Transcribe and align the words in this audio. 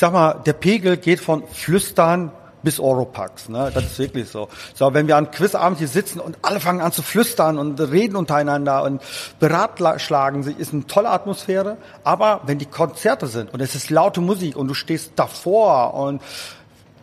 sag 0.00 0.12
mal, 0.12 0.34
der 0.44 0.54
Pegel 0.54 0.96
geht 0.96 1.20
von 1.20 1.46
Flüstern 1.46 2.32
bis 2.62 2.78
Oropax, 2.78 3.48
ne? 3.48 3.70
Das 3.72 3.84
ist 3.84 3.98
wirklich 3.98 4.28
so. 4.28 4.48
So, 4.74 4.92
wenn 4.92 5.06
wir 5.06 5.16
an 5.16 5.30
Quizabend 5.30 5.78
hier 5.78 5.88
sitzen 5.88 6.20
und 6.20 6.38
alle 6.42 6.60
fangen 6.60 6.80
an 6.80 6.92
zu 6.92 7.02
flüstern 7.02 7.58
und 7.58 7.80
reden 7.80 8.16
untereinander 8.16 8.82
und 8.82 9.02
beratschlagen 9.38 10.42
sich, 10.42 10.58
ist 10.58 10.72
eine 10.72 10.86
tolle 10.86 11.10
Atmosphäre. 11.10 11.78
Aber 12.04 12.40
wenn 12.44 12.58
die 12.58 12.66
Konzerte 12.66 13.28
sind 13.28 13.52
und 13.54 13.60
es 13.60 13.74
ist 13.74 13.90
laute 13.90 14.20
Musik 14.20 14.56
und 14.56 14.68
du 14.68 14.74
stehst 14.74 15.12
davor 15.16 15.94
und 15.94 16.20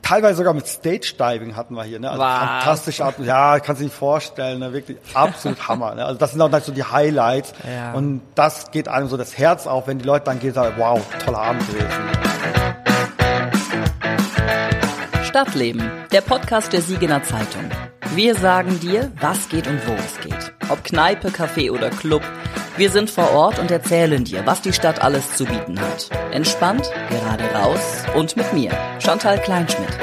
teilweise 0.04 0.38
sogar 0.38 0.54
mit 0.54 0.68
Stage 0.68 1.16
Diving 1.20 1.55
hatten 1.55 1.73
wir 1.73 1.84
hier, 1.84 2.00
ne? 2.00 2.11
Also 2.11 2.21
Was? 2.21 2.38
fantastische 2.38 3.05
Atmosphäre. 3.05 3.27
Ja, 3.27 3.59
kannst 3.59 3.82
du 3.82 3.86
nicht 3.86 3.95
vorstellen, 3.95 4.59
ne? 4.59 4.73
Wirklich 4.73 4.98
absolut 5.14 5.68
Hammer. 5.68 5.95
Ne? 5.95 6.05
Also 6.05 6.20
das 6.20 6.32
sind 6.32 6.41
auch 6.41 6.50
dann 6.50 6.61
so 6.61 6.71
die 6.71 6.84
Highlights. 6.84 7.54
Ja. 7.68 7.93
Und 7.93 8.21
das 8.36 8.71
geht 8.71 8.88
einem 8.88 9.07
so 9.07 9.18
das 9.18 9.38
Herz 9.38 9.66
auf, 9.66 9.88
wenn 9.88 9.98
die 9.98 10.05
Leute 10.05 10.25
dann 10.25 10.39
gehen 10.39 10.50
und 10.50 10.55
sagen, 10.55 10.75
wow, 10.77 11.02
toller 11.25 11.39
Abend 11.39 11.68
gewesen. 11.68 12.86
Stadtleben, 15.37 15.91
der 16.11 16.21
Podcast 16.21 16.73
der 16.73 16.82
Siegener 16.82 17.21
Zeitung. 17.21 17.69
Wir 18.15 18.33
sagen 18.33 18.79
dir, 18.79 19.11
was 19.21 19.50
geht 19.50 19.68
und 19.68 19.87
wo 19.87 19.93
es 19.93 20.19
geht. 20.19 20.51
Ob 20.68 20.83
Kneipe, 20.83 21.27
Café 21.27 21.69
oder 21.69 21.91
Club, 21.91 22.23
wir 22.75 22.89
sind 22.89 23.11
vor 23.11 23.29
Ort 23.33 23.60
und 23.60 23.69
erzählen 23.69 24.23
dir, 24.23 24.47
was 24.47 24.63
die 24.63 24.73
Stadt 24.73 25.00
alles 25.00 25.36
zu 25.37 25.46
bieten 25.46 25.79
hat. 25.79 26.10
Entspannt, 26.32 26.89
gerade 27.11 27.43
raus 27.54 28.04
und 28.15 28.36
mit 28.36 28.51
mir, 28.51 28.71
Chantal 28.97 29.39
Kleinschmidt. 29.39 29.96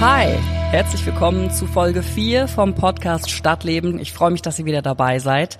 Hi, 0.00 0.38
herzlich 0.70 1.06
willkommen 1.06 1.50
zu 1.50 1.66
Folge 1.66 2.02
4 2.02 2.48
vom 2.48 2.74
Podcast 2.74 3.30
Stadtleben. 3.30 3.98
Ich 4.00 4.12
freue 4.12 4.32
mich, 4.32 4.42
dass 4.42 4.58
ihr 4.58 4.64
wieder 4.64 4.82
dabei 4.82 5.20
seid. 5.20 5.58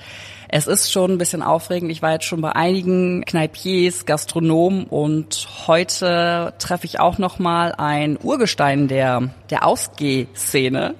Es 0.48 0.66
ist 0.66 0.92
schon 0.92 1.12
ein 1.12 1.18
bisschen 1.18 1.42
aufregend. 1.42 1.90
Ich 1.92 2.02
war 2.02 2.12
jetzt 2.12 2.24
schon 2.24 2.40
bei 2.40 2.52
einigen 2.52 3.24
Kneipiers, 3.24 4.04
Gastronomen 4.04 4.84
und 4.84 5.48
heute 5.66 6.54
treffe 6.58 6.86
ich 6.86 6.98
auch 6.98 7.18
noch 7.18 7.38
mal 7.38 7.72
ein 7.72 8.18
Urgestein 8.20 8.88
der 8.88 9.30
der 9.50 9.64
Ausgehszene. 9.64 10.94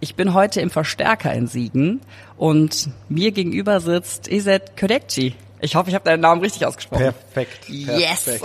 Ich 0.00 0.14
bin 0.14 0.34
heute 0.34 0.60
im 0.60 0.70
Verstärker 0.70 1.32
in 1.32 1.46
Siegen 1.46 2.00
und 2.36 2.90
mir 3.08 3.32
gegenüber 3.32 3.80
sitzt 3.80 4.28
Iset 4.28 4.76
Ködekci. 4.76 5.34
Ich 5.60 5.74
hoffe, 5.74 5.88
ich 5.88 5.94
habe 5.94 6.04
deinen 6.04 6.20
Namen 6.20 6.42
richtig 6.42 6.66
ausgesprochen. 6.66 7.14
Perfekt. 7.32 7.68
Yes. 7.68 8.28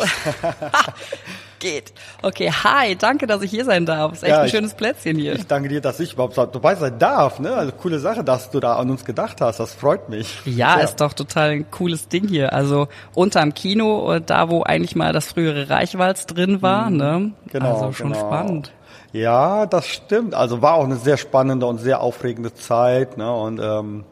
Geht. 1.61 1.93
Okay, 2.21 2.51
hi, 2.51 2.95
danke, 2.95 3.27
dass 3.27 3.41
ich 3.43 3.51
hier 3.51 3.63
sein 3.63 3.85
darf. 3.85 4.13
Ist 4.13 4.23
echt 4.23 4.31
Ja, 4.31 4.39
ein 4.41 4.45
ich- 4.47 4.51
schönes 4.51 4.73
Plätzchen 4.73 5.17
hier. 5.17 5.33
Ich 5.35 5.47
danke 5.47 5.69
dir, 5.69 5.79
dass 5.79 5.99
ich 5.99 6.13
überhaupt 6.13 6.35
dabei 6.37 6.75
sein 6.75 6.97
darf. 6.99 7.39
Ne? 7.39 7.53
Also 7.53 7.71
coole 7.71 7.99
Sache, 7.99 8.23
dass 8.23 8.49
du 8.49 8.59
da 8.59 8.75
an 8.77 8.89
uns 8.89 9.05
gedacht 9.05 9.39
hast. 9.41 9.59
Das 9.59 9.73
freut 9.73 10.09
mich. 10.09 10.39
Ja, 10.45 10.75
Sehr. 10.75 10.83
ist 10.85 10.95
doch 10.99 11.13
total 11.13 11.51
ein 11.51 11.71
cooles 11.71 12.07
Ding 12.07 12.27
hier. 12.27 12.51
Also 12.51 12.87
unterm 13.13 13.53
Kino, 13.53 14.11
äh, 14.13 14.21
da 14.25 14.49
wo 14.49 14.63
eigentlich 14.63 14.95
mal 14.95 15.13
das 15.13 15.27
frühere 15.27 15.69
Reichwalz 15.69 16.25
drin 16.25 16.61
war, 16.61 16.89
ne? 16.89 17.31
Genau, 17.51 17.73
also 17.75 17.93
schon 17.93 18.11
genau. 18.13 18.25
spannend. 18.27 18.71
Ja, 19.13 19.65
das 19.67 19.87
stimmt. 19.87 20.33
Also 20.33 20.61
war 20.61 20.73
auch 20.73 20.85
eine 20.85 20.95
sehr 20.95 21.17
spannende 21.17 21.65
und 21.67 21.77
sehr 21.79 22.01
aufregende 22.01 22.53
Zeit. 22.55 23.17
Ne? 23.17 23.31
Und 23.31 23.59
ähm, 23.61 24.03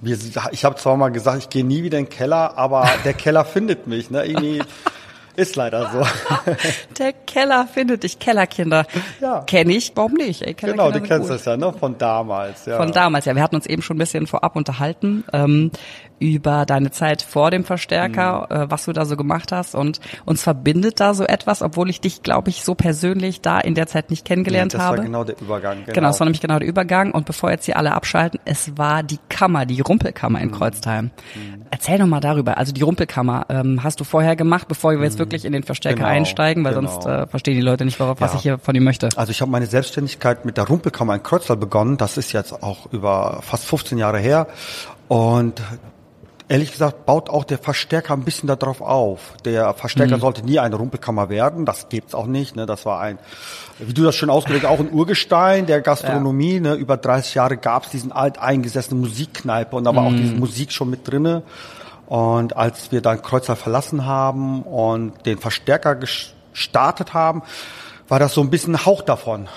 wir, 0.00 0.16
ich 0.52 0.64
habe 0.64 0.76
zwar 0.76 0.96
mal 0.96 1.10
gesagt, 1.10 1.38
ich 1.38 1.48
gehe 1.50 1.64
nie 1.64 1.82
wieder 1.82 1.98
in 1.98 2.04
den 2.04 2.10
Keller, 2.10 2.56
aber 2.56 2.88
der 3.04 3.12
Keller 3.14 3.44
findet 3.44 3.86
mich. 3.86 4.10
Ne? 4.10 4.24
Irgendwie 4.24 4.62
ist 5.36 5.56
leider 5.56 5.90
so. 5.90 6.06
Der 6.98 7.12
Keller 7.12 7.66
findet 7.66 8.02
dich, 8.02 8.18
Kellerkinder. 8.18 8.86
Ja. 9.20 9.42
Kenn 9.46 9.70
ich, 9.70 9.92
warum 9.94 10.14
nicht? 10.14 10.42
Ey, 10.42 10.54
genau, 10.54 10.90
du 10.90 11.00
kennst 11.00 11.28
gut. 11.28 11.36
das 11.36 11.44
ja, 11.44 11.56
ne? 11.56 11.72
Von 11.72 11.98
damals. 11.98 12.66
Ja. 12.66 12.76
Von 12.76 12.92
damals, 12.92 13.24
ja. 13.24 13.34
Wir 13.34 13.42
hatten 13.42 13.56
uns 13.56 13.66
eben 13.66 13.82
schon 13.82 13.96
ein 13.96 13.98
bisschen 13.98 14.26
vorab 14.26 14.56
unterhalten 14.56 15.24
ähm, 15.32 15.70
über 16.24 16.64
deine 16.66 16.90
Zeit 16.90 17.22
vor 17.22 17.50
dem 17.50 17.64
Verstärker, 17.64 18.48
Mhm. 18.50 18.56
äh, 18.56 18.70
was 18.70 18.86
du 18.86 18.92
da 18.92 19.04
so 19.04 19.16
gemacht 19.16 19.52
hast. 19.52 19.74
Und 19.74 20.00
uns 20.24 20.42
verbindet 20.42 20.98
da 21.00 21.12
so 21.14 21.24
etwas, 21.24 21.60
obwohl 21.62 21.90
ich 21.90 22.00
dich, 22.00 22.22
glaube 22.22 22.50
ich, 22.50 22.64
so 22.64 22.74
persönlich 22.74 23.40
da 23.42 23.60
in 23.60 23.74
der 23.74 23.86
Zeit 23.86 24.10
nicht 24.10 24.24
kennengelernt 24.24 24.74
das 24.74 24.80
habe. 24.80 24.98
war 24.98 25.04
genau 25.04 25.24
der 25.24 25.40
Übergang. 25.40 25.78
Genau. 25.84 25.92
Genau, 25.94 26.08
es 26.10 26.20
war 26.20 26.24
nämlich 26.24 26.40
genau 26.40 26.58
der 26.58 26.66
Übergang. 26.68 27.12
Und 27.12 27.26
bevor 27.26 27.50
jetzt 27.50 27.66
hier 27.66 27.76
alle 27.76 27.92
abschalten, 27.92 28.40
es 28.44 28.76
war 28.78 29.02
die 29.02 29.18
Kammer, 29.28 29.66
die 29.66 29.80
Rumpelkammer 29.80 30.38
Mhm. 30.38 30.44
in 30.44 30.50
Kreuztheim. 30.52 31.10
Erzähl 31.70 31.98
doch 31.98 32.06
mal 32.06 32.20
darüber. 32.20 32.56
Also 32.58 32.72
die 32.72 32.82
Rumpelkammer 32.82 33.46
ähm, 33.48 33.82
hast 33.82 34.00
du 34.00 34.04
vorher 34.04 34.36
gemacht, 34.36 34.68
bevor 34.68 34.92
wir 34.92 35.02
jetzt 35.02 35.18
wirklich 35.18 35.44
in 35.44 35.52
den 35.52 35.62
Verstärker 35.62 35.96
Mhm. 35.98 36.04
Genau, 36.04 36.10
einsteigen, 36.16 36.64
weil 36.64 36.74
genau. 36.74 36.88
sonst 36.90 37.06
äh, 37.06 37.26
verstehen 37.26 37.54
die 37.54 37.60
Leute 37.60 37.84
nicht, 37.84 38.00
worauf, 38.00 38.20
was 38.20 38.32
Ja. 38.32 38.36
ich 38.38 38.42
hier 38.42 38.58
von 38.58 38.74
ihm 38.74 38.84
möchte. 38.84 39.08
Also 39.16 39.30
ich 39.30 39.40
habe 39.40 39.50
meine 39.50 39.66
Selbstständigkeit 39.66 40.44
mit 40.44 40.56
der 40.56 40.64
Rumpelkammer 40.68 41.14
in 41.14 41.22
Kreuztal 41.22 41.56
begonnen. 41.56 41.96
Das 41.96 42.16
ist 42.16 42.32
jetzt 42.32 42.62
auch 42.62 42.92
über 42.92 43.40
fast 43.42 43.64
15 43.64 43.98
Jahre 43.98 44.18
her. 44.18 44.46
Und 45.08 45.60
ehrlich 46.48 46.72
gesagt 46.72 47.06
baut 47.06 47.30
auch 47.30 47.44
der 47.44 47.58
Verstärker 47.58 48.14
ein 48.14 48.24
bisschen 48.24 48.46
darauf 48.46 48.80
auf. 48.80 49.34
Der 49.44 49.74
Verstärker 49.74 50.18
sollte 50.18 50.44
nie 50.44 50.58
eine 50.58 50.76
Rumpelkammer 50.76 51.28
werden. 51.28 51.64
Das 51.64 51.88
gibt's 51.88 52.14
auch 52.14 52.26
nicht. 52.26 52.56
Ne? 52.56 52.66
Das 52.66 52.84
war 52.84 53.00
ein, 53.00 53.18
wie 53.78 53.94
du 53.94 54.02
das 54.02 54.14
schon 54.14 54.30
ausgedrückt, 54.30 54.66
auch 54.66 54.78
ein 54.78 54.92
Urgestein 54.92 55.66
der 55.66 55.80
Gastronomie. 55.80 56.60
Ne? 56.60 56.74
Über 56.74 56.96
30 56.96 57.34
Jahre 57.34 57.56
gab's 57.56 57.90
diesen 57.90 58.12
alteingesessenen 58.12 59.00
Musikkneipe 59.00 59.76
und 59.76 59.84
da 59.84 59.94
war 59.94 60.04
auch 60.04 60.12
diese 60.12 60.34
Musik 60.34 60.72
schon 60.72 60.90
mit 60.90 61.08
drinne. 61.08 61.42
Und 62.06 62.56
als 62.56 62.92
wir 62.92 63.00
dann 63.00 63.22
Kreuztal 63.22 63.56
verlassen 63.56 64.04
haben 64.04 64.62
und 64.62 65.24
den 65.24 65.38
Verstärker 65.38 65.94
gestartet 65.94 67.14
haben, 67.14 67.42
war 68.08 68.18
das 68.18 68.34
so 68.34 68.42
ein 68.42 68.50
bisschen 68.50 68.74
ein 68.74 68.84
Hauch 68.84 69.00
davon, 69.00 69.48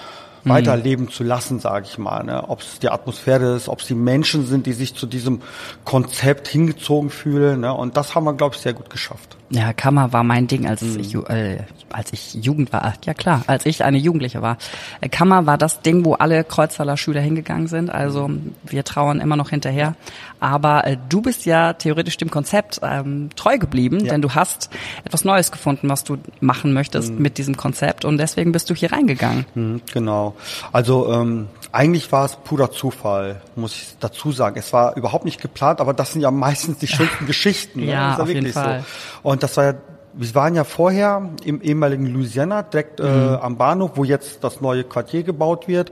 weiterleben 0.44 1.10
zu 1.10 1.24
lassen, 1.24 1.60
sage 1.60 1.86
ich 1.90 1.98
mal. 1.98 2.24
Ne? 2.24 2.44
Ob 2.48 2.62
es 2.62 2.80
die 2.80 2.90
Atmosphäre 2.90 3.56
ist, 3.56 3.68
ob 3.70 3.82
es 3.82 3.88
die 3.88 3.96
Menschen 3.96 4.46
sind, 4.46 4.66
die 4.66 4.74
sich 4.74 4.96
zu 4.96 5.06
diesem 5.06 5.42
Konzept 5.86 6.48
hingezogen 6.48 7.10
fühlen. 7.10 7.62
Ne? 7.62 7.74
Und 7.74 7.98
das 7.98 8.16
haben 8.16 8.24
wir, 8.26 8.34
glaube 8.34 8.56
ich, 8.56 8.62
sehr 8.62 8.74
gut 8.74 8.90
geschafft. 8.90 9.38
Ja, 9.50 9.72
Kammer 9.74 10.12
war 10.12 10.24
mein 10.24 10.48
Ding, 10.48 10.68
als 10.68 10.82
Mhm. 10.82 11.00
ich 11.00 11.16
äh, 11.16 11.60
als 11.90 12.12
ich 12.12 12.34
Jugend 12.34 12.74
war. 12.74 12.94
Ja 13.06 13.14
klar, 13.14 13.44
als 13.48 13.66
ich 13.66 13.84
eine 13.86 13.98
Jugendliche 13.98 14.42
war. 14.42 14.58
Äh, 15.00 15.08
Kammer 15.08 15.46
war 15.46 15.58
das 15.58 15.82
Ding, 15.82 16.04
wo 16.04 16.14
alle 16.16 16.44
Kreuztaler 16.44 16.98
Schüler 16.98 17.22
hingegangen 17.22 17.68
sind. 17.68 17.90
Also 17.90 18.30
wir 18.66 18.84
trauern 18.84 19.22
immer 19.22 19.38
noch 19.38 19.50
hinterher. 19.50 19.96
Aber 20.40 20.86
äh, 20.86 20.98
du 21.10 21.22
bist 21.22 21.46
ja 21.46 21.74
theoretisch 21.74 22.18
dem 22.18 22.30
Konzept 22.30 22.80
ähm, 22.84 23.30
treu 23.36 23.58
geblieben, 23.58 24.00
Ja. 24.02 24.12
denn 24.14 24.22
du 24.22 24.32
hast 24.36 24.70
etwas 25.04 25.24
Neues 25.26 25.52
gefunden, 25.52 25.90
was 25.90 26.04
du 26.04 26.18
machen 26.40 26.74
möchtest 26.74 27.12
Mhm. 27.12 27.22
mit 27.22 27.38
diesem 27.38 27.58
Konzept 27.58 28.06
und 28.06 28.18
deswegen 28.18 28.52
bist 28.52 28.70
du 28.70 28.76
hier 28.76 28.92
reingegangen. 28.92 29.46
Mhm, 29.56 29.82
genau. 29.94 30.36
Also 30.72 31.12
ähm, 31.12 31.48
eigentlich 31.72 32.12
war 32.12 32.26
es 32.26 32.36
purer 32.36 32.72
Zufall, 32.72 33.42
muss 33.56 33.74
ich 33.76 33.96
dazu 34.00 34.32
sagen. 34.32 34.58
Es 34.58 34.74
war 34.74 34.96
überhaupt 34.96 35.26
nicht 35.26 35.42
geplant, 35.42 35.82
aber 35.82 35.94
das 35.94 36.14
sind 36.14 36.22
ja 36.22 36.32
meistens 36.32 36.78
die 36.78 36.88
schönsten 36.88 37.26
Geschichten. 37.28 37.82
Ne? 37.82 37.92
Ja, 37.92 38.08
Das 38.10 38.16
ist 38.18 38.22
auf 38.22 38.28
jeden 38.30 38.40
wirklich 38.46 38.54
Fall. 38.54 38.84
So. 39.24 39.30
Und 39.30 39.44
das 39.44 39.58
war 39.58 39.64
ja, 39.66 39.74
wir 40.18 40.36
waren 40.36 40.56
ja 40.56 40.64
vorher 40.64 41.30
im 41.44 41.62
ehemaligen 41.62 42.08
Louisiana, 42.08 42.64
direkt 42.64 43.00
Mhm. 43.00 43.06
äh, 43.06 43.36
am 43.36 43.58
Bahnhof, 43.58 43.92
wo 43.96 44.04
jetzt 44.04 44.44
das 44.44 44.62
neue 44.62 44.84
Quartier 44.84 45.24
gebaut 45.24 45.68
wird. 45.68 45.92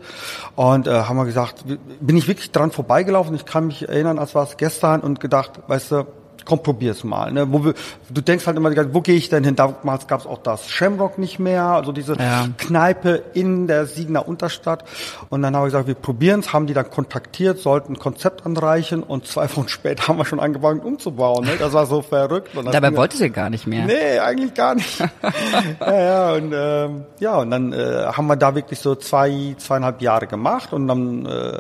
Und 0.55 0.87
äh, 0.87 0.91
haben 0.91 1.17
wir 1.17 1.25
gesagt, 1.25 1.63
bin 1.99 2.17
ich 2.17 2.27
wirklich 2.27 2.51
dran 2.51 2.71
vorbeigelaufen. 2.71 3.35
Ich 3.35 3.45
kann 3.45 3.67
mich 3.67 3.87
erinnern, 3.87 4.19
als 4.19 4.35
war 4.35 4.43
es 4.43 4.57
gestern 4.57 5.01
und 5.01 5.19
gedacht, 5.19 5.51
weißt 5.67 5.91
du, 5.91 6.05
komm, 6.45 6.63
probier's 6.63 7.03
mal. 7.03 7.31
Ne? 7.31 7.51
Wo 7.51 7.73
du 8.09 8.21
denkst 8.21 8.45
halt 8.47 8.57
immer, 8.57 8.71
wo 8.93 9.01
gehe 9.01 9.15
ich 9.15 9.29
denn 9.29 9.43
hin? 9.43 9.55
Damals 9.55 10.07
gab 10.07 10.21
es 10.21 10.27
auch 10.27 10.37
das 10.37 10.69
Shamrock 10.69 11.17
nicht 11.17 11.39
mehr, 11.39 11.63
also 11.63 11.91
diese 11.91 12.15
Ja. 12.17 12.47
Kneipe 12.57 13.23
in 13.33 13.67
der 13.67 13.87
Siegener 13.87 14.27
Unterstadt. 14.27 14.85
Und 15.29 15.41
dann 15.41 15.55
haben 15.55 15.63
wir 15.63 15.67
gesagt, 15.67 15.87
wir 15.87 15.95
probieren's, 15.95 16.53
haben 16.53 16.67
die 16.67 16.73
dann 16.73 16.89
kontaktiert, 16.89 17.59
sollten 17.59 17.93
ein 17.93 17.99
Konzept 17.99 18.45
anreichen 18.45 19.03
und 19.03 19.27
zwei 19.27 19.49
Wochen 19.55 19.67
später 19.67 20.07
haben 20.07 20.17
wir 20.17 20.25
schon 20.25 20.39
angefangen 20.39 20.79
umzubauen. 20.81 21.45
Ne? 21.45 21.53
Das 21.59 21.73
war 21.73 21.85
so 21.85 22.01
verrückt. 22.01 22.51
Dabei 22.71 22.95
wolltest 22.95 23.21
du 23.21 23.29
gar 23.29 23.49
nicht 23.49 23.67
mehr. 23.67 23.85
Nee, 23.85 24.19
eigentlich 24.19 24.53
gar 24.53 24.75
nicht. 24.75 24.99
ja, 25.79 25.99
ja, 25.99 26.33
und, 26.33 26.53
ähm, 26.55 27.05
ja, 27.19 27.37
und 27.37 27.51
dann 27.51 27.73
äh, 27.73 28.05
haben 28.05 28.27
wir 28.27 28.35
da 28.35 28.53
wirklich 28.53 28.79
so 28.79 28.95
zwei, 28.95 29.55
zweieinhalb 29.57 30.01
Jahre 30.01 30.27
gemacht 30.27 30.73
und 30.73 30.87
dann 30.87 31.25
äh, 31.25 31.57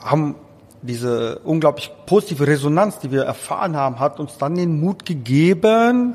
haben 0.00 0.36
diese 0.82 1.40
unglaublich 1.40 1.90
positive 2.06 2.46
Resonanz, 2.46 2.98
die 3.00 3.10
wir 3.10 3.22
erfahren 3.22 3.76
haben, 3.76 3.98
hat 3.98 4.20
uns 4.20 4.38
dann 4.38 4.54
den 4.54 4.80
Mut 4.80 5.04
gegeben, 5.04 6.14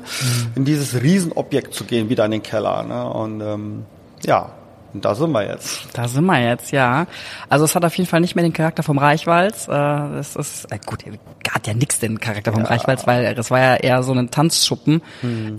in 0.54 0.64
dieses 0.64 1.02
Riesenobjekt 1.02 1.74
zu 1.74 1.84
gehen, 1.84 2.08
wieder 2.08 2.24
in 2.24 2.32
den 2.32 2.42
Keller. 2.42 2.82
Ne? 2.82 3.08
Und 3.08 3.40
ähm, 3.40 3.86
ja, 4.24 4.50
und 4.94 5.04
da 5.04 5.16
sind 5.16 5.32
wir 5.32 5.44
jetzt. 5.44 5.88
Da 5.92 6.06
sind 6.06 6.24
wir 6.24 6.40
jetzt, 6.40 6.70
ja. 6.70 7.06
Also 7.48 7.64
es 7.64 7.74
hat 7.74 7.84
auf 7.84 7.96
jeden 7.96 8.08
Fall 8.08 8.20
nicht 8.20 8.36
mehr 8.36 8.44
den 8.44 8.52
Charakter 8.52 8.84
vom 8.84 8.96
Reichwalz. 8.96 9.66
Äh, 9.66 10.18
es 10.18 10.36
ist 10.36 10.70
äh, 10.70 10.78
gut, 10.86 11.04
hat 11.50 11.66
ja 11.66 11.74
nix 11.74 11.98
den 11.98 12.20
Charakter 12.20 12.52
vom 12.52 12.62
Reichwalz, 12.62 13.04
weil 13.04 13.24
es 13.36 13.50
war 13.50 13.58
ja 13.58 13.74
eher 13.74 14.04
so 14.04 14.12
ein 14.12 14.30
Tanzschuppen. 14.30 15.02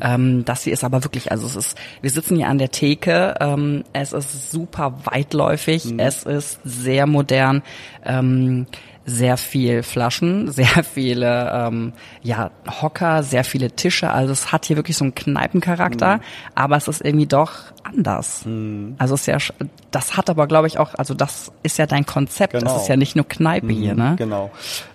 Ähm, 0.02 0.46
das 0.46 0.64
hier 0.64 0.72
ist 0.72 0.86
aber 0.86 1.04
wirklich, 1.04 1.32
also 1.32 1.46
es 1.48 1.58
ist, 1.58 1.78
wir 2.02 2.10
sitzen 2.10 2.38
hier 2.38 2.48
an 2.48 2.60
der 2.60 2.72
Theke. 2.72 3.36
Ähm, 3.42 3.84
es 3.92 4.14
ist 4.14 4.52
super 4.52 4.94
weitläufig. 5.04 5.94
Es 5.98 6.24
ist 6.24 6.62
sehr 6.64 7.06
modern. 7.06 7.62
Sehr 9.06 9.38
viel 9.38 9.84
Flaschen, 9.84 10.52
sehr 10.52 10.84
viele 10.84 11.52
ähm, 11.54 11.94
ja 12.24 12.50
Hocker, 12.82 13.22
sehr 13.24 13.44
viele 13.44 13.72
Tische. 13.72 14.10
Also 14.10 14.34
es 14.34 14.52
hat 14.52 14.66
hier 14.66 14.76
wirklich 14.78 14.98
so 14.98 15.06
einen 15.06 15.14
Kneipencharakter, 15.16 16.20
aber 16.56 16.76
es 16.78 16.88
ist 16.88 17.02
irgendwie 17.06 17.28
doch 17.28 17.52
anders. 17.84 18.44
Also 18.98 19.14
es 19.14 19.22
ist 19.22 19.28
ja, 19.28 19.38
das 19.92 20.18
hat 20.18 20.30
aber 20.30 20.48
glaube 20.48 20.68
ich 20.68 20.80
auch, 20.80 20.96
also 20.96 21.14
das 21.14 21.52
ist 21.62 21.78
ja 21.78 21.86
dein 21.86 22.06
Konzept. 22.06 22.54
Das 22.56 22.64
Genau. 22.64 22.76
ist 22.78 22.88
ja 22.88 22.98
nicht 22.98 23.16
nur 23.16 23.28
Kneipe 23.28 23.72
hier, 23.72 23.94
ne? 23.94 24.16
Genau. 24.18 24.50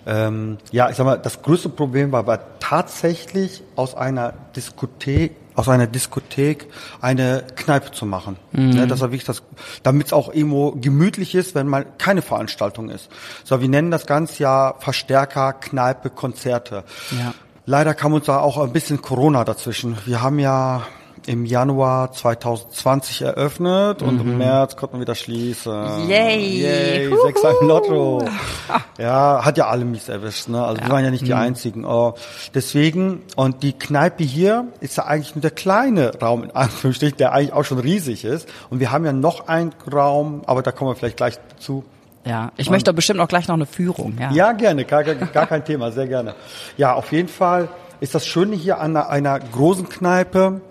Ähm, 0.05 0.57
ja, 0.71 0.89
ich 0.89 0.97
sag 0.97 1.05
mal, 1.05 1.17
das 1.17 1.41
größte 1.41 1.69
Problem 1.69 2.11
war, 2.11 2.27
war 2.27 2.59
tatsächlich 2.59 3.63
aus 3.77 3.95
einer 3.95 4.33
Diskothek 4.55 5.35
aus 5.55 5.69
einer 5.69 5.87
Diskothek 5.87 6.67
eine 7.01 7.43
Kneipe 7.55 7.91
zu 7.91 8.05
machen. 8.05 8.37
Mhm. 8.51 8.71
Ja, 8.71 8.85
das 8.85 9.01
war 9.01 9.11
wichtig, 9.11 9.27
das, 9.27 9.43
damit 9.83 10.07
es 10.07 10.13
auch 10.13 10.33
irgendwo 10.33 10.71
gemütlich 10.71 11.35
ist, 11.35 11.55
wenn 11.55 11.67
mal 11.67 11.85
keine 11.97 12.21
Veranstaltung 12.21 12.89
ist. 12.89 13.09
So, 13.43 13.61
wir 13.61 13.69
nennen 13.69 13.91
das 13.91 14.05
ganze 14.05 14.43
ja 14.43 14.75
Verstärker, 14.79 15.53
Kneipe, 15.53 16.09
Konzerte. 16.09 16.83
Ja. 17.11 17.33
Leider 17.65 17.93
kam 17.93 18.13
uns 18.13 18.25
da 18.25 18.39
auch 18.39 18.57
ein 18.57 18.73
bisschen 18.73 19.01
Corona 19.01 19.43
dazwischen. 19.43 19.97
Wir 20.05 20.21
haben 20.21 20.39
ja 20.39 20.83
im 21.27 21.45
Januar 21.45 22.11
2020 22.11 23.21
eröffnet 23.21 24.01
und 24.01 24.19
im 24.21 24.33
mhm. 24.33 24.37
März 24.39 24.75
konnten 24.75 24.97
wir 24.97 25.01
wieder 25.01 25.15
schließen. 25.15 26.09
Yay! 26.09 26.61
Yay, 26.61 27.15
sechs 27.25 27.41
im 27.61 27.67
Lotto. 27.67 28.25
ja, 28.97 29.43
hat 29.43 29.57
ja 29.57 29.67
alle 29.67 29.85
mies 29.85 30.09
erwischt, 30.09 30.49
ne? 30.49 30.63
Also 30.63 30.81
ja. 30.81 30.87
wir 30.87 30.93
waren 30.93 31.03
ja 31.03 31.11
nicht 31.11 31.25
die 31.25 31.33
mhm. 31.33 31.39
einzigen. 31.39 31.85
Oh, 31.85 32.15
deswegen, 32.53 33.21
und 33.35 33.63
die 33.63 33.73
Kneipe 33.73 34.23
hier 34.23 34.67
ist 34.79 34.97
ja 34.97 35.05
eigentlich 35.05 35.35
nur 35.35 35.41
der 35.41 35.51
kleine 35.51 36.19
Raum, 36.19 36.43
in 36.43 36.51
Anführungsstrichen, 36.51 37.17
der 37.17 37.33
eigentlich 37.33 37.53
auch 37.53 37.65
schon 37.65 37.79
riesig 37.79 38.25
ist. 38.25 38.47
Und 38.69 38.79
wir 38.79 38.91
haben 38.91 39.05
ja 39.05 39.13
noch 39.13 39.47
einen 39.47 39.73
Raum, 39.91 40.41
aber 40.45 40.61
da 40.61 40.71
kommen 40.71 40.91
wir 40.91 40.95
vielleicht 40.95 41.17
gleich 41.17 41.37
zu. 41.59 41.83
Ja, 42.25 42.51
ich 42.57 42.67
und, 42.67 42.73
möchte 42.73 42.93
bestimmt 42.93 43.19
auch 43.19 43.27
gleich 43.27 43.47
noch 43.47 43.55
eine 43.55 43.65
Führung. 43.65 44.17
Ja, 44.19 44.31
ja 44.31 44.51
gerne, 44.53 44.85
gar, 44.85 45.03
gar 45.03 45.47
kein 45.47 45.65
Thema, 45.65 45.91
sehr 45.91 46.07
gerne. 46.07 46.35
Ja, 46.77 46.93
auf 46.93 47.11
jeden 47.11 47.29
Fall 47.29 47.69
ist 47.99 48.15
das 48.15 48.25
Schöne 48.25 48.55
hier 48.55 48.79
an 48.79 48.97
einer, 48.97 49.09
einer 49.09 49.39
großen 49.39 49.87
Kneipe, 49.87 50.61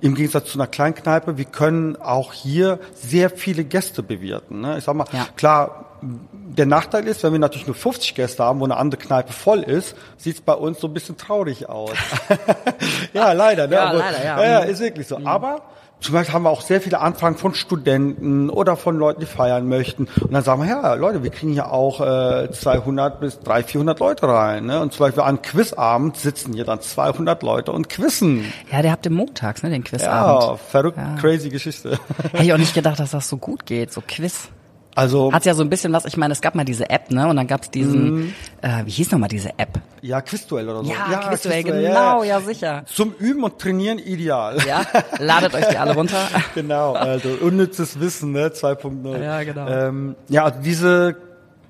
im 0.00 0.14
Gegensatz 0.14 0.50
zu 0.50 0.58
einer 0.58 0.66
Kleinkneipe, 0.66 1.38
wir 1.38 1.44
können 1.44 1.96
auch 1.96 2.32
hier 2.32 2.78
sehr 2.94 3.30
viele 3.30 3.64
Gäste 3.64 4.02
bewirten. 4.02 4.60
Ne? 4.60 4.78
Ich 4.78 4.84
sag 4.84 4.94
mal, 4.94 5.06
ja. 5.12 5.26
klar, 5.36 5.86
der 6.02 6.66
Nachteil 6.66 7.06
ist, 7.06 7.22
wenn 7.22 7.32
wir 7.32 7.38
natürlich 7.38 7.66
nur 7.66 7.76
50 7.76 8.14
Gäste 8.14 8.44
haben, 8.44 8.60
wo 8.60 8.64
eine 8.64 8.76
andere 8.76 9.00
Kneipe 9.00 9.32
voll 9.32 9.62
ist, 9.62 9.96
sieht 10.16 10.36
es 10.36 10.40
bei 10.40 10.52
uns 10.52 10.80
so 10.80 10.88
ein 10.88 10.94
bisschen 10.94 11.16
traurig 11.16 11.68
aus. 11.68 11.92
ja, 13.12 13.32
leider. 13.32 13.66
Ne? 13.66 13.74
Ja, 13.74 13.84
Aber, 13.86 13.98
leider, 13.98 14.24
ja. 14.24 14.42
ja. 14.42 14.58
ist 14.60 14.80
wirklich 14.80 15.06
so. 15.06 15.18
Mhm. 15.18 15.26
Aber 15.26 15.62
zum 16.00 16.12
Beispiel 16.12 16.34
haben 16.34 16.42
wir 16.42 16.50
auch 16.50 16.60
sehr 16.60 16.80
viele 16.80 17.00
Anfragen 17.00 17.36
von 17.36 17.54
Studenten 17.54 18.50
oder 18.50 18.76
von 18.76 18.96
Leuten, 18.98 19.20
die 19.20 19.26
feiern 19.26 19.66
möchten. 19.66 20.08
Und 20.20 20.32
dann 20.32 20.42
sagen 20.42 20.62
wir, 20.62 20.68
ja, 20.68 20.94
Leute, 20.94 21.22
wir 21.22 21.30
kriegen 21.30 21.52
ja 21.52 21.70
auch 21.70 22.00
äh, 22.00 22.50
200 22.50 23.20
bis 23.20 23.40
300, 23.40 23.70
400 23.70 24.00
Leute 24.00 24.28
rein. 24.28 24.66
Ne? 24.66 24.80
Und 24.80 24.92
zum 24.92 25.06
Beispiel 25.06 25.22
an 25.22 25.40
Quizabend 25.40 26.16
sitzen 26.16 26.52
hier 26.52 26.64
dann 26.64 26.80
200 26.80 27.42
Leute 27.42 27.72
und 27.72 27.88
quizzen. 27.88 28.44
Ja, 28.70 28.82
der 28.82 28.92
habt 28.92 29.06
ihr 29.06 29.12
montags, 29.12 29.62
ne, 29.62 29.70
den 29.70 29.84
Quizabend. 29.84 30.42
Ja, 30.42 30.56
verrückt, 30.56 30.98
ja. 30.98 31.16
crazy 31.18 31.48
Geschichte. 31.48 31.98
Hätte 32.32 32.44
ich 32.44 32.52
auch 32.52 32.58
nicht 32.58 32.74
gedacht, 32.74 33.00
dass 33.00 33.12
das 33.12 33.28
so 33.28 33.38
gut 33.38 33.66
geht, 33.66 33.92
so 33.92 34.02
Quiz. 34.06 34.50
Also 34.96 35.30
hat 35.30 35.44
ja 35.44 35.52
so 35.52 35.62
ein 35.62 35.68
bisschen 35.68 35.92
was. 35.92 36.06
Ich 36.06 36.16
meine, 36.16 36.32
es 36.32 36.40
gab 36.40 36.54
mal 36.54 36.64
diese 36.64 36.88
App, 36.88 37.10
ne? 37.10 37.28
Und 37.28 37.36
dann 37.36 37.46
gab 37.46 37.62
es 37.62 37.70
diesen, 37.70 38.14
mhm. 38.14 38.34
äh, 38.62 38.84
wie 38.86 38.90
hieß 38.90 39.12
nochmal 39.12 39.28
diese 39.28 39.50
App? 39.58 39.78
Ja, 40.00 40.22
Quizduell 40.22 40.66
oder 40.68 40.82
so. 40.82 40.90
Ja, 40.90 41.12
ja 41.12 41.18
Quizduell, 41.28 41.62
genau, 41.64 42.22
ja, 42.22 42.24
ja, 42.24 42.40
sicher. 42.40 42.84
Zum 42.86 43.12
Üben 43.18 43.44
und 43.44 43.58
Trainieren 43.58 43.98
ideal. 43.98 44.56
Ja, 44.66 44.86
ladet 45.18 45.54
euch 45.54 45.68
die 45.68 45.76
alle 45.76 45.94
runter. 45.94 46.16
genau, 46.54 46.94
also 46.94 47.28
unnützes 47.42 48.00
Wissen, 48.00 48.32
ne? 48.32 48.48
2.0. 48.48 49.22
Ja, 49.22 49.42
genau. 49.42 49.68
Ähm, 49.68 50.16
ja, 50.28 50.44
also 50.44 50.60
diese 50.62 51.16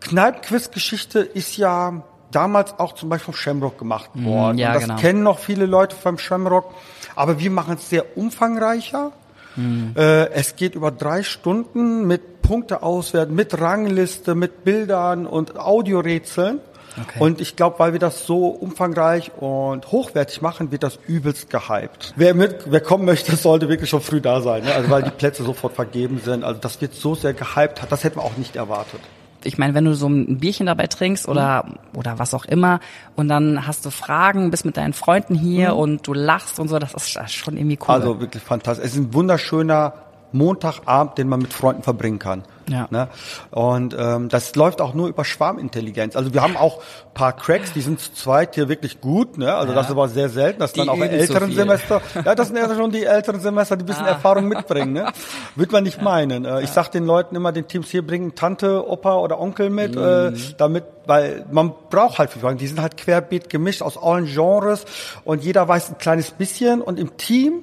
Kneipp-Quiz-Geschichte 0.02 1.18
ist 1.18 1.56
ja 1.56 2.04
damals 2.30 2.78
auch 2.78 2.92
zum 2.92 3.08
Beispiel 3.08 3.32
vom 3.32 3.34
Shamrock 3.34 3.76
gemacht 3.76 4.14
mhm, 4.14 4.26
worden. 4.26 4.56
Mm, 4.56 4.58
ja, 4.60 4.68
und 4.68 4.74
das 4.74 4.84
genau. 4.84 4.96
kennen 5.00 5.22
noch 5.24 5.40
viele 5.40 5.66
Leute 5.66 5.96
vom 5.96 6.18
Shamrock. 6.18 6.72
Aber 7.16 7.40
wir 7.40 7.50
machen 7.50 7.74
es 7.74 7.90
sehr 7.90 8.16
umfangreicher. 8.16 9.10
Mhm. 9.56 9.92
Äh, 9.96 10.30
es 10.30 10.56
geht 10.56 10.74
über 10.74 10.90
drei 10.90 11.22
Stunden 11.22 12.06
mit 12.06 12.42
Punkte 12.42 12.82
auswerten, 12.82 13.34
mit 13.34 13.60
Rangliste, 13.60 14.34
mit 14.34 14.64
Bildern 14.64 15.26
und 15.26 15.58
Audiorätseln. 15.58 16.60
Okay. 16.98 17.18
Und 17.18 17.42
ich 17.42 17.56
glaube, 17.56 17.78
weil 17.78 17.92
wir 17.92 18.00
das 18.00 18.24
so 18.24 18.46
umfangreich 18.46 19.32
und 19.36 19.92
hochwertig 19.92 20.40
machen, 20.40 20.70
wird 20.72 20.82
das 20.82 20.98
übelst 21.06 21.50
gehypt. 21.50 22.14
Wer 22.16 22.34
mit, 22.34 22.70
wer 22.70 22.80
kommen 22.80 23.04
möchte, 23.04 23.36
sollte 23.36 23.68
wirklich 23.68 23.90
schon 23.90 24.00
früh 24.00 24.20
da 24.20 24.40
sein, 24.40 24.64
ne? 24.64 24.74
also 24.74 24.88
weil 24.88 25.02
die 25.02 25.10
Plätze 25.10 25.42
sofort 25.44 25.74
vergeben 25.74 26.20
sind. 26.24 26.42
Also 26.42 26.60
das 26.60 26.80
wird 26.80 26.94
so 26.94 27.14
sehr 27.14 27.34
gehypt, 27.34 27.82
das 27.90 28.04
hätten 28.04 28.16
wir 28.16 28.24
auch 28.24 28.36
nicht 28.38 28.56
erwartet 28.56 29.00
ich 29.46 29.58
meine, 29.58 29.74
wenn 29.74 29.84
du 29.84 29.94
so 29.94 30.08
ein 30.08 30.38
Bierchen 30.38 30.66
dabei 30.66 30.86
trinkst 30.86 31.28
oder 31.28 31.64
mhm. 31.64 31.98
oder 31.98 32.18
was 32.18 32.34
auch 32.34 32.44
immer 32.44 32.80
und 33.14 33.28
dann 33.28 33.66
hast 33.66 33.84
du 33.86 33.90
Fragen, 33.90 34.50
bist 34.50 34.64
mit 34.64 34.76
deinen 34.76 34.92
Freunden 34.92 35.34
hier 35.34 35.72
mhm. 35.72 35.78
und 35.78 36.06
du 36.06 36.12
lachst 36.12 36.58
und 36.58 36.68
so, 36.68 36.78
das 36.78 36.94
ist 36.94 37.32
schon 37.32 37.56
irgendwie 37.56 37.78
cool. 37.82 37.94
Also 37.94 38.20
wirklich 38.20 38.42
fantastisch. 38.42 38.84
Es 38.84 38.92
ist 38.92 38.98
ein 38.98 39.14
wunderschöner 39.14 39.94
Montagabend, 40.32 41.18
den 41.18 41.28
man 41.28 41.40
mit 41.40 41.52
Freunden 41.52 41.82
verbringen 41.82 42.18
kann. 42.18 42.42
Ja. 42.68 42.88
Ne? 42.90 43.08
Und 43.50 43.96
ähm, 43.98 44.28
das 44.28 44.54
läuft 44.56 44.80
auch 44.80 44.94
nur 44.94 45.08
über 45.08 45.24
Schwarmintelligenz. 45.24 46.16
Also 46.16 46.34
wir 46.34 46.42
haben 46.42 46.56
auch 46.56 46.82
paar 47.14 47.32
Cracks, 47.34 47.72
die 47.72 47.80
sind 47.80 48.00
zu 48.00 48.12
zweit 48.12 48.54
hier 48.54 48.68
wirklich 48.68 49.00
gut. 49.00 49.38
Ne? 49.38 49.54
Also 49.54 49.72
ja. 49.72 49.76
das 49.76 49.86
ist 49.86 49.92
aber 49.92 50.08
sehr 50.08 50.28
selten. 50.28 50.58
Das 50.58 50.72
die 50.72 50.80
dann 50.80 50.88
auch 50.88 50.96
in 50.96 51.02
älteren 51.02 51.50
so 51.50 51.56
Semester. 51.56 52.02
Ja, 52.24 52.34
das 52.34 52.48
sind 52.48 52.56
ja 52.56 52.74
schon 52.74 52.90
die 52.90 53.04
älteren 53.04 53.40
Semester, 53.40 53.76
die 53.76 53.84
ein 53.84 53.86
bisschen 53.86 54.06
ah. 54.06 54.10
Erfahrung 54.10 54.48
mitbringen. 54.48 54.92
Ne? 54.92 55.12
Würde 55.54 55.72
man 55.72 55.84
nicht 55.84 55.98
ja. 55.98 56.04
meinen. 56.04 56.44
Äh, 56.44 56.62
ich 56.62 56.70
sag 56.70 56.90
den 56.90 57.06
Leuten 57.06 57.36
immer, 57.36 57.52
den 57.52 57.68
Teams 57.68 57.88
hier 57.88 58.04
bringen 58.04 58.34
Tante, 58.34 58.88
Opa 58.88 59.16
oder 59.16 59.40
Onkel 59.40 59.70
mit, 59.70 59.94
mhm. 59.94 60.02
äh, 60.02 60.32
damit, 60.56 60.84
weil 61.06 61.46
man 61.50 61.72
braucht 61.90 62.18
halt 62.18 62.30
viel. 62.30 62.42
Die 62.56 62.66
sind 62.66 62.80
halt 62.80 62.96
querbeet 62.96 63.48
gemischt 63.48 63.82
aus 63.82 63.96
allen 63.96 64.26
Genres 64.26 64.84
und 65.24 65.44
jeder 65.44 65.66
weiß 65.68 65.90
ein 65.90 65.98
kleines 65.98 66.32
bisschen 66.32 66.80
und 66.80 66.98
im 66.98 67.16
Team 67.16 67.62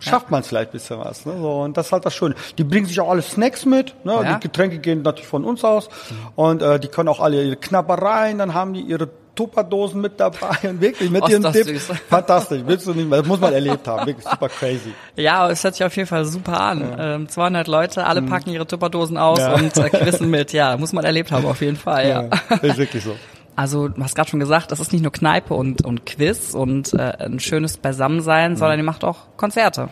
schafft 0.00 0.26
ja. 0.26 0.30
man 0.30 0.40
es 0.40 0.48
vielleicht 0.48 0.70
ein 0.70 0.72
bisschen 0.72 0.98
was. 0.98 1.24
Ne? 1.26 1.34
So, 1.40 1.62
und 1.62 1.76
das 1.76 1.86
ist 1.86 1.92
halt 1.92 2.04
das 2.04 2.14
Schöne. 2.14 2.34
Die 2.58 2.64
bringen 2.64 2.86
sich 2.86 2.98
auch 3.00 3.10
alle 3.10 3.22
Snacks 3.22 3.64
mit. 3.64 3.94
Ne? 4.04 4.12
Ja. 4.12 4.34
Die 4.34 4.40
Getränke 4.40 4.78
gehen 4.78 5.02
natürlich 5.02 5.28
von 5.28 5.44
uns 5.44 5.64
aus. 5.64 5.88
Mhm. 5.88 6.16
Und 6.36 6.62
äh, 6.62 6.80
die 6.80 6.88
können 6.88 7.08
auch 7.08 7.20
alle 7.20 7.42
ihre 7.42 7.56
Knabbereien, 7.56 8.38
dann 8.38 8.54
haben 8.54 8.74
die 8.74 8.80
ihre 8.80 9.08
Tupperdosen 9.34 10.00
mit 10.00 10.20
dabei 10.20 10.56
und 10.68 10.80
wirklich 10.80 11.10
mit 11.10 11.26
ihrem 11.28 11.50
Dip. 11.52 11.80
Fantastisch, 12.08 12.62
willst 12.66 12.86
du 12.86 12.92
nicht 12.92 13.08
mehr. 13.08 13.20
Das 13.20 13.28
muss 13.28 13.40
man 13.40 13.52
erlebt 13.52 13.86
haben. 13.86 14.06
Wirklich 14.06 14.26
super 14.26 14.48
crazy. 14.48 14.92
Ja, 15.16 15.48
es 15.48 15.64
hört 15.64 15.74
sich 15.76 15.84
auf 15.84 15.96
jeden 15.96 16.08
Fall 16.08 16.24
super 16.24 16.60
an. 16.60 16.80
Ja. 16.80 17.14
Ähm, 17.14 17.28
200 17.28 17.66
Leute, 17.66 18.04
alle 18.04 18.20
mhm. 18.20 18.26
packen 18.26 18.50
ihre 18.50 18.66
Tupperdosen 18.66 19.16
aus 19.16 19.38
ja. 19.38 19.54
und 19.54 19.76
äh, 19.76 19.88
quissen 19.88 20.28
mit. 20.30 20.52
Ja, 20.52 20.76
muss 20.76 20.92
man 20.92 21.04
erlebt 21.04 21.32
haben 21.32 21.46
auf 21.46 21.60
jeden 21.62 21.76
Fall. 21.76 22.08
Ja, 22.08 22.24
ja. 22.50 22.56
ist 22.58 22.76
wirklich 22.76 23.02
so. 23.02 23.16
Also 23.60 23.88
du 23.88 24.02
hast 24.02 24.14
gerade 24.14 24.30
schon 24.30 24.40
gesagt, 24.40 24.72
das 24.72 24.80
ist 24.80 24.90
nicht 24.90 25.02
nur 25.02 25.12
Kneipe 25.12 25.52
und, 25.52 25.84
und 25.84 26.06
Quiz 26.06 26.54
und 26.54 26.94
äh, 26.94 27.12
ein 27.18 27.40
schönes 27.40 27.76
Beisammensein, 27.76 28.52
mhm. 28.52 28.56
sondern 28.56 28.78
ihr 28.78 28.84
macht 28.86 29.04
auch 29.04 29.36
Konzerte. 29.36 29.90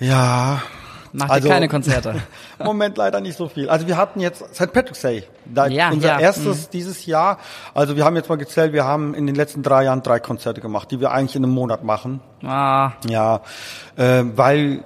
Ja. 0.00 0.60
Macht 1.12 1.30
also, 1.30 1.46
ihr 1.46 1.54
keine 1.54 1.68
Konzerte? 1.68 2.16
Im 2.58 2.66
Moment 2.66 2.96
leider 2.96 3.20
nicht 3.20 3.38
so 3.38 3.48
viel. 3.48 3.68
Also 3.68 3.86
wir 3.86 3.96
hatten 3.96 4.18
jetzt 4.18 4.56
St. 4.56 4.72
Patrick's 4.72 5.02
Day, 5.02 5.22
da 5.44 5.68
ja, 5.68 5.90
unser 5.90 6.08
ja. 6.08 6.18
erstes 6.18 6.66
mhm. 6.66 6.70
dieses 6.72 7.06
Jahr. 7.06 7.38
Also 7.74 7.94
wir 7.94 8.04
haben 8.04 8.16
jetzt 8.16 8.28
mal 8.28 8.38
gezählt, 8.38 8.72
wir 8.72 8.84
haben 8.84 9.14
in 9.14 9.28
den 9.28 9.36
letzten 9.36 9.62
drei 9.62 9.84
Jahren 9.84 10.02
drei 10.02 10.18
Konzerte 10.18 10.60
gemacht, 10.60 10.90
die 10.90 10.98
wir 10.98 11.12
eigentlich 11.12 11.36
in 11.36 11.44
einem 11.44 11.54
Monat 11.54 11.84
machen. 11.84 12.20
Ah. 12.42 12.90
Ja, 13.08 13.42
äh, 13.94 14.24
weil 14.34 14.82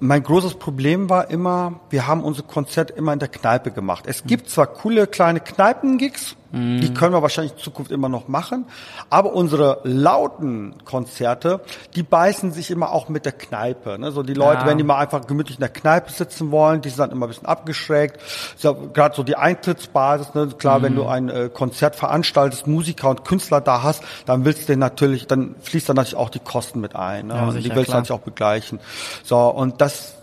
mein 0.00 0.22
großes 0.22 0.56
Problem 0.56 1.08
war 1.08 1.30
immer, 1.30 1.80
wir 1.88 2.06
haben 2.06 2.22
unsere 2.24 2.46
Konzerte 2.46 2.92
immer 2.92 3.14
in 3.14 3.20
der 3.20 3.28
Kneipe 3.28 3.70
gemacht. 3.70 4.04
Es 4.06 4.24
gibt 4.24 4.50
zwar 4.50 4.66
coole 4.66 5.06
kleine 5.06 5.40
Kneipengigs, 5.40 6.36
mhm. 6.54 6.80
die 6.80 6.94
können 6.94 7.12
wir 7.12 7.22
wahrscheinlich 7.22 7.52
in 7.52 7.58
Zukunft 7.58 7.90
immer 7.90 8.08
noch 8.08 8.28
machen, 8.28 8.66
aber 9.10 9.32
unsere 9.32 9.80
lauten 9.84 10.74
Konzerte, 10.84 11.60
die 11.94 12.02
beißen 12.02 12.52
sich 12.52 12.70
immer 12.70 12.92
auch 12.92 13.08
mit 13.08 13.24
der 13.24 13.32
Kneipe. 13.32 13.98
Ne? 13.98 14.12
So 14.12 14.22
die 14.22 14.34
Leute, 14.34 14.62
ja. 14.62 14.66
wenn 14.66 14.78
die 14.78 14.84
mal 14.84 14.98
einfach 14.98 15.26
gemütlich 15.26 15.56
in 15.56 15.60
der 15.60 15.68
Kneipe 15.68 16.12
sitzen 16.12 16.50
wollen, 16.50 16.80
die 16.80 16.88
sind 16.88 16.98
dann 17.00 17.10
immer 17.10 17.26
ein 17.26 17.28
bisschen 17.28 17.46
abgeschrägt. 17.46 18.20
So, 18.56 18.74
Gerade 18.92 19.14
so 19.14 19.22
die 19.22 19.36
Eintrittsbasis, 19.36 20.34
ne? 20.34 20.48
klar, 20.58 20.78
mhm. 20.78 20.82
wenn 20.82 20.96
du 20.96 21.06
ein 21.06 21.28
äh, 21.28 21.50
Konzert 21.52 21.96
veranstaltest, 21.96 22.66
Musiker 22.66 23.10
und 23.10 23.24
Künstler 23.24 23.60
da 23.60 23.82
hast, 23.82 24.02
dann 24.26 24.44
willst 24.44 24.62
du 24.62 24.66
den 24.66 24.78
natürlich, 24.78 25.26
dann 25.26 25.56
fließt 25.60 25.88
dann 25.88 25.96
natürlich 25.96 26.16
auch 26.16 26.30
die 26.30 26.40
Kosten 26.40 26.80
mit 26.80 26.96
ein. 26.96 27.28
Ne? 27.28 27.34
Ja, 27.34 27.50
sicher, 27.50 27.68
die 27.68 27.76
willst 27.76 27.90
du 27.90 27.94
natürlich 27.94 28.12
auch 28.12 28.24
begleichen. 28.24 28.80
So, 29.22 29.38
und 29.38 29.80
das 29.80 30.14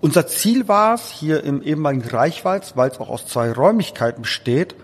unser 0.00 0.26
Ziel 0.26 0.68
war 0.68 0.94
es, 0.94 1.10
hier 1.10 1.42
im 1.42 1.62
ehemaligen 1.62 2.08
Reichwald, 2.08 2.76
weil 2.76 2.90
es 2.90 3.00
auch 3.00 3.08
aus 3.08 3.26
zwei 3.26 3.50
Räumlichkeiten 3.50 4.22
besteht, 4.22 4.74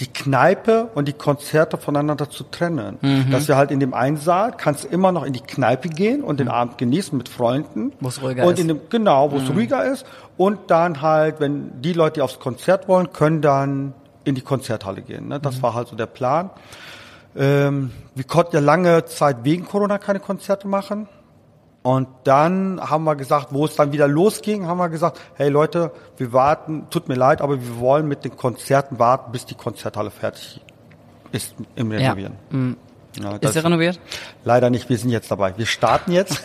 die 0.00 0.06
Kneipe 0.08 0.90
und 0.94 1.06
die 1.06 1.12
Konzerte 1.12 1.76
voneinander 1.78 2.28
zu 2.28 2.44
trennen. 2.44 2.98
Mhm. 3.00 3.30
Dass 3.30 3.46
wir 3.46 3.56
halt 3.56 3.70
in 3.70 3.78
dem 3.78 3.94
einen 3.94 4.16
Saal 4.16 4.52
kannst 4.56 4.84
immer 4.84 5.12
noch 5.12 5.24
in 5.24 5.32
die 5.32 5.40
Kneipe 5.40 5.88
gehen 5.88 6.22
und 6.22 6.40
den 6.40 6.48
mhm. 6.48 6.52
Abend 6.54 6.78
genießen 6.78 7.16
mit 7.16 7.28
Freunden. 7.28 7.92
Wo 8.00 8.08
es 8.08 8.20
ruhiger 8.20 8.44
und 8.44 8.58
in 8.58 8.68
dem, 8.68 8.80
Genau, 8.90 9.30
wo 9.30 9.36
es 9.36 9.48
mhm. 9.48 9.54
ruhiger 9.54 9.84
ist. 9.84 10.04
Und 10.36 10.70
dann 10.70 11.00
halt, 11.00 11.38
wenn 11.38 11.80
die 11.80 11.92
Leute, 11.92 12.14
die 12.14 12.22
aufs 12.22 12.40
Konzert 12.40 12.88
wollen, 12.88 13.12
können 13.12 13.40
dann 13.40 13.94
in 14.24 14.34
die 14.34 14.40
Konzerthalle 14.40 15.02
gehen. 15.02 15.28
Ne? 15.28 15.38
Das 15.38 15.58
mhm. 15.58 15.62
war 15.62 15.74
halt 15.74 15.88
so 15.88 15.94
der 15.94 16.06
Plan. 16.06 16.50
Ähm, 17.36 17.90
wir 18.14 18.24
konnten 18.24 18.56
ja 18.56 18.60
lange 18.60 19.04
Zeit 19.04 19.38
wegen 19.44 19.64
Corona 19.64 19.98
keine 19.98 20.18
Konzerte 20.18 20.66
machen. 20.66 21.08
Und 21.84 22.08
dann 22.24 22.80
haben 22.80 23.04
wir 23.04 23.14
gesagt, 23.14 23.48
wo 23.50 23.66
es 23.66 23.76
dann 23.76 23.92
wieder 23.92 24.08
losging, 24.08 24.66
haben 24.66 24.78
wir 24.78 24.88
gesagt, 24.88 25.20
hey 25.34 25.50
Leute, 25.50 25.92
wir 26.16 26.32
warten, 26.32 26.86
tut 26.88 27.08
mir 27.08 27.14
leid, 27.14 27.42
aber 27.42 27.60
wir 27.60 27.78
wollen 27.78 28.08
mit 28.08 28.24
den 28.24 28.34
Konzerten 28.38 28.98
warten, 28.98 29.32
bis 29.32 29.44
die 29.44 29.54
Konzerthalle 29.54 30.10
fertig 30.10 30.62
ist 31.30 31.54
im 31.76 31.90
Renovieren. 31.90 32.36
Ja. 32.50 32.58
Ja, 33.22 33.36
Ist 33.36 33.56
er 33.56 33.64
renoviert? 33.64 33.98
Leider 34.44 34.70
nicht, 34.70 34.88
wir 34.88 34.98
sind 34.98 35.10
jetzt 35.10 35.30
dabei. 35.30 35.54
Wir 35.56 35.66
starten 35.66 36.12
jetzt. 36.12 36.42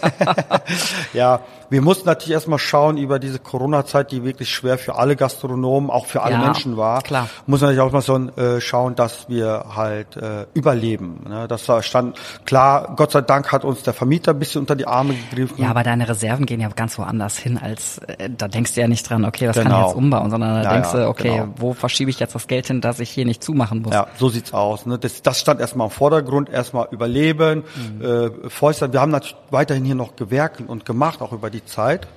ja, 1.14 1.42
wir 1.70 1.82
mussten 1.82 2.08
natürlich 2.08 2.32
erstmal 2.34 2.60
schauen 2.60 2.98
über 2.98 3.20
diese 3.20 3.40
Corona-Zeit, 3.40 4.12
die 4.12 4.24
wirklich 4.24 4.50
schwer 4.50 4.78
für 4.78 4.96
alle 4.96 5.16
Gastronomen, 5.16 5.90
auch 5.90 6.06
für 6.06 6.22
alle 6.22 6.36
Ja, 6.36 6.42
Menschen 6.44 6.78
war. 6.78 7.02
klar. 7.02 7.28
Muss 7.46 7.62
natürlich 7.62 7.82
auch 7.82 7.92
mal 7.92 8.02
so 8.02 8.18
äh, 8.18 8.60
schauen, 8.62 8.96
dass 8.96 9.30
wir 9.30 9.66
halt 9.76 10.16
äh, 10.18 10.46
überleben. 10.54 11.26
Ne? 11.28 11.48
Das 11.48 11.68
war 11.70 11.82
stand 11.84 12.18
klar, 12.46 12.94
Gott 12.96 13.12
sei 13.12 13.22
Dank 13.22 13.52
hat 13.52 13.66
uns 13.66 13.84
der 13.84 13.94
Vermieter 13.94 14.32
ein 14.32 14.40
bisschen 14.40 14.62
unter 14.62 14.76
die 14.76 14.88
Arme 14.88 15.14
gegriffen. 15.16 15.62
Ja, 15.62 15.70
aber 15.70 15.84
deine 15.84 16.08
Reserven 16.10 16.46
gehen 16.46 16.60
ja 16.60 16.70
ganz 16.70 16.98
woanders 16.98 17.38
hin, 17.38 17.58
als 17.62 18.00
äh, 18.00 18.30
da 18.36 18.48
denkst 18.48 18.74
du 18.74 18.82
ja 18.82 18.88
nicht 18.88 19.08
dran, 19.10 19.26
okay, 19.26 19.46
das 19.46 19.56
kann 19.56 19.68
ich 19.68 19.70
Genau. 19.74 19.88
jetzt 19.88 19.96
umbauen, 19.98 20.32
sondern 20.32 20.56
da 20.56 20.64
Ja, 20.64 20.74
denkst 20.74 20.92
du, 20.92 21.08
okay, 21.08 21.30
genau. 21.38 21.54
wo 21.58 21.74
verschiebe 21.74 22.10
ich 22.10 22.20
jetzt 22.20 22.34
das 22.36 22.48
Geld 22.48 22.68
hin, 22.68 22.82
dass 22.82 23.00
ich 23.00 23.10
hier 23.10 23.26
nicht 23.26 23.44
zumachen 23.44 23.82
muss? 23.84 23.94
Ja, 23.94 24.08
so 24.18 24.30
sieht's 24.30 24.54
aus. 24.54 24.86
Ne? 24.86 24.98
Das, 24.98 25.22
das 25.22 25.40
stand 25.40 25.60
erstmal 25.60 25.88
im 25.88 25.92
Vordergrund, 25.92 26.50
erstmal 26.60 26.88
überleben, 26.92 27.64
Mhm. 28.00 28.06
äh, 28.46 28.50
Fäuster. 28.50 28.92
Wir 28.94 29.02
haben 29.02 29.12
natürlich 29.12 29.36
weiterhin 29.52 29.86
hier 29.86 29.96
noch 29.96 30.16
gewerkelt 30.16 30.70
und 30.70 30.86
gemacht, 30.86 31.22
auch 31.22 31.34
über 31.34 31.50
die 31.50 31.66
Zeit. 31.66 32.08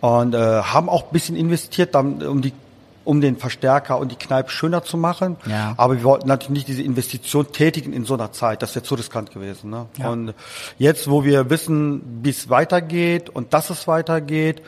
Und 0.00 0.34
äh, 0.34 0.38
haben 0.38 0.88
auch 0.88 1.04
ein 1.04 1.12
bisschen 1.12 1.36
investiert, 1.36 1.94
dann, 1.94 2.22
um 2.22 2.42
die 2.42 2.52
um 3.04 3.20
den 3.20 3.36
Verstärker 3.36 3.98
und 3.98 4.12
die 4.12 4.16
Kneipe 4.16 4.48
schöner 4.50 4.84
zu 4.84 4.96
machen. 4.96 5.36
Ja. 5.46 5.74
Aber 5.76 5.96
wir 5.96 6.04
wollten 6.04 6.28
natürlich 6.28 6.50
nicht 6.50 6.68
diese 6.68 6.82
Investition 6.82 7.50
tätigen 7.50 7.92
in 7.92 8.04
so 8.04 8.14
einer 8.14 8.30
Zeit. 8.30 8.62
Das 8.62 8.76
wäre 8.76 8.84
zu 8.84 8.94
riskant 8.94 9.32
gewesen. 9.32 9.70
Ne? 9.70 9.86
Ja. 9.98 10.08
Und 10.10 10.34
jetzt, 10.78 11.10
wo 11.10 11.24
wir 11.24 11.50
wissen, 11.50 12.20
wie 12.22 12.30
es 12.30 12.48
weitergeht 12.48 13.28
und 13.28 13.54
dass 13.54 13.70
es 13.70 13.88
weitergeht, 13.88 14.62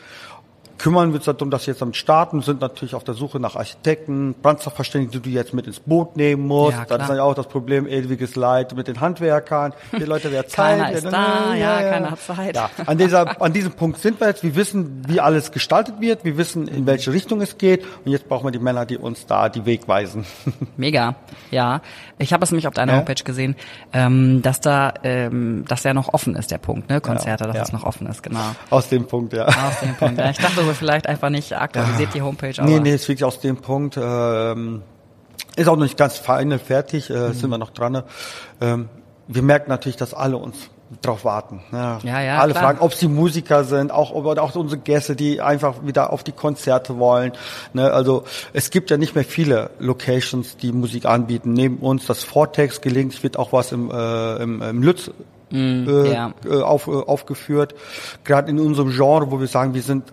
kümmern 0.77 1.09
wir 1.09 1.15
uns 1.15 1.25
darum, 1.25 1.49
dass 1.51 1.67
wir 1.67 1.73
jetzt 1.73 1.81
damit 1.81 1.95
starten, 1.95 2.41
sind 2.41 2.61
natürlich 2.61 2.95
auf 2.95 3.03
der 3.03 3.13
Suche 3.13 3.39
nach 3.39 3.55
Architekten, 3.55 4.35
Brandsachverständigen, 4.41 5.11
die 5.11 5.29
du 5.29 5.33
jetzt 5.33 5.53
mit 5.53 5.67
ins 5.67 5.79
Boot 5.79 6.15
nehmen 6.17 6.47
musst. 6.47 6.73
Ja, 6.73 6.85
das 6.85 6.97
klar. 6.97 7.09
ist 7.09 7.15
ja 7.17 7.23
auch 7.23 7.33
das 7.33 7.47
Problem, 7.47 7.87
ewiges 7.87 8.35
Leid 8.35 8.75
mit 8.75 8.87
den 8.87 8.99
Handwerkern. 8.99 9.73
Die 9.91 10.03
Leute, 10.03 10.31
wer 10.31 10.47
Zeit. 10.47 10.79
Keiner 10.79 10.91
ist 10.91 11.05
da, 11.05 11.53
ja, 11.55 11.81
keiner 11.81 12.11
hat 12.11 12.19
Zeit. 12.19 12.55
Ja, 12.55 12.69
an, 12.85 12.97
dieser, 12.97 13.41
an 13.41 13.53
diesem 13.53 13.73
Punkt 13.73 13.99
sind 13.99 14.19
wir 14.19 14.27
jetzt. 14.27 14.43
Wir 14.43 14.55
wissen, 14.55 15.03
wie 15.07 15.19
alles 15.19 15.51
gestaltet 15.51 15.99
wird. 15.99 16.25
Wir 16.25 16.37
wissen, 16.37 16.67
in 16.67 16.85
welche 16.85 17.11
Richtung 17.11 17.41
es 17.41 17.57
geht. 17.57 17.83
Und 18.03 18.11
jetzt 18.11 18.27
brauchen 18.27 18.45
wir 18.45 18.51
die 18.51 18.59
Männer, 18.59 18.85
die 18.85 18.97
uns 18.97 19.25
da 19.25 19.49
die 19.49 19.65
Weg 19.65 19.87
weisen. 19.87 20.25
Mega, 20.77 21.15
ja. 21.51 21.81
Ich 22.17 22.33
habe 22.33 22.43
es 22.43 22.51
nämlich 22.51 22.67
auf 22.67 22.73
deiner 22.73 22.93
Ja. 22.93 22.99
Homepage 22.99 23.23
gesehen, 23.23 23.55
ähm, 23.93 24.41
dass 24.41 24.61
da, 24.61 24.93
ähm, 25.03 25.65
dass 25.67 25.83
der 25.83 25.93
noch 25.93 26.13
offen 26.13 26.35
ist, 26.35 26.51
der 26.51 26.57
Punkt, 26.57 26.89
ne? 26.89 27.01
Konzerte, 27.01 27.45
dass 27.45 27.55
ja. 27.55 27.63
es 27.63 27.71
noch 27.71 27.83
offen 27.83 28.07
ist, 28.07 28.23
genau. 28.23 28.55
Aus 28.69 28.89
dem 28.89 29.05
Punkt, 29.05 29.33
ja. 29.33 29.45
Aus 29.45 29.79
dem 29.81 29.95
Punkt. 29.95 30.17
Ja, 30.17 30.29
ich 30.29 30.37
dachte 30.37 30.64
so 30.65 30.73
vielleicht 30.73 31.07
einfach 31.07 31.29
nicht 31.29 31.53
aktualisiert 31.53 32.13
die 32.13 32.21
Homepage, 32.21 32.53
aber 32.57 32.69
Nee, 32.69 32.79
nee, 32.79 32.93
ist 32.95 33.07
wirklich 33.07 33.23
aus 33.25 33.39
dem 33.39 33.57
Punkt. 33.57 33.97
Ähm, 34.01 34.81
ist 35.55 35.67
auch 35.67 35.75
noch 35.75 35.83
nicht 35.83 35.97
ganz 35.97 36.17
final 36.17 36.59
fertig, 36.59 37.09
äh, 37.09 37.31
sind 37.33 37.49
wir 37.49 37.57
noch 37.57 37.69
dran. 37.69 38.03
Ähm, 38.61 38.89
wir 39.27 39.41
merken 39.41 39.69
natürlich, 39.69 39.95
dass 39.97 40.13
alle 40.13 40.37
uns 40.37 40.69
drauf 41.01 41.25
warten. 41.25 41.61
Ne? 41.71 41.97
Ja, 42.03 42.21
ja, 42.21 42.39
Alle 42.39 42.51
klar. 42.51 42.63
fragen, 42.63 42.79
ob 42.79 42.93
sie 42.93 43.07
Musiker 43.07 43.63
sind, 43.63 43.91
auch 43.91 44.11
oder 44.11 44.43
auch 44.43 44.55
unsere 44.55 44.79
Gäste, 44.79 45.15
die 45.15 45.41
einfach 45.41 45.83
wieder 45.83 46.13
auf 46.13 46.23
die 46.23 46.31
Konzerte 46.31 46.99
wollen. 46.99 47.31
Ne? 47.73 47.91
Also 47.91 48.23
es 48.53 48.69
gibt 48.69 48.91
ja 48.91 48.97
nicht 48.97 49.15
mehr 49.15 49.23
viele 49.23 49.71
Locations, 49.79 50.57
die 50.57 50.71
Musik 50.71 51.05
anbieten. 51.05 51.53
Neben 51.53 51.77
uns 51.77 52.05
das 52.05 52.23
Vortex 52.23 52.81
gelingt, 52.81 53.23
wird 53.23 53.37
auch 53.37 53.51
was 53.51 53.71
im, 53.71 53.89
äh, 53.89 54.35
im, 54.43 54.61
im 54.61 54.83
Lütz 54.83 55.07
äh, 55.07 55.11
Mm, 55.51 56.05
ja. 56.11 56.33
äh, 56.43 56.61
auf, 56.61 56.87
äh, 56.87 56.91
aufgeführt. 56.91 57.75
Gerade 58.23 58.49
in 58.49 58.59
unserem 58.59 58.89
Genre, 58.89 59.29
wo 59.31 59.39
wir 59.39 59.47
sagen, 59.47 59.73
wir 59.73 59.83
sind 59.83 60.11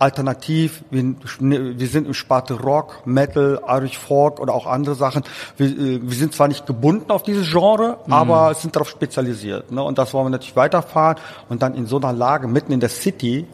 alternativ, 0.00 0.82
wir, 0.90 1.14
wir 1.40 1.86
sind 1.86 2.06
im 2.06 2.14
Sparte 2.14 2.54
Rock, 2.54 3.02
Metal, 3.04 3.60
Irish 3.68 3.98
Folk 3.98 4.40
oder 4.40 4.54
auch 4.54 4.66
andere 4.66 4.94
Sachen. 4.94 5.22
Wir, 5.58 5.66
äh, 5.66 6.00
wir 6.02 6.16
sind 6.16 6.34
zwar 6.34 6.48
nicht 6.48 6.66
gebunden 6.66 7.10
auf 7.10 7.22
dieses 7.22 7.50
Genre, 7.50 7.98
aber 8.08 8.54
sind 8.54 8.74
darauf 8.74 8.88
spezialisiert. 8.88 9.70
Ne? 9.70 9.82
Und 9.82 9.98
das 9.98 10.14
wollen 10.14 10.26
wir 10.26 10.30
natürlich 10.30 10.56
weiterfahren. 10.56 11.18
Und 11.48 11.62
dann 11.62 11.74
in 11.74 11.86
so 11.86 11.98
einer 11.98 12.14
Lage, 12.14 12.48
mitten 12.48 12.72
in 12.72 12.80
der 12.80 12.88
City, 12.88 13.46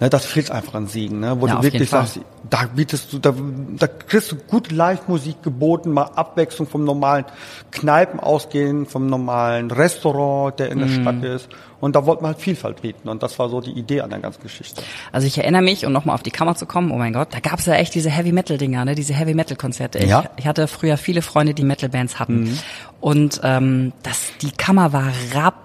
ne, 0.00 0.08
das 0.10 0.24
fehlt 0.26 0.50
einfach 0.50 0.74
an 0.74 0.86
Siegen, 0.86 1.20
ne? 1.20 1.40
wo 1.40 1.46
Ja, 1.46 1.56
du 1.56 1.62
wirklich 1.62 1.90
sagst, 1.90 2.20
da 2.50 2.64
bietest 2.74 3.12
du, 3.12 3.18
da, 3.18 3.34
da 3.78 3.86
kriegst 3.86 4.32
du 4.32 4.36
gut 4.36 4.70
Live-Musik 4.70 5.42
geboten, 5.42 5.90
mal 5.92 6.04
Abwechslung 6.14 6.66
vom 6.68 6.84
normalen 6.84 7.24
Kneipen 7.70 8.20
ausgehen, 8.20 8.86
vom 8.86 9.06
normalen 9.06 9.70
Restaurant, 9.70 10.58
der 10.58 10.70
in 10.70 10.78
der 10.78 10.88
Mhm. 10.88 11.02
Stadt 11.02 11.24
ist. 11.24 11.48
Und 11.80 11.96
da 11.96 12.06
wollten 12.06 12.22
wir 12.24 12.28
halt 12.28 12.38
Vielfalt 12.38 12.80
bieten. 12.80 13.08
Und 13.08 13.22
das 13.22 13.38
war 13.38 13.48
so 13.50 13.60
die 13.60 13.72
Idee 13.72 14.00
an 14.00 14.10
der 14.10 14.18
ganzen 14.20 14.42
Geschichte. 14.42 14.80
Also 15.12 15.26
ich 15.26 15.36
erinnere 15.36 15.60
mich, 15.62 15.84
um 15.84 15.92
nochmal 15.92 16.14
auf 16.14 16.22
die 16.22 16.30
Kammer 16.30 16.54
zu 16.54 16.64
kommen, 16.64 16.90
oh 16.90 16.96
mein 16.96 17.12
Gott, 17.12 17.28
da 17.32 17.40
gab's 17.40 17.66
ja 17.66 17.74
echt 17.74 17.94
diese 17.94 18.08
Heavy-Metal-Dinger, 18.10 18.84
ne? 18.86 18.94
diese 18.94 19.12
Heavy-Metal-Konzerte. 19.14 19.98
Ich, 19.98 20.08
Ja. 20.08 20.22
Mhm. 20.22 20.26
ich 20.36 20.46
hatte 20.46 20.66
früher 20.66 20.96
viele 20.96 21.20
Freunde, 21.22 21.52
die 21.52 21.64
Metal-Bands 21.64 22.18
hatten. 22.18 22.58
Und 23.00 23.40
ähm, 23.44 23.92
das, 24.02 24.20
die 24.40 24.50
Kammer 24.52 24.92
war 24.94 25.08
rappelst 25.34 25.64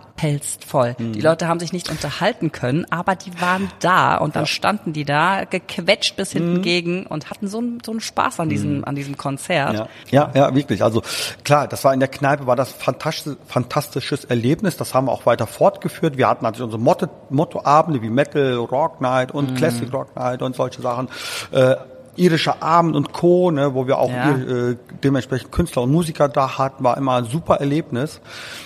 voll. 0.66 0.96
Mhm. 0.98 1.14
Die 1.14 1.22
Leute 1.22 1.48
haben 1.48 1.60
sich 1.60 1.74
nicht 1.74 1.90
unterhalten 1.90 2.52
können, 2.52 2.86
aber 2.92 3.16
die 3.16 3.40
waren 3.42 3.72
da 3.80 4.16
und 4.18 4.36
dann 4.36 4.46
standen 4.46 4.94
die 4.94 5.06
da, 5.06 5.46
gequetscht 5.46 6.16
bis 6.16 6.34
Mhm. 6.34 6.38
hinten 6.38 6.62
gegen 6.62 7.06
und 7.06 7.30
hatten 7.30 7.48
so 7.48 7.60
einen, 7.60 7.80
so 7.86 7.92
einen 7.92 8.02
Spaß 8.02 8.40
an 8.40 8.50
diesem, 8.50 8.84
an 8.86 8.96
diesem 8.96 9.18
Konzert. 9.18 9.74
Ja, 9.74 9.88
ja, 10.10 10.32
ja, 10.34 10.56
wirklich. 10.56 10.84
Also 10.84 11.02
klar, 11.44 11.68
das 11.68 11.84
war 11.84 11.94
in 11.94 12.00
der 12.00 12.10
Kneipe, 12.10 12.46
war 12.48 12.56
das 12.56 12.72
fantastisch, 12.72 13.38
fantastisches 13.48 14.26
Erlebnis. 14.26 14.78
Das 14.78 14.94
haben 14.94 15.06
wir 15.08 15.12
auch 15.12 15.26
weiter 15.26 15.48
fortgeführt. 15.48 16.18
Wir 16.18 16.28
hatten 16.28 16.44
natürlich 16.44 16.66
unsere 16.66 16.82
Motto, 16.82 17.08
Mottoabende 17.30 18.02
wie 18.02 18.10
Metal, 18.10 18.56
Rock 18.56 19.02
Night 19.02 19.32
und 19.32 19.56
Classic 19.56 19.92
Rock 19.94 20.16
Night 20.16 20.42
und 20.42 20.56
solche 20.56 20.82
Sachen. 20.82 21.08
Äh, 21.52 21.76
irischer 22.20 22.62
Abend 22.62 22.96
und 22.96 23.14
Co., 23.14 23.50
ne, 23.52 23.74
wo 23.74 23.88
wir 23.88 23.98
auch 23.98 24.10
Ja. 24.12 24.32
äh, 24.36 24.76
dementsprechend 25.04 25.52
Künstler 25.52 25.84
und 25.84 25.92
Musiker 25.92 26.28
da 26.30 26.58
hatten, 26.58 26.84
war 26.84 26.98
immer 26.98 27.16
ein 27.16 27.26
super 27.26 27.56
Erlebnis. 27.56 28.20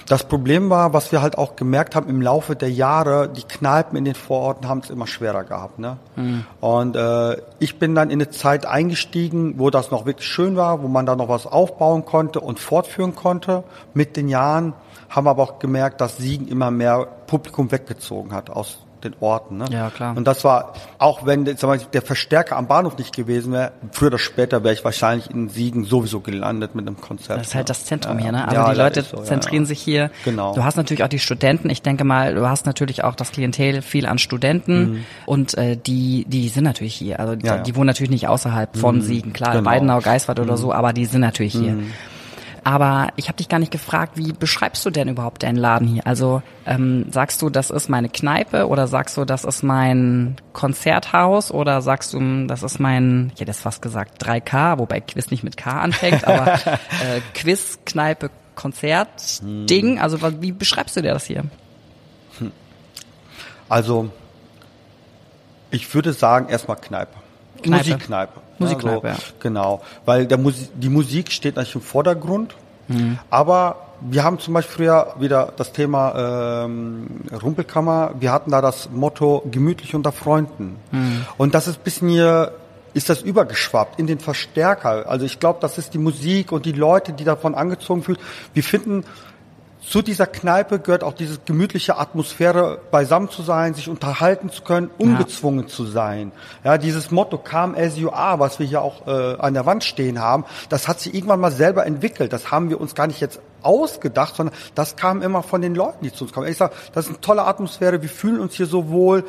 Das 0.08 0.24
Problem 0.24 0.70
war, 0.70 0.94
was 0.94 1.12
wir 1.12 1.22
halt 1.22 1.38
auch 1.38 1.56
gemerkt 1.56 1.96
haben 1.96 2.10
im 2.10 2.22
Laufe 2.22 2.56
der 2.56 2.72
Jahre, 2.72 3.30
die 3.30 3.44
Kneipen 3.44 3.98
in 3.98 4.06
den 4.06 4.16
Vororten 4.16 4.68
haben 4.68 4.80
es 4.80 4.90
immer 4.90 5.08
schwerer 5.08 5.44
gehabt. 5.44 5.80
Ne? 5.80 5.98
Und 6.60 6.96
äh, 6.96 7.38
ich 7.60 7.80
bin 7.80 7.96
dann 7.96 8.10
in 8.10 8.20
eine 8.22 8.30
Zeit 8.30 8.66
eingestiegen, 8.66 9.56
wo 9.60 9.70
das 9.70 9.92
noch 9.92 10.06
wirklich 10.06 10.28
schön 10.28 10.56
war, 10.56 10.82
wo 10.84 10.88
man 10.88 11.06
da 11.06 11.16
noch 11.16 11.30
was 11.30 11.46
aufbauen 11.46 12.06
konnte 12.06 12.40
und 12.40 12.60
fortführen 12.60 13.16
konnte. 13.16 13.64
Mit 13.94 14.18
den 14.18 14.28
Jahren 14.30 14.74
haben 15.10 15.26
wir 15.26 15.30
aber 15.32 15.44
auch 15.44 15.60
gemerkt, 15.60 16.02
dass 16.02 16.18
Siegen 16.18 16.48
immer 16.48 16.72
mehr 16.72 17.06
Publikum 17.28 17.72
weggezogen 17.72 18.34
hat 18.34 18.50
aus 18.50 18.80
den 19.04 19.16
Orten. 19.20 19.58
Ne? 19.58 19.66
Ja, 19.72 19.90
klar. 19.90 20.16
Und 20.18 20.26
das 20.26 20.44
war, 20.44 20.74
auch 20.98 21.26
wenn 21.26 21.46
sag 21.46 21.64
mal, 21.64 21.80
der 21.80 22.02
Verstärker 22.02 22.58
am 22.58 22.68
Bahnhof 22.68 22.98
nicht 22.98 23.16
gewesen 23.16 23.54
wäre, 23.54 23.72
früher 23.92 24.08
oder 24.10 24.20
später 24.20 24.64
wäre 24.64 24.74
ich 24.74 24.84
wahrscheinlich 24.84 25.30
in 25.30 25.50
Siegen 25.50 25.86
sowieso 25.86 26.20
gelandet 26.20 26.76
mit 26.76 26.88
einem 26.88 27.00
Konzert. 27.00 27.40
Das 27.40 27.48
ist 27.48 27.56
halt 27.56 27.70
das 27.70 27.86
Zentrum 27.86 28.18
Ja, 28.18 28.24
hier, 28.24 28.32
ne? 28.32 28.48
Also 28.48 28.56
Ja, 28.62 28.72
die 28.72 28.78
Leute 28.78 29.02
so, 29.04 29.18
zentrieren 29.24 29.64
ja. 29.64 29.68
sich 29.68 29.82
hier. 29.82 30.12
Genau. 30.26 30.54
Du 30.54 30.64
hast 30.64 30.76
natürlich 30.76 31.04
auch 31.04 31.08
die 31.10 31.20
Studenten. 31.20 31.70
Ich 31.70 31.82
denke 31.82 32.04
mal, 32.04 32.36
du 32.36 32.48
hast 32.48 32.66
natürlich 32.66 33.04
auch 33.04 33.16
das 33.16 33.32
Klientel 33.32 33.82
viel 33.82 34.06
an 34.06 34.18
Studenten 34.18 35.06
und 35.26 35.58
äh, 35.58 35.78
die 35.78 36.26
die 36.28 36.50
sind 36.50 36.64
natürlich 36.64 36.96
hier. 36.96 37.20
Also 37.20 37.36
die, 37.36 37.50
Mhm. 37.50 37.64
Die 37.64 37.76
wohnen 37.76 37.88
natürlich 37.88 38.10
nicht 38.12 38.28
außerhalb 38.28 38.76
von 38.78 39.02
Siegen, 39.02 39.32
klar, 39.34 39.54
Genau. 39.54 39.70
Weidenau, 39.70 40.00
Geiswart 40.00 40.40
oder 40.40 40.58
so, 40.58 40.74
aber 40.74 40.94
die 40.94 41.06
sind 41.06 41.22
natürlich 41.22 41.54
hier. 41.54 41.78
Aber 42.64 43.10
ich 43.18 43.28
habe 43.28 43.38
dich 43.38 43.50
gar 43.50 43.60
nicht 43.60 43.72
gefragt, 43.72 44.14
wie 44.16 44.32
beschreibst 44.32 44.86
du 44.86 44.90
denn 44.90 45.10
überhaupt 45.10 45.44
deinen 45.44 45.58
Laden 45.58 45.88
hier? 45.88 46.08
Also 46.08 46.42
ähm, 46.66 47.12
sagst 47.12 47.42
du, 47.42 47.50
das 47.50 47.70
ist 47.70 47.90
meine 47.90 48.10
Kneipe 48.10 48.68
oder 48.68 48.88
sagst 48.88 49.18
du, 49.18 49.26
das 49.26 49.44
ist 49.44 49.64
mein 49.64 50.38
Konzerthaus 50.54 51.52
oder 51.52 51.82
sagst 51.82 52.14
du, 52.14 52.20
hm, 52.20 52.48
das 52.48 52.64
ist 52.64 52.80
mein, 52.80 53.32
ich 53.34 53.42
hätte 53.42 53.52
jetzt 53.52 53.62
fast 53.62 53.82
gesagt 53.82 54.24
3K, 54.24 54.80
wobei 54.80 55.02
Quiz 55.02 55.30
nicht 55.30 55.44
mit 55.44 55.58
K 55.58 55.72
anfängt, 55.72 56.26
aber 56.26 56.54
äh, 56.66 57.22
Quiz, 57.34 57.80
Kneipe, 57.86 58.30
Konzert, 58.56 59.42
Ding. 59.42 60.00
Also 60.00 60.20
wie 60.42 60.52
beschreibst 60.52 60.96
du 60.96 61.02
dir 61.02 61.14
das 61.14 61.26
hier? 61.26 61.44
Also, 63.68 64.10
ich 65.72 65.94
würde 65.94 66.14
sagen, 66.14 66.48
erstmal 66.50 66.78
Kneipe. 66.78 67.16
Kneipe. 67.62 67.78
Musikkneipe. 67.78 68.42
Musikkneipe, 68.64 69.10
Also, 69.10 69.22
ja. 69.22 69.34
Genau. 69.40 69.82
Weil 70.06 70.28
der 70.28 70.38
Musi 70.38 70.70
die 70.74 70.90
Musik 70.90 71.32
steht 71.32 71.56
natürlich 71.56 71.76
im 71.76 71.82
Vordergrund. 71.82 72.56
Mhm. 72.88 73.20
Aber 73.30 73.78
wir 74.02 74.24
haben 74.24 74.40
zum 74.40 74.54
Beispiel 74.54 74.88
früher 74.88 75.14
wieder 75.20 75.54
das 75.56 75.72
Thema 75.72 76.66
ähm, 76.66 77.08
Rumpelkammer. 77.42 78.16
Wir 78.20 78.32
hatten 78.32 78.52
da 78.52 78.62
das 78.62 78.90
Motto 78.92 79.44
gemütlich 79.50 79.96
unter 79.96 80.12
Freunden. 80.12 80.78
Mhm. 80.92 81.26
Und 81.38 81.56
das 81.56 81.68
ist 81.68 81.80
ein 81.80 81.84
bisschen 81.84 82.10
hier 82.10 82.54
ist 82.94 83.10
das 83.10 83.22
übergeschwappt 83.22 84.00
in 84.00 84.08
den 84.08 84.20
Verstärker. 84.20 85.10
Also 85.10 85.26
ich 85.26 85.40
glaube, 85.40 85.60
das 85.62 85.78
ist 85.78 85.94
die 85.94 85.98
Musik 85.98 86.52
und 86.52 86.66
die 86.66 86.74
Leute, 86.74 87.14
die 87.14 87.24
davon 87.24 87.56
angezogen 87.56 88.04
fühlen. 88.04 88.20
Wir 88.54 88.64
finden 88.64 89.04
zu 89.86 90.02
dieser 90.02 90.28
Kneipe 90.28 90.80
gehört 90.80 91.04
auch 91.04 91.14
diese 91.14 91.40
gemütliche 91.46 91.98
Atmosphäre, 91.98 92.80
beisammen 92.90 93.30
zu 93.30 93.42
sein, 93.42 93.74
sich 93.74 93.90
unterhalten 93.90 94.50
zu 94.50 94.64
können, 94.64 94.90
ungezwungen 94.98 95.68
zu 95.68 95.86
sein. 95.86 96.32
Ja, 96.64 96.78
dieses 96.78 97.12
Motto 97.12 97.38
Come 97.38 97.78
as 97.78 97.98
you 97.98 98.10
are, 98.10 98.40
was 98.40 98.60
wir 98.60 98.66
hier 98.66 98.82
auch 98.82 99.08
äh, 99.08 99.36
an 99.40 99.54
der 99.54 99.66
Wand 99.66 99.84
stehen 99.84 100.20
haben, 100.20 100.46
das 100.70 100.88
hat 100.88 101.00
sich 101.00 101.14
irgendwann 101.14 101.40
mal 101.40 101.52
selber 101.52 101.86
entwickelt. 101.86 102.32
Das 102.32 102.50
haben 102.50 102.70
wir 102.70 102.80
uns 102.80 102.96
gar 102.96 103.08
nicht 103.08 103.20
jetzt 103.20 103.42
ausgedacht, 103.62 104.36
sondern 104.36 104.56
das 104.76 104.96
kam 104.96 105.22
immer 105.22 105.44
von 105.44 105.62
den 105.62 105.76
Leuten, 105.76 106.04
die 106.04 106.14
zu 106.14 106.26
uns 106.26 106.34
kommen. 106.34 106.48
Ich 106.48 106.58
sage, 106.58 106.74
das 106.94 107.06
ist 107.06 107.12
eine 107.12 107.22
tolle 107.22 107.46
Atmosphäre, 107.46 108.02
wir 108.02 108.10
fühlen 108.10 108.40
uns 108.40 108.56
hier 108.56 108.66
so 108.66 108.90
wohl. 108.90 109.24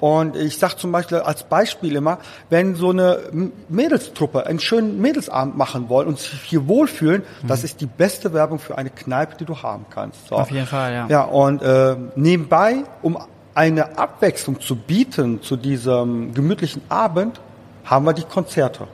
Und 0.00 0.36
ich 0.36 0.58
sage 0.58 0.76
zum 0.76 0.92
Beispiel 0.92 1.18
als 1.18 1.44
Beispiel 1.44 1.96
immer, 1.96 2.18
wenn 2.50 2.74
so 2.74 2.90
eine 2.90 3.20
Mädelstruppe 3.68 4.46
einen 4.46 4.60
schönen 4.60 5.00
Mädelsabend 5.00 5.56
machen 5.56 5.88
wollen 5.88 6.08
und 6.08 6.18
sich 6.18 6.40
hier 6.42 6.68
wohlfühlen, 6.68 7.22
mhm. 7.42 7.48
das 7.48 7.64
ist 7.64 7.80
die 7.80 7.86
beste 7.86 8.32
Werbung 8.32 8.58
für 8.58 8.78
eine 8.78 8.90
Kneipe, 8.90 9.36
die 9.36 9.44
du 9.44 9.62
haben 9.62 9.86
kannst. 9.90 10.28
So. 10.28 10.36
Auf 10.36 10.50
jeden 10.50 10.66
Fall, 10.66 10.92
ja. 10.92 11.06
Ja, 11.08 11.22
und 11.22 11.62
äh, 11.62 11.96
nebenbei, 12.16 12.84
um 13.02 13.18
eine 13.54 13.98
Abwechslung 13.98 14.60
zu 14.60 14.76
bieten 14.76 15.42
zu 15.42 15.56
diesem 15.56 16.32
gemütlichen 16.32 16.82
Abend, 16.88 17.40
haben 17.84 18.04
wir 18.04 18.12
die 18.12 18.22
Konzerte 18.22 18.86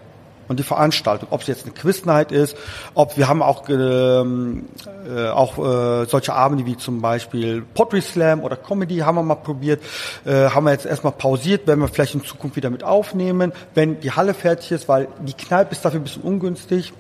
und 0.49 0.59
die 0.59 0.63
Veranstaltung, 0.63 1.29
ob 1.31 1.43
es 1.43 1.47
jetzt 1.47 1.65
eine 1.65 1.75
Quiz-Night 1.75 2.33
ist, 2.33 2.57
ob 2.95 3.17
wir 3.17 3.29
haben 3.29 3.43
auch 3.43 3.69
ähm, 3.69 4.67
äh, 5.07 5.29
auch 5.29 5.59
äh, 5.59 6.07
solche 6.07 6.35
Abende 6.35 6.67
wie 6.67 6.77
zum 6.77 7.01
Beispiel 7.01 7.63
Pottery 7.63 8.01
Slam 8.01 8.41
oder 8.41 8.57
Comedy 8.57 8.99
haben 8.99 9.17
wir 9.17 9.23
mal 9.23 9.35
probiert, 9.37 9.83
äh, 10.25 10.49
haben 10.49 10.65
wir 10.65 10.73
jetzt 10.73 10.87
erstmal 10.87 11.13
pausiert, 11.13 11.67
werden 11.67 11.81
wir 11.81 11.89
vielleicht 11.89 12.15
in 12.15 12.25
Zukunft 12.25 12.57
wieder 12.57 12.71
mit 12.71 12.85
aufnehmen, 12.85 13.53
wenn 13.75 14.01
die 14.01 14.13
Halle 14.13 14.35
fertig 14.35 14.73
ist, 14.73 14.89
weil 14.89 15.09
die 15.21 15.35
Kneipe 15.35 15.73
ist 15.73 15.85
dafür 15.85 16.01
ein 16.01 16.05
bisschen 16.05 16.23
ungünstig, 16.23 16.93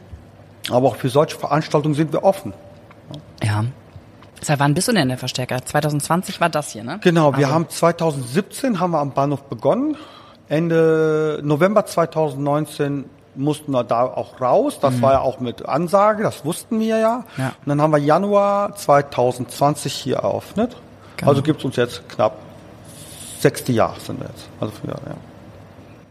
aber 0.70 0.88
auch 0.88 0.96
für 0.96 1.08
solche 1.08 1.36
Veranstaltungen 1.36 1.94
sind 1.94 2.12
wir 2.12 2.24
offen. 2.24 2.52
Ja. 3.42 3.64
Seit 4.40 4.58
wann 4.58 4.74
bist 4.74 4.88
du 4.88 4.92
denn 4.92 5.08
der 5.08 5.16
Verstärker? 5.16 5.64
2020 5.64 6.40
war 6.40 6.50
das 6.50 6.70
hier, 6.72 6.84
ne? 6.84 7.00
Genau, 7.02 7.32
wir 7.32 7.46
also. 7.46 7.54
haben 7.54 7.68
2017 7.68 8.78
haben 8.78 8.90
wir 8.90 8.98
am 8.98 9.12
Bahnhof 9.12 9.44
begonnen. 9.44 9.96
Ende 10.48 11.40
November 11.42 11.86
2019 11.86 13.06
mussten 13.36 13.72
wir 13.72 13.84
da 13.84 14.02
auch 14.02 14.40
raus. 14.40 14.78
Das 14.80 14.94
mhm. 14.94 15.02
war 15.02 15.12
ja 15.12 15.20
auch 15.20 15.40
mit 15.40 15.66
Ansage, 15.66 16.22
das 16.22 16.44
wussten 16.44 16.80
wir 16.80 16.98
ja. 16.98 17.24
ja. 17.36 17.48
Und 17.48 17.68
dann 17.68 17.80
haben 17.80 17.92
wir 17.92 17.98
Januar 17.98 18.74
2020 18.74 19.92
hier 19.92 20.16
eröffnet. 20.16 20.76
Genau. 21.16 21.30
Also 21.30 21.42
gibt 21.42 21.60
es 21.60 21.64
uns 21.64 21.76
jetzt 21.76 22.08
knapp 22.08 22.38
sechste 23.44 23.72
Jahr 23.72 23.94
sind 24.00 24.20
wir 24.20 24.26
jetzt. 24.28 24.48
Also 24.58 24.72
für, 24.72 24.88
ja. 24.88 24.96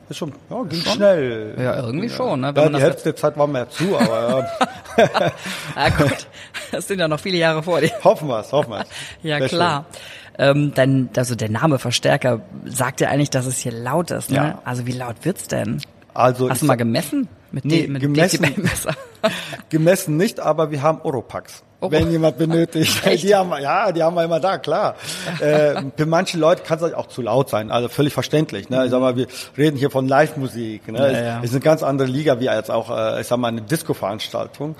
Ist 0.08 0.18
schon, 0.18 0.34
ja, 0.50 0.64
ging 0.64 0.82
schon? 0.82 0.94
schnell. 0.94 1.56
Ja, 1.58 1.76
irgendwie 1.78 2.08
ja. 2.08 2.16
schon. 2.16 2.42
Ne? 2.42 2.56
Wenn 2.56 2.64
ja, 2.64 2.70
die 2.70 2.84
Hälfte 2.84 3.04
der 3.06 3.16
Zeit 3.16 3.38
war 3.38 3.48
mehr 3.48 3.70
zu, 3.70 3.98
aber 3.98 4.48
ja. 4.98 5.32
ja 5.76 5.90
gut, 5.98 6.28
das 6.72 6.88
sind 6.88 7.00
ja 7.00 7.08
noch 7.08 7.20
viele 7.20 7.38
Jahre 7.38 7.64
vor 7.64 7.82
dir. 7.82 7.92
Hoffen 8.04 8.28
wir 8.28 8.40
es, 8.40 8.52
hoffen 8.52 8.72
wir 8.72 8.82
es. 8.82 8.88
ja, 9.24 9.40
Sehr 9.40 9.48
klar. 9.48 9.86
Ähm, 10.38 10.74
dann, 10.76 11.10
also 11.16 11.36
der 11.36 11.50
Name 11.50 11.80
Verstärker 11.80 12.42
sagt 12.66 13.02
ja 13.02 13.10
eigentlich, 13.10 13.30
dass 13.30 13.46
es 13.46 13.58
hier 13.58 13.72
laut 13.72 14.12
ist. 14.12 14.30
Ne? 14.30 14.36
Ja. 14.38 14.62
Also 14.66 14.86
wie 14.86 14.92
laut 14.92 15.16
wird's 15.24 15.48
denn? 15.48 15.82
Also 16.14 16.50
Hast 16.50 16.62
du 16.62 16.66
mal 16.66 16.76
gemessen? 16.76 17.28
Mit, 17.52 17.66
nee, 17.66 17.88
mit 17.88 18.02
gemessen, 18.02 18.46
gemessen 19.70 20.18
nicht, 20.18 20.40
aber 20.40 20.72
wir 20.72 20.82
haben 20.82 21.02
Oropax. 21.02 21.64
Oh. 21.82 21.92
Wenn 21.92 22.10
jemand 22.12 22.38
benötigt. 22.38 23.02
die 23.24 23.36
haben, 23.36 23.52
ja, 23.62 23.92
die 23.92 24.02
haben 24.02 24.16
wir 24.16 24.24
immer 24.24 24.40
da, 24.40 24.58
klar. 24.58 24.96
äh, 25.40 25.82
für 25.98 26.06
manche 26.06 26.38
Leute 26.38 26.64
kann 26.64 26.80
es 26.80 26.94
auch 26.94 27.08
zu 27.08 27.22
laut 27.22 27.50
sein, 27.50 27.72
also 27.72 27.90
völlig 27.90 28.14
verständlich. 28.14 28.70
Ne? 28.70 28.86
Ich 28.86 28.92
sag 28.92 29.02
mal, 29.02 29.18
wir 29.18 29.28
reden 29.58 29.76
hier 29.78 29.92
von 29.92 30.08
Live-Musik. 30.08 30.88
Ne? 30.88 31.12
Ja, 31.12 31.22
ja. 31.22 31.40
Ist 31.42 31.52
eine 31.52 31.60
ganz 31.60 31.84
andere 31.84 32.08
Liga 32.08 32.40
wie 32.40 32.48
als 32.48 32.70
auch, 32.70 32.90
äh, 32.90 33.20
ich 33.22 33.28
sag 33.28 33.38
mal, 33.38 33.50
eine 33.50 33.62
Disco-Veranstaltung. 33.62 34.76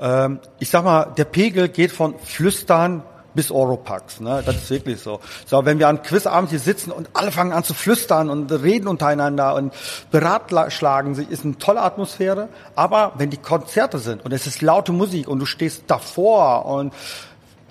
Ähm, 0.00 0.40
ich 0.58 0.68
sag 0.68 0.84
mal, 0.84 1.12
der 1.16 1.26
Pegel 1.26 1.68
geht 1.68 1.92
von 1.92 2.18
Flüstern 2.18 3.04
bis 3.34 3.50
Oropax. 3.50 4.20
Ne? 4.20 4.42
Das 4.44 4.56
ist 4.56 4.70
wirklich 4.70 5.00
so. 5.00 5.20
So, 5.46 5.64
wenn 5.64 5.78
wir 5.78 5.88
an 5.88 6.02
Quizabend 6.02 6.50
hier 6.50 6.58
sitzen 6.58 6.90
und 6.90 7.08
alle 7.12 7.30
fangen 7.30 7.52
an 7.52 7.64
zu 7.64 7.74
flüstern 7.74 8.30
und 8.30 8.50
reden 8.50 8.88
untereinander 8.88 9.54
und 9.54 9.72
beratschlagen 10.10 11.14
sich, 11.14 11.30
ist 11.30 11.44
eine 11.44 11.58
tolle 11.58 11.82
Atmosphäre. 11.82 12.48
Aber 12.74 13.12
wenn 13.16 13.30
die 13.30 13.36
Konzerte 13.36 13.98
sind 13.98 14.24
und 14.24 14.32
es 14.32 14.46
ist 14.46 14.62
laute 14.62 14.92
Musik 14.92 15.28
und 15.28 15.38
du 15.38 15.46
stehst 15.46 15.84
davor 15.86 16.66
und 16.66 16.92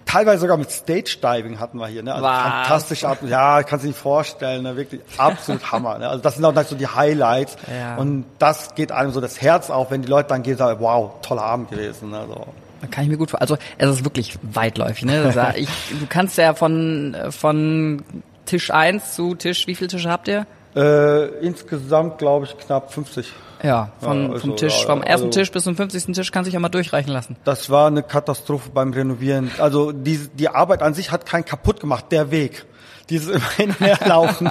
teilweise 0.05 0.41
sogar 0.41 0.57
mit 0.57 0.71
Stage 0.71 1.17
Diving 1.21 1.59
hatten 1.59 1.77
wir 1.77 1.87
hier, 1.87 2.01
ne? 2.01 2.15
Also 2.15 2.25
fantastisch, 2.25 3.01
ja, 3.01 3.63
kannst 3.63 3.83
du 3.83 3.87
dir 3.87 3.91
nicht 3.91 3.99
vorstellen, 3.99 4.63
ne? 4.63 4.75
wirklich 4.75 5.01
absolut 5.17 5.61
Hammer. 5.71 5.97
Ne? 5.97 6.09
Also 6.09 6.21
das 6.21 6.35
sind 6.35 6.45
auch 6.45 6.63
so 6.63 6.75
die 6.75 6.87
Highlights 6.87 7.57
ja. 7.69 7.97
und 7.97 8.25
das 8.39 8.73
geht 8.75 8.91
einem 8.91 9.11
so 9.11 9.21
das 9.21 9.41
Herz 9.41 9.69
auf, 9.69 9.91
wenn 9.91 10.01
die 10.01 10.07
Leute 10.07 10.29
dann 10.29 10.43
gehen, 10.43 10.57
sagen, 10.57 10.79
wow, 10.79 11.11
toller 11.21 11.43
Abend 11.43 11.69
gewesen. 11.69 12.09
Ne? 12.09 12.25
So. 12.27 12.47
Da 12.81 12.87
kann 12.87 13.03
ich 13.03 13.09
mir 13.09 13.17
gut 13.17 13.31
vor. 13.31 13.41
Also 13.41 13.57
es 13.77 13.89
ist 13.89 14.03
wirklich 14.03 14.37
weitläufig. 14.41 15.05
Ne? 15.05 15.53
Ich, 15.55 15.69
du 15.99 16.05
kannst 16.07 16.37
ja 16.37 16.53
von 16.53 17.15
von 17.29 18.03
Tisch 18.45 18.71
1 18.71 19.15
zu 19.15 19.35
Tisch, 19.35 19.67
wie 19.67 19.75
viele 19.75 19.89
Tische 19.89 20.09
habt 20.09 20.27
ihr? 20.27 20.45
Äh, 20.75 21.25
insgesamt 21.45 22.17
glaube 22.17 22.45
ich 22.45 22.57
knapp 22.57 22.93
50. 22.93 23.31
Ja, 23.63 23.91
von, 23.99 24.25
ja, 24.25 24.29
also, 24.33 24.47
vom 24.47 24.55
Tisch, 24.55 24.85
vom 24.85 25.01
ersten 25.01 25.27
also, 25.27 25.39
Tisch 25.39 25.51
bis 25.51 25.63
zum 25.63 25.75
50. 25.75 26.13
Tisch 26.13 26.31
kann 26.31 26.45
sich 26.45 26.53
ja 26.53 26.59
mal 26.59 26.69
durchreichen 26.69 27.11
lassen. 27.11 27.35
Das 27.43 27.69
war 27.69 27.87
eine 27.87 28.03
Katastrophe 28.03 28.69
beim 28.71 28.93
Renovieren. 28.93 29.49
Also 29.57 29.91
die, 29.91 30.29
die 30.33 30.49
Arbeit 30.49 30.83
an 30.83 30.93
sich 30.93 31.11
hat 31.11 31.25
keinen 31.25 31.45
kaputt 31.45 31.79
gemacht, 31.79 32.05
der 32.11 32.29
Weg 32.29 32.65
dieses 33.09 33.35
immer 33.35 33.49
hin 33.51 33.69
und 33.69 33.79
her 33.79 33.97
laufen. 34.05 34.49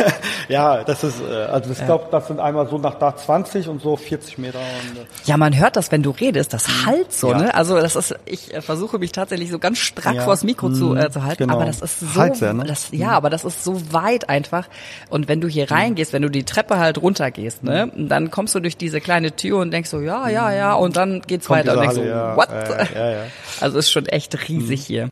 ja, 0.48 0.84
das 0.84 1.04
ist, 1.04 1.20
äh, 1.20 1.44
also 1.44 1.70
ich 1.70 1.78
ja. 1.78 1.86
glaube, 1.86 2.06
das 2.10 2.26
sind 2.28 2.40
einmal 2.40 2.68
so 2.68 2.78
nach 2.78 2.94
da 2.94 3.14
20 3.14 3.68
und 3.68 3.82
so 3.82 3.96
40 3.96 4.38
Meter. 4.38 4.58
Und, 4.58 4.98
äh 4.98 5.06
ja, 5.24 5.36
man 5.36 5.56
hört 5.58 5.76
das, 5.76 5.92
wenn 5.92 6.02
du 6.02 6.10
redest, 6.10 6.52
das 6.52 6.66
mhm. 6.68 6.86
halt 6.86 7.12
so, 7.12 7.30
ja. 7.30 7.38
ne? 7.38 7.54
Also 7.54 7.76
das 7.76 7.96
ist, 7.96 8.14
ich 8.24 8.54
äh, 8.54 8.62
versuche 8.62 8.98
mich 8.98 9.12
tatsächlich 9.12 9.50
so 9.50 9.58
ganz 9.58 9.78
strack 9.78 10.14
ja. 10.14 10.24
vors 10.24 10.44
Mikro 10.44 10.70
zu, 10.70 10.96
äh, 10.96 11.10
zu 11.10 11.22
halten, 11.22 11.44
genau. 11.44 11.56
aber 11.56 11.66
das 11.66 11.80
ist 11.80 12.00
so, 12.00 12.20
halt 12.20 12.36
sehr, 12.36 12.52
ne? 12.52 12.64
das, 12.64 12.88
ja, 12.92 13.08
mhm. 13.08 13.12
aber 13.14 13.30
das 13.30 13.44
ist 13.44 13.64
so 13.64 13.92
weit 13.92 14.28
einfach. 14.28 14.68
Und 15.10 15.28
wenn 15.28 15.40
du 15.40 15.48
hier 15.48 15.64
mhm. 15.64 15.74
reingehst, 15.74 16.12
wenn 16.12 16.22
du 16.22 16.30
die 16.30 16.44
Treppe 16.44 16.78
halt 16.78 17.00
runtergehst, 17.00 17.62
ne, 17.62 17.90
mhm. 17.94 18.08
dann 18.08 18.30
kommst 18.30 18.54
du 18.54 18.60
durch 18.60 18.76
diese 18.76 19.00
kleine 19.00 19.32
Tür 19.32 19.58
und 19.58 19.70
denkst 19.70 19.90
so, 19.90 20.00
ja, 20.00 20.28
ja, 20.28 20.52
ja, 20.52 20.74
und 20.74 20.96
dann 20.96 21.22
geht's 21.22 21.46
Kommt 21.46 21.60
weiter 21.60 21.74
und 21.74 21.80
denkst 21.80 21.96
so, 21.96 22.02
what? 22.02 22.48
Ja, 22.94 23.10
ja, 23.10 23.18
Also 23.60 23.78
ist 23.78 23.90
schon 23.90 24.06
echt 24.06 24.48
riesig 24.48 24.80
mhm. 24.80 24.84
hier. 24.84 25.10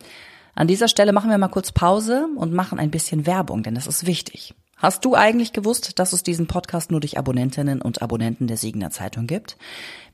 An 0.56 0.66
dieser 0.66 0.88
Stelle 0.88 1.12
machen 1.12 1.30
wir 1.30 1.38
mal 1.38 1.46
kurz 1.48 1.70
Pause 1.70 2.26
und 2.34 2.54
machen 2.54 2.80
ein 2.80 2.90
bisschen 2.90 3.26
Werbung, 3.26 3.62
denn 3.62 3.74
das 3.74 3.86
ist 3.86 4.06
wichtig. 4.06 4.54
Hast 4.78 5.04
du 5.04 5.14
eigentlich 5.14 5.52
gewusst, 5.52 5.98
dass 5.98 6.14
es 6.14 6.22
diesen 6.22 6.46
Podcast 6.46 6.90
nur 6.90 7.00
durch 7.00 7.18
Abonnentinnen 7.18 7.82
und 7.82 8.00
Abonnenten 8.00 8.46
der 8.46 8.56
Siegener 8.56 8.90
Zeitung 8.90 9.26
gibt? 9.26 9.58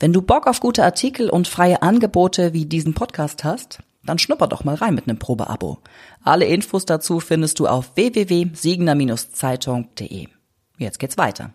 Wenn 0.00 0.12
du 0.12 0.20
Bock 0.20 0.48
auf 0.48 0.59
gute 0.59 0.83
Artikel 0.83 1.31
und 1.31 1.46
freie 1.46 1.83
Angebote 1.83 2.52
wie 2.52 2.66
diesen 2.66 2.92
Podcast 2.92 3.44
hast, 3.44 3.78
dann 4.05 4.18
schnupper 4.18 4.48
doch 4.48 4.64
mal 4.64 4.74
rein 4.74 4.96
mit 4.96 5.09
einem 5.09 5.20
Probeabo. 5.20 5.78
Alle 6.24 6.46
Infos 6.46 6.87
dazu 6.87 7.20
findest 7.20 7.61
du 7.61 7.68
auf 7.68 7.94
www.siegener-zeitung.de. 7.94 10.26
Jetzt 10.76 10.98
geht's 10.98 11.18
weiter. 11.18 11.52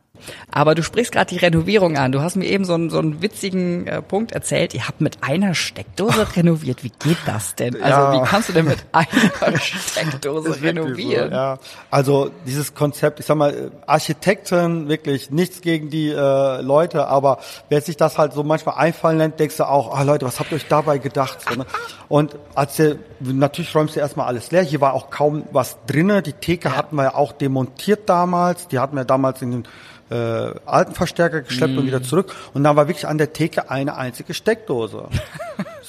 Aber 0.51 0.75
du 0.75 0.83
sprichst 0.83 1.11
gerade 1.11 1.33
die 1.33 1.37
Renovierung 1.37 1.97
an. 1.97 2.11
Du 2.11 2.21
hast 2.21 2.35
mir 2.35 2.45
eben 2.45 2.65
so 2.65 2.73
einen, 2.73 2.89
so 2.89 2.99
einen 2.99 3.21
witzigen 3.21 3.87
äh, 3.87 4.01
Punkt 4.01 4.31
erzählt. 4.31 4.73
Ihr 4.73 4.87
habt 4.87 5.01
mit 5.01 5.19
einer 5.21 5.53
Steckdose 5.53 6.27
renoviert. 6.35 6.83
Wie 6.83 6.91
geht 6.99 7.17
das 7.25 7.55
denn? 7.55 7.81
Also 7.81 7.99
ja. 7.99 8.13
wie 8.13 8.27
kannst 8.27 8.49
du 8.49 8.53
denn 8.53 8.65
mit 8.65 8.79
einer 8.91 9.59
Steckdose 9.59 10.61
renovieren? 10.61 11.29
So, 11.29 11.35
ja. 11.35 11.59
Also 11.91 12.31
dieses 12.45 12.73
Konzept, 12.73 13.19
ich 13.19 13.25
sag 13.25 13.37
mal, 13.37 13.71
Architekten, 13.85 14.87
wirklich 14.87 15.31
nichts 15.31 15.61
gegen 15.61 15.89
die 15.89 16.09
äh, 16.09 16.61
Leute, 16.61 17.07
aber 17.07 17.39
wer 17.69 17.81
sich 17.81 17.97
das 17.97 18.17
halt 18.17 18.33
so 18.33 18.43
manchmal 18.43 18.75
einfallen 18.75 19.17
nennt, 19.17 19.39
denkst 19.39 19.57
du 19.57 19.63
auch, 19.63 19.95
ah 19.95 20.03
Leute, 20.03 20.25
was 20.25 20.39
habt 20.39 20.51
ihr 20.51 20.55
euch 20.55 20.67
dabei 20.67 20.97
gedacht? 20.97 21.39
So, 21.47 21.55
ne? 21.55 21.65
Und 22.09 22.35
als 22.55 22.77
der, 22.77 22.95
natürlich 23.19 23.75
räumst 23.75 23.95
du 23.95 23.99
erstmal 23.99 24.27
alles 24.27 24.51
leer. 24.51 24.63
Hier 24.63 24.81
war 24.81 24.93
auch 24.93 25.09
kaum 25.09 25.43
was 25.51 25.77
drinne. 25.87 26.21
Die 26.21 26.33
Theke 26.33 26.69
ja. 26.69 26.75
hatten 26.75 26.95
wir 26.95 27.03
ja 27.03 27.15
auch 27.15 27.31
demontiert 27.31 28.09
damals. 28.09 28.67
Die 28.67 28.79
hatten 28.79 28.95
wir 28.95 29.05
damals 29.05 29.41
in 29.41 29.51
den 29.51 29.67
äh, 30.09 30.15
alten 30.65 30.93
Verstärker 30.93 31.41
geschleppt 31.41 31.75
mm. 31.75 31.77
und 31.77 31.85
wieder 31.85 32.03
zurück. 32.03 32.33
Und 32.53 32.63
dann 32.63 32.75
war 32.75 32.87
wirklich 32.87 33.07
an 33.07 33.17
der 33.17 33.33
Theke 33.33 33.69
eine 33.69 33.95
einzige 33.95 34.33
Steckdose. 34.33 35.07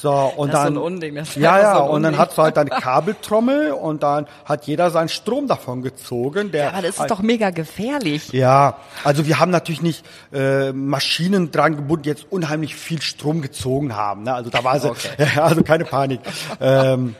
So, 0.00 0.12
und 0.12 0.52
das 0.52 0.62
dann, 0.62 0.68
ist 0.68 0.74
so 0.74 0.80
ein 0.80 0.92
Unding, 0.92 1.14
das 1.16 1.34
ja, 1.34 1.58
ja, 1.60 1.76
so 1.76 1.82
und 1.90 2.04
dann 2.04 2.16
hast 2.16 2.38
du 2.38 2.42
halt 2.42 2.56
deine 2.56 2.70
Kabeltrommel 2.80 3.72
und 3.72 4.04
dann 4.04 4.28
hat 4.44 4.68
jeder 4.68 4.90
seinen 4.90 5.08
Strom 5.08 5.48
davon 5.48 5.82
gezogen. 5.82 6.52
Der 6.52 6.64
ja, 6.64 6.70
aber 6.70 6.82
das 6.82 6.90
ist 6.92 7.00
halt, 7.00 7.10
doch 7.10 7.20
mega 7.20 7.50
gefährlich. 7.50 8.32
Ja, 8.32 8.76
also 9.02 9.26
wir 9.26 9.40
haben 9.40 9.50
natürlich 9.50 9.82
nicht 9.82 10.04
äh, 10.32 10.72
Maschinen 10.72 11.50
dran 11.50 11.74
gebunden, 11.74 12.04
die 12.04 12.10
jetzt 12.10 12.26
unheimlich 12.30 12.76
viel 12.76 13.02
Strom 13.02 13.42
gezogen 13.42 13.96
haben. 13.96 14.22
Ne? 14.22 14.34
Also 14.34 14.50
da 14.50 14.62
war 14.62 14.72
also, 14.72 14.90
okay. 14.90 15.08
also 15.36 15.64
keine 15.64 15.84
Panik. 15.84 16.20
ähm, 16.60 17.16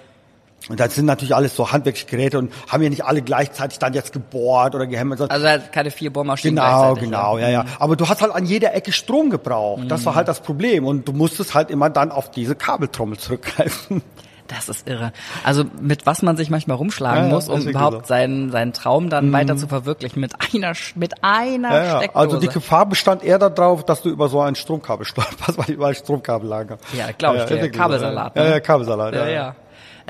und 0.68 0.78
das 0.78 0.94
sind 0.94 1.06
natürlich 1.06 1.34
alles 1.34 1.56
so 1.56 1.72
Handwerksgeräte 1.72 2.38
und 2.38 2.52
haben 2.68 2.82
ja 2.82 2.90
nicht 2.90 3.04
alle 3.04 3.22
gleichzeitig 3.22 3.78
dann 3.78 3.94
jetzt 3.94 4.12
gebohrt 4.12 4.74
oder 4.74 4.86
gehämmert. 4.86 5.30
Also 5.30 5.46
halt 5.46 5.72
keine 5.72 5.90
vier 5.90 6.12
Bohrmaschinen 6.12 6.56
Genau, 6.56 6.94
genau, 6.94 7.38
ja, 7.38 7.48
ja. 7.48 7.62
Mhm. 7.62 7.68
Aber 7.78 7.96
du 7.96 8.08
hast 8.08 8.20
halt 8.20 8.32
an 8.32 8.44
jeder 8.44 8.74
Ecke 8.74 8.92
Strom 8.92 9.30
gebraucht. 9.30 9.84
Mhm. 9.84 9.88
Das 9.88 10.04
war 10.04 10.12
mhm. 10.12 10.16
halt 10.16 10.28
das 10.28 10.40
Problem. 10.40 10.84
Und 10.84 11.08
du 11.08 11.12
musstest 11.12 11.54
halt 11.54 11.70
immer 11.70 11.88
dann 11.90 12.10
auf 12.10 12.30
diese 12.30 12.54
Kabeltrommel 12.54 13.18
zurückgreifen. 13.18 14.02
Das 14.46 14.70
ist 14.70 14.88
irre. 14.88 15.12
Also 15.44 15.64
mit 15.78 16.06
was 16.06 16.22
man 16.22 16.38
sich 16.38 16.48
manchmal 16.48 16.78
rumschlagen 16.78 17.24
ja, 17.24 17.34
muss, 17.34 17.50
um 17.50 17.60
überhaupt 17.60 18.06
so. 18.06 18.14
seinen, 18.14 18.50
seinen 18.50 18.72
Traum 18.72 19.10
dann 19.10 19.28
mhm. 19.28 19.32
weiter 19.34 19.56
zu 19.56 19.68
verwirklichen. 19.68 20.20
Mit 20.20 20.32
einer, 20.54 20.72
mit 20.94 21.22
einer 21.22 21.70
ja, 21.70 21.84
ja. 21.84 21.96
Steckdose. 21.98 22.18
Also 22.18 22.40
die 22.40 22.48
Gefahr 22.48 22.86
bestand 22.86 23.22
eher 23.22 23.38
darauf, 23.38 23.84
dass 23.84 24.02
du 24.02 24.08
über 24.08 24.28
so 24.28 24.40
ein 24.40 24.54
Stromkabel 24.54 25.04
stolperst, 25.06 25.58
weil 25.58 25.74
überall 25.74 25.94
Stromkabel 25.94 26.48
lagen. 26.48 26.78
Ja, 26.94 27.12
glaube 27.12 27.44
ich. 27.44 27.50
Ja, 27.50 27.68
Kabelsalat. 27.68 28.36
Ne? 28.36 28.44
Ja, 28.44 28.50
ja, 28.50 28.60
Kabelsalat. 28.60 29.14
ja. 29.14 29.28
ja. 29.28 29.54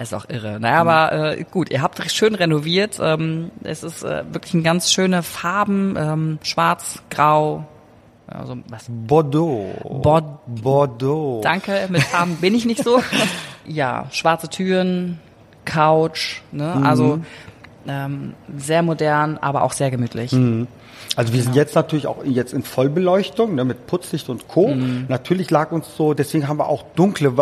Ist 0.03 0.15
auch 0.15 0.29
irre. 0.29 0.59
Naja, 0.61 0.81
aber 0.81 1.37
äh, 1.39 1.45
gut, 1.45 1.71
ihr 1.71 1.83
habt 1.83 2.11
schön 2.11 2.35
renoviert. 2.35 2.99
Ähm, 3.01 3.51
es 3.65 3.83
ist 3.83 4.03
äh, 4.03 4.25
wirklich 4.33 4.55
ein 4.55 4.63
ganz 4.63 4.93
schöne 4.93 5.23
Farben, 5.23 5.97
ähm, 5.99 6.39
schwarz, 6.43 7.03
grau, 7.11 7.67
also 8.29 8.59
was? 8.69 8.87
Bordeaux. 8.89 9.73
Bod 10.03 10.25
Bordeaux. 10.47 11.41
Danke, 11.43 11.87
mit 11.89 12.03
Farben 12.03 12.37
bin 12.37 12.55
ich 12.55 12.67
nicht 12.67 12.85
so. 12.85 13.01
ja, 13.67 14.07
schwarze 14.11 14.49
Türen, 14.49 15.19
Couch, 15.65 16.43
ne? 16.53 16.75
Mhm. 16.77 16.87
Also 16.87 17.21
ähm, 17.87 18.35
sehr 18.57 18.83
modern, 18.83 19.39
aber 19.39 19.63
auch 19.63 19.73
sehr 19.73 19.91
gemütlich. 19.91 20.37
Also 21.17 21.33
wir 21.33 21.43
sind 21.43 21.57
jetzt 21.57 21.75
natürlich 21.75 22.07
auch 22.07 22.23
jetzt 22.25 22.53
in 22.53 22.63
Vollbeleuchtung, 22.63 23.55
ne, 23.55 23.65
mit 23.65 23.87
Putzlicht 23.87 24.29
und 24.29 24.47
Co. 24.47 24.75
Natürlich 25.09 25.51
lag 25.51 25.73
uns 25.73 25.97
so, 25.97 26.13
deswegen 26.13 26.49
haben 26.49 26.59
wir 26.59 26.69
auch 26.69 26.85
dunkle, 26.95 27.33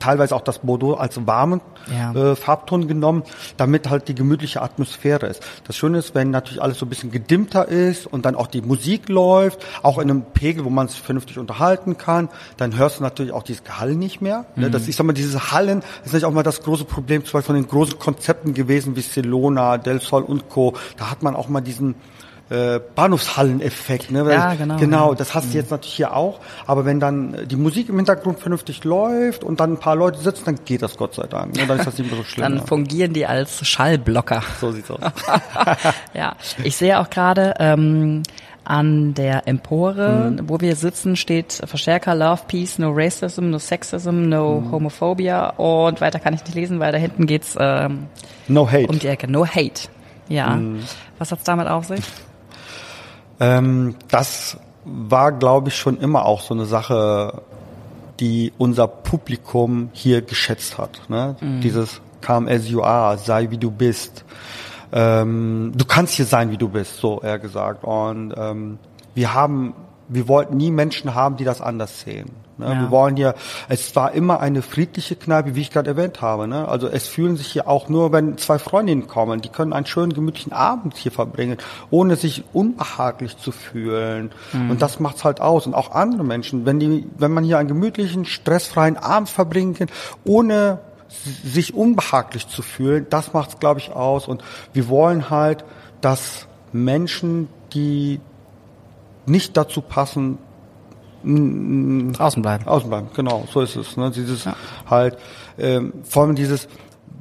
teilweise 0.00 0.34
auch 0.34 0.40
das 0.42 0.60
Bordeaux 0.60 0.94
als 0.94 1.26
warmen 1.26 1.60
Ja. 1.90 2.12
äh, 2.12 2.36
Farbton 2.36 2.88
genommen, 2.88 3.22
damit 3.56 3.88
halt 3.90 4.08
die 4.08 4.14
gemütliche 4.14 4.62
Atmosphäre 4.62 5.26
ist. 5.26 5.42
Das 5.66 5.76
Schöne 5.76 5.98
ist, 5.98 6.14
wenn 6.14 6.30
natürlich 6.30 6.62
alles 6.62 6.78
so 6.78 6.86
ein 6.86 6.88
bisschen 6.88 7.10
gedimmter 7.10 7.68
ist 7.68 8.06
und 8.06 8.24
dann 8.24 8.34
auch 8.34 8.46
die 8.46 8.60
Musik 8.62 9.08
läuft, 9.08 9.64
auch 9.82 9.98
in 9.98 10.10
einem 10.10 10.22
Pegel, 10.22 10.64
wo 10.64 10.70
man 10.70 10.88
sich 10.88 11.00
vernünftig 11.00 11.38
unterhalten 11.38 11.96
kann, 11.98 12.28
dann 12.56 12.76
hörst 12.76 12.98
du 12.98 13.02
natürlich 13.02 13.32
auch 13.32 13.42
dieses 13.42 13.64
Gehall 13.64 13.94
nicht 13.94 14.20
mehr. 14.20 14.44
Ne? 14.56 14.70
Das, 14.70 14.86
ich 14.88 14.96
sag 14.96 15.04
mal, 15.06 15.12
diese 15.12 15.52
Hallen 15.52 15.80
ist 15.80 16.06
natürlich 16.06 16.24
auch 16.24 16.32
mal 16.32 16.42
das 16.42 16.62
große 16.62 16.84
Problem, 16.84 17.24
zum 17.24 17.32
Beispiel 17.32 17.54
von 17.54 17.56
den 17.56 17.68
großen 17.68 17.98
Konzepten 17.98 18.54
gewesen 18.54 18.96
wie 18.96 19.02
Celona, 19.02 19.78
Del 19.78 20.00
Sol 20.00 20.22
und 20.22 20.48
Co. 20.48 20.74
Da 20.96 21.10
hat 21.10 21.22
man 21.22 21.34
auch 21.36 21.48
mal 21.48 21.60
diesen 21.60 21.94
äh, 22.50 22.80
Bahnhofshallen-Effekt. 22.94 24.10
Ne? 24.10 24.24
Weil- 24.24 24.32
Ja, 24.32 24.54
genau, 24.54 24.76
Genau, 24.78 25.10
ja. 25.10 25.14
das 25.16 25.34
hast 25.34 25.52
du 25.52 25.56
jetzt 25.58 25.70
natürlich 25.70 25.94
hier 25.94 26.14
auch. 26.14 26.40
Aber 26.66 26.84
wenn 26.84 26.98
dann 27.00 27.46
die 27.46 27.56
Musik 27.56 27.88
im 27.88 27.96
Hintergrund 27.96 28.40
vernünftig 28.40 28.84
läuft 28.84 29.44
und 29.44 29.60
dann 29.60 29.74
ein 29.74 29.78
paar 29.78 29.96
Leute 29.96 30.18
sitzen, 30.18 30.44
dann 30.46 30.58
geht 30.64 30.82
das 30.82 30.96
Gott 30.96 31.14
sei 31.14 31.26
Dank. 31.26 31.56
Ne? 31.56 31.66
Dann 31.66 31.78
ist 31.78 31.86
das 31.86 31.98
nicht 31.98 32.08
mehr 32.10 32.18
so 32.18 32.24
schlimm. 32.24 32.42
Dann 32.42 32.54
ne? 32.54 32.62
fungieren 32.66 33.12
die 33.12 33.26
als 33.26 33.66
Schallblocker. 33.66 34.42
So 34.60 34.72
sieht's 34.72 34.90
aus. 34.90 35.00
ja, 36.14 36.34
ich 36.64 36.76
sehe 36.76 36.98
auch 37.00 37.10
gerade 37.10 37.54
ähm, 37.58 38.22
an 38.64 39.14
der 39.14 39.46
Empore, 39.48 40.30
Mhm. 40.30 40.48
wo 40.48 40.60
wir 40.60 40.76
sitzen, 40.76 41.16
steht 41.16 41.52
Verstärker 41.64 42.14
Love, 42.14 42.42
Peace, 42.48 42.78
No 42.78 42.90
Racism, 42.94 43.50
No 43.50 43.58
Sexism, 43.58 44.28
No 44.28 44.60
Mhm. 44.60 44.72
Homophobia 44.72 45.50
und 45.50 46.00
weiter 46.00 46.18
kann 46.18 46.34
ich 46.34 46.42
nicht 46.44 46.54
lesen, 46.54 46.78
weil 46.80 46.92
da 46.92 46.98
hinten 46.98 47.26
geht's 47.26 47.56
ähm, 47.58 48.06
No 48.46 48.66
hate. 48.70 48.86
um 48.88 48.98
die 48.98 49.06
Ecke. 49.08 49.30
No 49.30 49.46
Hate. 49.46 49.88
Ja. 50.28 50.56
Mhm. 50.56 50.80
Was 51.18 51.32
hat's 51.32 51.44
damit 51.44 51.66
auf 51.66 51.86
sich? 51.86 52.00
Ähm, 53.40 53.94
das 54.08 54.58
war, 54.84 55.32
glaube 55.32 55.68
ich, 55.68 55.76
schon 55.76 55.98
immer 55.98 56.24
auch 56.24 56.40
so 56.40 56.54
eine 56.54 56.64
Sache, 56.66 57.42
die 58.20 58.52
unser 58.58 58.88
Publikum 58.88 59.90
hier 59.92 60.22
geschätzt 60.22 60.78
hat. 60.78 61.02
Ne? 61.08 61.36
Dieses 61.62 62.00
Come 62.24 62.50
as 62.50 62.68
you 62.68 62.82
are, 62.82 63.16
sei 63.18 63.50
wie 63.50 63.58
du 63.58 63.70
bist. 63.70 64.24
Ähm, 64.90 65.72
du 65.76 65.84
kannst 65.84 66.14
hier 66.14 66.24
sein, 66.24 66.50
wie 66.50 66.56
du 66.56 66.68
bist, 66.68 66.96
so 66.96 67.20
eher 67.20 67.38
gesagt. 67.38 67.84
Und 67.84 68.34
ähm, 68.36 68.78
wir 69.14 69.34
haben, 69.34 69.74
wir 70.08 70.26
wollten 70.26 70.56
nie 70.56 70.70
Menschen 70.70 71.14
haben, 71.14 71.36
die 71.36 71.44
das 71.44 71.60
anders 71.60 72.00
sehen. 72.00 72.30
Ne? 72.58 72.66
Ja. 72.66 72.80
Wir 72.82 72.90
wollen 72.90 73.16
hier, 73.16 73.34
es 73.68 73.94
war 73.96 74.12
immer 74.12 74.40
eine 74.40 74.62
friedliche 74.62 75.16
Kneipe, 75.16 75.54
wie 75.54 75.60
ich 75.60 75.70
gerade 75.70 75.90
erwähnt 75.90 76.20
habe. 76.20 76.48
Ne? 76.48 76.68
Also 76.68 76.88
es 76.88 77.06
fühlen 77.08 77.36
sich 77.36 77.46
hier 77.46 77.68
auch 77.68 77.88
nur, 77.88 78.12
wenn 78.12 78.36
zwei 78.38 78.58
Freundinnen 78.58 79.06
kommen, 79.06 79.40
die 79.40 79.48
können 79.48 79.72
einen 79.72 79.86
schönen, 79.86 80.12
gemütlichen 80.12 80.52
Abend 80.52 80.96
hier 80.96 81.12
verbringen, 81.12 81.58
ohne 81.90 82.16
sich 82.16 82.44
unbehaglich 82.52 83.38
zu 83.38 83.52
fühlen. 83.52 84.30
Und 84.52 84.82
das 84.82 85.00
macht's 85.00 85.24
halt 85.24 85.40
aus. 85.40 85.66
Und 85.66 85.74
auch 85.74 85.92
andere 85.92 86.24
Menschen, 86.24 86.66
wenn 86.66 86.80
die, 86.80 87.06
wenn 87.16 87.32
man 87.32 87.44
hier 87.44 87.58
einen 87.58 87.68
gemütlichen, 87.68 88.24
stressfreien 88.24 88.96
Abend 88.96 89.28
verbringen 89.28 89.74
kann, 89.74 89.88
ohne 90.24 90.80
sich 91.08 91.74
unbehaglich 91.74 92.48
zu 92.48 92.62
fühlen, 92.62 93.06
das 93.10 93.32
macht's, 93.32 93.58
glaube 93.58 93.80
ich, 93.80 93.92
aus. 93.92 94.28
Und 94.28 94.42
wir 94.72 94.88
wollen 94.88 95.30
halt, 95.30 95.64
dass 96.00 96.46
Menschen, 96.72 97.48
die 97.72 98.20
nicht 99.26 99.56
dazu 99.56 99.80
passen, 99.80 100.38
Draußen 102.12 102.42
bleiben. 102.42 102.66
Außen 102.66 102.88
bleiben, 102.88 103.08
genau, 103.14 103.44
so 103.52 103.60
ist 103.60 103.76
es. 103.76 103.96
Ne? 103.96 104.10
Dieses 104.10 104.48
halt, 104.88 105.18
ähm, 105.58 105.92
vor 106.04 106.22
allem 106.24 106.34
dieses, 106.34 106.68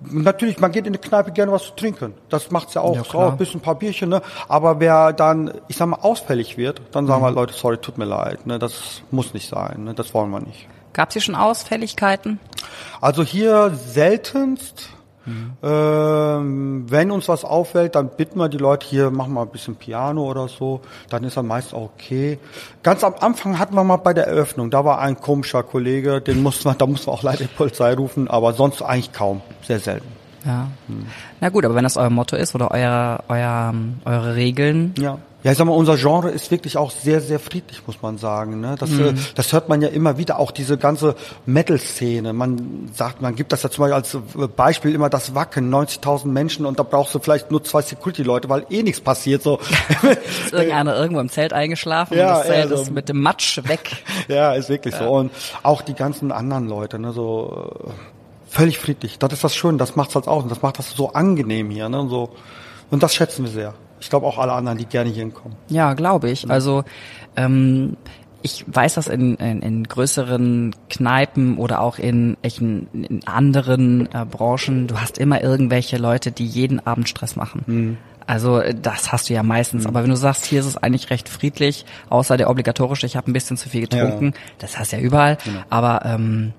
natürlich, 0.09 0.59
man 0.59 0.71
geht 0.71 0.87
in 0.87 0.93
die 0.93 0.99
Kneipe 0.99 1.31
gerne 1.31 1.51
was 1.51 1.63
zu 1.65 1.71
trinken. 1.75 2.13
Das 2.29 2.49
macht's 2.51 2.73
ja 2.73 2.81
auch, 2.81 2.95
Ja, 2.95 3.03
so 3.03 3.19
ein 3.19 3.37
bisschen 3.37 3.59
ein 3.59 3.63
paar 3.63 3.75
Bierchen, 3.75 4.09
ne? 4.09 4.21
Aber 4.47 4.79
wer 4.79 5.11
dann, 5.13 5.51
ich 5.67 5.75
sag 5.77 5.87
mal, 5.87 5.97
ausfällig 6.01 6.57
wird, 6.57 6.81
dann 6.91 7.03
Mhm. 7.03 7.07
sagen 7.09 7.23
wir 7.23 7.31
Leute, 7.31 7.53
sorry, 7.53 7.77
tut 7.77 7.97
mir 7.97 8.05
leid, 8.05 8.47
ne? 8.47 8.59
Das 8.59 9.01
muss 9.11 9.33
nicht 9.33 9.49
sein, 9.49 9.83
ne? 9.83 9.93
Das 9.93 10.13
wollen 10.13 10.29
wir 10.31 10.39
nicht. 10.39 10.67
Gab's 10.93 11.13
hier 11.13 11.21
schon 11.21 11.35
Ausfälligkeiten? 11.35 12.39
Also 13.01 13.23
hier 13.23 13.71
seltenst. 13.71 14.89
Ähm, 15.63 16.85
wenn 16.89 17.11
uns 17.11 17.27
was 17.27 17.43
auffällt, 17.43 17.95
dann 17.95 18.09
bitten 18.09 18.39
wir 18.39 18.49
die 18.49 18.57
Leute 18.57 18.87
hier, 18.87 19.11
machen 19.11 19.33
wir 19.33 19.41
ein 19.41 19.49
bisschen 19.49 19.75
Piano 19.75 20.23
oder 20.23 20.47
so, 20.47 20.81
dann 21.09 21.23
ist 21.23 21.37
dann 21.37 21.47
meist 21.47 21.73
okay. 21.73 22.39
Ganz 22.83 23.03
am 23.03 23.15
Anfang 23.19 23.59
hatten 23.59 23.75
wir 23.75 23.83
mal 23.83 23.97
bei 23.97 24.13
der 24.13 24.27
Eröffnung, 24.27 24.69
da 24.69 24.85
war 24.85 24.99
ein 24.99 25.19
komischer 25.19 25.63
Kollege, 25.63 26.21
den 26.21 26.41
mussten 26.41 26.65
wir, 26.65 26.75
da 26.75 26.85
mussten 26.85 27.07
wir 27.07 27.13
auch 27.13 27.23
leider 27.23 27.39
die 27.39 27.47
Polizei 27.47 27.93
rufen, 27.93 28.27
aber 28.27 28.53
sonst 28.53 28.81
eigentlich 28.81 29.11
kaum, 29.13 29.41
sehr 29.61 29.79
selten. 29.79 30.07
Ja. 30.45 30.67
Na 31.41 31.49
gut, 31.49 31.65
aber 31.65 31.75
wenn 31.75 31.83
das 31.83 31.97
euer 31.97 32.09
Motto 32.09 32.35
ist 32.37 32.55
oder 32.55 32.71
euer, 32.71 33.19
euer, 33.27 33.73
eure 34.05 34.35
Regeln, 34.35 34.93
Ja. 34.97 35.17
Ja, 35.47 35.53
ich 35.53 35.57
sag 35.59 35.65
mal, 35.65 35.71
unser 35.71 35.95
Genre 35.95 36.29
ist 36.29 36.51
wirklich 36.51 36.75
auch 36.75 36.91
sehr, 36.91 37.21
sehr 37.21 37.39
friedlich, 37.39 37.81
muss 37.87 38.01
man 38.01 38.17
sagen. 38.17 38.59
Ne? 38.59 38.75
Das, 38.77 38.91
äh, 38.99 39.13
das 39.33 39.53
hört 39.53 39.69
man 39.69 39.81
ja 39.81 39.87
immer 39.87 40.17
wieder, 40.17 40.39
auch 40.39 40.51
diese 40.51 40.77
ganze 40.77 41.15
Metal-Szene. 41.45 42.33
Man 42.33 42.89
sagt, 42.93 43.21
man 43.21 43.33
gibt 43.33 43.53
das 43.53 43.63
ja 43.63 43.69
zum 43.69 43.83
Beispiel 43.83 43.93
als 43.93 44.13
äh, 44.13 44.47
Beispiel 44.53 44.93
immer 44.93 45.09
das 45.09 45.35
Wacken, 45.35 45.73
90.000 45.73 46.27
Menschen 46.27 46.65
und 46.65 46.79
da 46.79 46.83
brauchst 46.83 47.15
du 47.15 47.19
vielleicht 47.19 47.49
nur 47.49 47.63
zwei 47.63 47.81
Security-Leute, 47.81 48.49
weil 48.49 48.65
eh 48.69 48.83
nichts 48.83 48.99
passiert. 48.99 49.41
So. 49.41 49.57
ist 50.43 50.51
irgendeiner 50.51 50.97
irgendwo 50.97 51.21
im 51.21 51.29
Zelt 51.29 51.53
eingeschlafen 51.53 52.17
Ja, 52.17 52.27
und 52.27 52.39
das 52.39 52.47
Zelt 52.47 52.69
ja, 52.69 52.75
so. 52.75 52.83
ist 52.83 52.91
mit 52.91 53.07
dem 53.07 53.21
Matsch 53.21 53.61
weg. 53.69 54.03
ja, 54.27 54.51
ist 54.51 54.67
wirklich 54.67 54.95
so. 54.95 55.05
Und 55.05 55.31
auch 55.63 55.81
die 55.81 55.93
ganzen 55.93 56.33
anderen 56.33 56.67
Leute, 56.67 56.99
ne, 56.99 57.13
so 57.13 57.71
äh, 57.87 57.89
völlig 58.49 58.79
friedlich. 58.79 59.17
Das 59.17 59.31
ist 59.31 59.45
das 59.45 59.55
Schöne, 59.55 59.77
das 59.77 59.95
macht's 59.95 60.13
halt 60.13 60.27
aus 60.27 60.43
und 60.43 60.49
das 60.49 60.61
macht 60.61 60.77
das 60.77 60.91
so 60.91 61.13
angenehm 61.13 61.69
hier. 61.69 61.87
Ne? 61.87 62.01
Und, 62.01 62.09
so. 62.09 62.31
und 62.91 63.01
das 63.01 63.15
schätzen 63.15 63.45
wir 63.45 63.51
sehr. 63.51 63.73
Ich 63.99 64.09
glaube 64.09 64.25
auch 64.25 64.37
alle 64.37 64.53
anderen, 64.53 64.77
die 64.77 64.85
gerne 64.85 65.09
hier 65.09 65.23
hinkommen. 65.23 65.57
Ja, 65.69 65.93
glaube 65.93 66.29
ich. 66.29 66.49
Also 66.49 66.83
ähm, 67.35 67.97
ich 68.41 68.63
weiß 68.67 68.95
das 68.95 69.07
in, 69.07 69.35
in, 69.35 69.61
in 69.61 69.83
größeren 69.83 70.75
Kneipen 70.89 71.57
oder 71.57 71.81
auch 71.81 71.97
in, 71.97 72.37
in, 72.41 72.87
in 72.93 73.27
anderen 73.27 74.07
äh, 74.13 74.25
Branchen. 74.25 74.87
Du 74.87 74.99
hast 74.99 75.17
immer 75.17 75.41
irgendwelche 75.43 75.97
Leute, 75.97 76.31
die 76.31 76.45
jeden 76.45 76.85
Abend 76.85 77.09
Stress 77.09 77.35
machen. 77.35 77.97
Also 78.27 78.59
äh, 78.59 78.75
das 78.75 79.11
hast 79.11 79.29
du 79.29 79.33
ja 79.33 79.41
meistens. 79.41 79.85
Aber 79.85 80.03
wenn 80.03 80.09
du 80.09 80.15
sagst, 80.15 80.45
hier 80.45 80.59
ist 80.59 80.65
es 80.65 80.77
eigentlich 80.77 81.09
recht 81.09 81.29
friedlich, 81.29 81.85
außer 82.09 82.37
der 82.37 82.49
obligatorische, 82.49 83.05
ich 83.05 83.15
habe 83.15 83.31
ein 83.31 83.33
bisschen 83.33 83.57
zu 83.57 83.69
viel 83.69 83.81
getrunken, 83.81 84.33
das 84.59 84.77
hast 84.77 84.91
du 84.91 84.97
ja 84.97 85.01
überall. 85.01 85.37
Aber 85.69 86.05
ähm, 86.05 86.53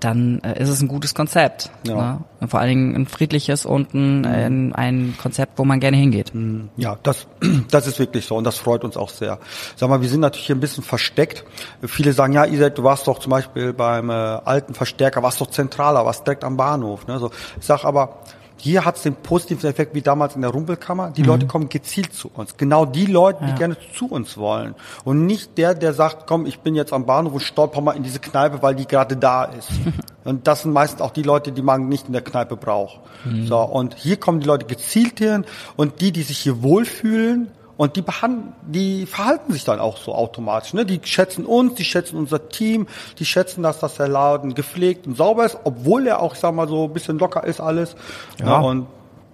dann 0.00 0.40
äh, 0.40 0.60
ist 0.60 0.68
es 0.68 0.80
ein 0.80 0.88
gutes 0.88 1.14
Konzept. 1.14 1.70
Ja. 1.86 2.20
Ne? 2.40 2.48
Vor 2.48 2.60
allen 2.60 2.68
Dingen 2.68 2.96
ein 2.96 3.06
friedliches 3.06 3.66
und 3.66 3.94
ein, 3.94 4.24
ein, 4.24 4.74
ein 4.74 5.14
Konzept, 5.20 5.58
wo 5.58 5.64
man 5.64 5.80
gerne 5.80 5.96
hingeht. 5.96 6.32
Ja, 6.76 6.96
das, 7.02 7.26
das 7.70 7.86
ist 7.86 7.98
wirklich 7.98 8.26
so 8.26 8.36
und 8.36 8.44
das 8.44 8.56
freut 8.56 8.84
uns 8.84 8.96
auch 8.96 9.10
sehr. 9.10 9.38
Sag 9.76 9.88
mal, 9.88 10.00
wir 10.00 10.08
sind 10.08 10.20
natürlich 10.20 10.46
hier 10.46 10.56
ein 10.56 10.60
bisschen 10.60 10.84
versteckt. 10.84 11.44
Viele 11.82 12.12
sagen, 12.12 12.32
ja, 12.32 12.44
Isaac, 12.46 12.74
du 12.74 12.84
warst 12.84 13.06
doch 13.06 13.18
zum 13.18 13.30
Beispiel 13.30 13.72
beim 13.72 14.10
äh, 14.10 14.12
alten 14.12 14.74
Verstärker, 14.74 15.22
warst 15.22 15.40
doch 15.40 15.48
zentraler, 15.48 16.04
warst 16.04 16.26
direkt 16.26 16.44
am 16.44 16.56
Bahnhof. 16.56 17.06
Ne? 17.06 17.18
So, 17.18 17.30
ich 17.58 17.66
sag 17.66 17.84
aber, 17.84 18.18
hier 18.60 18.84
hat's 18.84 19.02
den 19.02 19.14
positiven 19.14 19.68
Effekt 19.68 19.94
wie 19.94 20.02
damals 20.02 20.36
in 20.36 20.42
der 20.42 20.50
Rumpelkammer. 20.50 21.10
Die 21.10 21.22
Leute 21.22 21.46
kommen 21.46 21.68
gezielt 21.68 22.12
zu 22.12 22.30
uns. 22.32 22.56
Genau 22.56 22.84
die 22.84 23.06
Leute, 23.06 23.44
die 23.44 23.54
gerne 23.54 23.76
zu 23.94 24.06
uns 24.06 24.36
wollen. 24.36 24.74
Und 25.04 25.26
nicht 25.26 25.58
der, 25.58 25.74
der 25.74 25.94
sagt, 25.94 26.26
komm, 26.26 26.46
ich 26.46 26.60
bin 26.60 26.74
jetzt 26.74 26.92
am 26.92 27.06
Bahnhof 27.06 27.34
und 27.34 27.40
stolper 27.40 27.80
mal 27.80 27.92
in 27.92 28.02
diese 28.02 28.20
Kneipe, 28.20 28.62
weil 28.62 28.74
die 28.74 28.86
gerade 28.86 29.16
da 29.16 29.44
ist. 29.44 29.70
und 30.24 30.46
das 30.46 30.62
sind 30.62 30.72
meistens 30.72 31.00
auch 31.00 31.10
die 31.10 31.22
Leute, 31.22 31.52
die 31.52 31.62
man 31.62 31.88
nicht 31.88 32.06
in 32.06 32.12
der 32.12 32.22
Kneipe 32.22 32.56
braucht. 32.56 33.00
So, 33.46 33.58
und 33.60 33.96
hier 33.96 34.16
kommen 34.18 34.40
die 34.40 34.46
Leute 34.46 34.66
gezielt 34.66 35.18
hin 35.18 35.44
und 35.76 36.00
die, 36.00 36.12
die 36.12 36.22
sich 36.22 36.38
hier 36.38 36.62
wohlfühlen, 36.62 37.48
und 37.80 37.96
die 37.96 38.02
behandeln, 38.02 38.52
die 38.60 39.06
verhalten 39.06 39.54
sich 39.54 39.64
dann 39.64 39.80
auch 39.80 39.96
so 39.96 40.14
automatisch. 40.14 40.74
Ne? 40.74 40.84
Die 40.84 41.00
schätzen 41.02 41.46
uns, 41.46 41.76
die 41.76 41.84
schätzen 41.84 42.18
unser 42.18 42.50
Team, 42.50 42.86
die 43.18 43.24
schätzen, 43.24 43.62
dass 43.62 43.78
das 43.78 43.94
der 43.94 44.06
Laden 44.06 44.52
gepflegt 44.52 45.06
und 45.06 45.16
sauber 45.16 45.46
ist, 45.46 45.56
obwohl 45.64 46.06
er 46.06 46.20
auch, 46.20 46.34
ich 46.34 46.40
sag 46.40 46.54
mal, 46.54 46.68
so 46.68 46.84
ein 46.84 46.92
bisschen 46.92 47.18
locker 47.18 47.42
ist 47.42 47.58
alles. 47.58 47.96
Ja. 48.38 48.58
und 48.58 48.86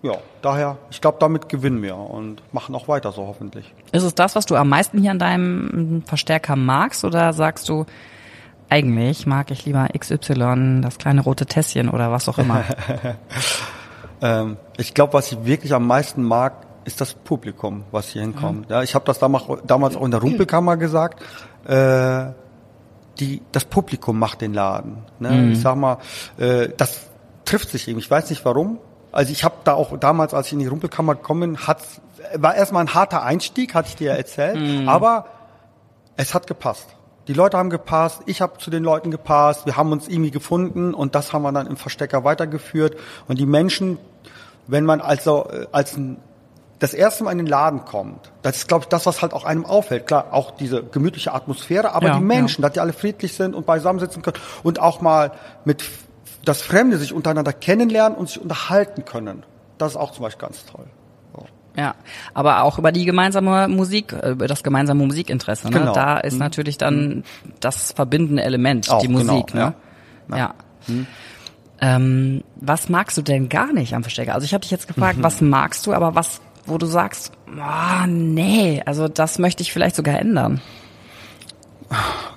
ja, 0.03 0.13
daher, 0.43 0.77
ich 0.93 1.01
glaube, 1.01 1.17
damit 1.19 1.49
gewinnen 1.49 1.83
wir 1.83 1.97
und 1.97 2.41
machen 2.53 2.77
auch 2.77 2.87
weiter 2.87 3.11
so 3.11 3.27
hoffentlich. 3.27 3.75
Ist 3.91 4.05
es 4.05 4.15
das, 4.15 4.37
was 4.37 4.47
du 4.47 4.55
am 4.55 4.69
meisten 4.69 5.01
hier 5.01 5.11
an 5.11 5.19
deinem 5.19 6.05
Verstärker 6.07 6.55
magst 6.55 7.05
oder 7.05 7.33
sagst 7.33 7.69
du, 7.69 7.85
eigentlich 8.69 9.27
mag 9.27 9.51
ich 9.51 9.65
lieber 9.65 9.89
XY, 9.99 10.83
das 10.83 10.99
kleine 10.99 11.23
rote 11.23 11.47
Tässchen 11.47 11.89
oder 11.89 12.13
was 12.13 12.29
auch 12.29 12.39
immer? 12.39 12.63
Ähm, 14.23 14.57
ich 14.79 14.95
glaube, 14.95 15.13
was 15.13 15.31
ich 15.31 15.45
wirklich 15.45 15.75
am 15.75 15.87
meisten 15.87 16.23
mag, 16.23 16.66
ist 16.87 17.01
das 17.01 17.15
Publikum, 17.15 17.85
was 17.91 18.09
hier 18.09 18.23
hinkommt. 18.23 18.71
Ja, 18.71 18.83
ich 18.83 18.95
habe 18.95 19.05
das 19.05 19.19
damals, 19.19 19.45
damals 19.67 19.97
auch 19.97 20.05
in 20.05 20.13
der 20.13 20.21
Rumpelkammer 20.21 20.77
gesagt. 20.77 21.23
Äh, 21.67 22.27
die, 23.19 23.43
das 23.53 23.65
Publikum 23.65 24.19
macht 24.19 24.41
den 24.41 24.55
Laden. 24.55 24.99
Ne? 25.19 25.53
Ich 25.53 25.61
sag 25.61 25.77
mal, 25.77 25.99
äh, 26.39 26.69
das 26.77 27.09
trifft 27.45 27.71
sich 27.71 27.89
eben. 27.89 27.99
Ich 27.99 28.11
weiß 28.11 28.31
nicht 28.31 28.45
warum. 28.45 28.79
Also 29.11 29.33
ich 29.33 29.45
habe 29.45 29.57
da 29.65 29.75
auch 29.75 29.97
damals, 29.99 30.33
als 30.33 30.49
ich 30.49 30.53
in 30.53 30.59
die 30.61 30.67
Rumpelkammer 30.67 31.15
gekommen 31.15 31.41
bin, 31.41 31.67
hat's, 31.67 32.01
war 32.35 32.55
erstmal 32.55 32.85
ein 32.85 32.95
harter 32.95 33.23
Einstieg, 33.23 33.75
hatte 33.75 33.89
ich 33.89 33.97
dir 33.97 34.13
ja 34.13 34.17
erzählt. 34.17 34.89
Aber 34.89 35.27
es 36.17 36.35
hat 36.35 36.47
gepasst. 36.47 36.87
Die 37.29 37.33
Leute 37.33 37.59
haben 37.59 37.71
gepasst, 37.71 38.23
ich 38.27 38.41
habe 38.41 38.59
zu 38.59 38.71
den 38.71 38.85
Leuten 38.85 39.11
gepasst, 39.11 39.67
wir 39.67 39.77
haben 39.77 39.91
uns 39.91 40.07
irgendwie 40.07 40.31
gefunden 40.31 40.95
und 40.95 41.17
das 41.17 41.33
haben 41.33 41.43
wir 41.43 41.51
dann 41.51 41.67
im 41.67 41.77
Verstecker 41.77 42.23
weitergeführt. 42.23 42.97
Und 43.27 43.39
die 43.41 43.47
Menschen, 43.47 43.99
wenn 44.69 44.85
man 44.85 45.01
also 45.01 45.49
äh, 45.51 45.67
als 45.73 45.97
ein, 45.97 46.19
das 46.79 46.93
erste 46.95 47.25
Mal 47.25 47.33
in 47.33 47.39
den 47.39 47.47
Laden 47.47 47.85
kommt, 47.85 48.33
das 48.43 48.59
ist, 48.59 48.69
glaube 48.69 48.83
ich, 48.85 48.89
das, 48.89 49.07
was 49.07 49.23
halt 49.23 49.33
auch 49.33 49.45
einem 49.45 49.65
auffällt. 49.65 50.07
Klar, 50.07 50.27
auch 50.33 50.51
diese 50.51 50.83
gemütliche 50.83 51.33
Atmosphäre, 51.33 51.93
aber 51.93 52.09
Ja, 52.09 52.19
die 52.19 52.25
Menschen, 52.25 52.63
dass 52.63 52.73
die 52.73 52.81
alle 52.81 52.93
friedlich 52.93 53.35
sind 53.35 53.55
und 53.55 53.67
beisammen 53.67 53.99
sitzen 53.99 54.23
können 54.23 54.37
und 54.63 54.81
auch 54.81 55.01
mal 55.01 55.33
mit 55.65 55.85
das 56.45 56.63
Fremde 56.63 56.99
sich 56.99 57.13
untereinander 57.13 57.53
kennenlernen 57.53 58.17
und 58.17 58.29
sich 58.29 58.41
unterhalten 58.41 59.05
können. 59.05 59.45
Das 59.79 59.93
ist 59.93 59.97
auch 59.97 60.13
zum 60.13 60.23
Beispiel 60.23 60.47
ganz 60.47 60.65
toll. 60.67 60.87
Ja, 61.77 61.95
aber 62.33 62.63
auch 62.63 62.79
über 62.79 62.91
die 62.91 63.05
gemeinsame 63.05 63.69
Musik, 63.69 64.15
äh, 64.15 64.31
über 64.31 64.47
das 64.47 64.63
gemeinsame 64.63 65.05
Musikinteresse. 65.05 65.69
Ne? 65.69 65.79
Genau. 65.79 65.93
Da 65.93 66.17
ist 66.19 66.39
natürlich 66.39 66.79
dann 66.79 67.23
das 67.61 67.93
verbindende 67.93 68.43
Element, 68.43 68.91
Auch, 68.91 69.01
die 69.01 69.09
Musik. 69.09 69.49
genau, 69.49 69.73
ne? 70.29 70.39
Ja. 70.39 70.55
Ähm, 71.79 72.43
was 72.57 72.89
magst 72.89 73.19
du 73.19 73.23
denn 73.23 73.51
gar 73.51 73.73
nicht 73.75 73.95
am 73.95 74.03
Verstecker? 74.03 74.33
Also 74.33 74.47
ich 74.47 74.55
habe 74.55 74.63
dich 74.63 74.71
jetzt 74.71 74.89
gefragt, 74.89 75.19
was 75.21 75.43
magst 75.43 75.87
du, 75.87 75.93
aber 75.93 76.15
was, 76.15 76.41
wo 76.67 76.79
du 76.79 76.87
sagst, 76.87 77.33
oh, 77.49 78.07
nee, 78.07 78.83
also 78.85 79.09
das 79.09 79.39
möchte 79.39 79.63
ich 79.63 79.73
vielleicht 79.73 79.97
sogar 79.97 80.19
ändern. 80.19 80.61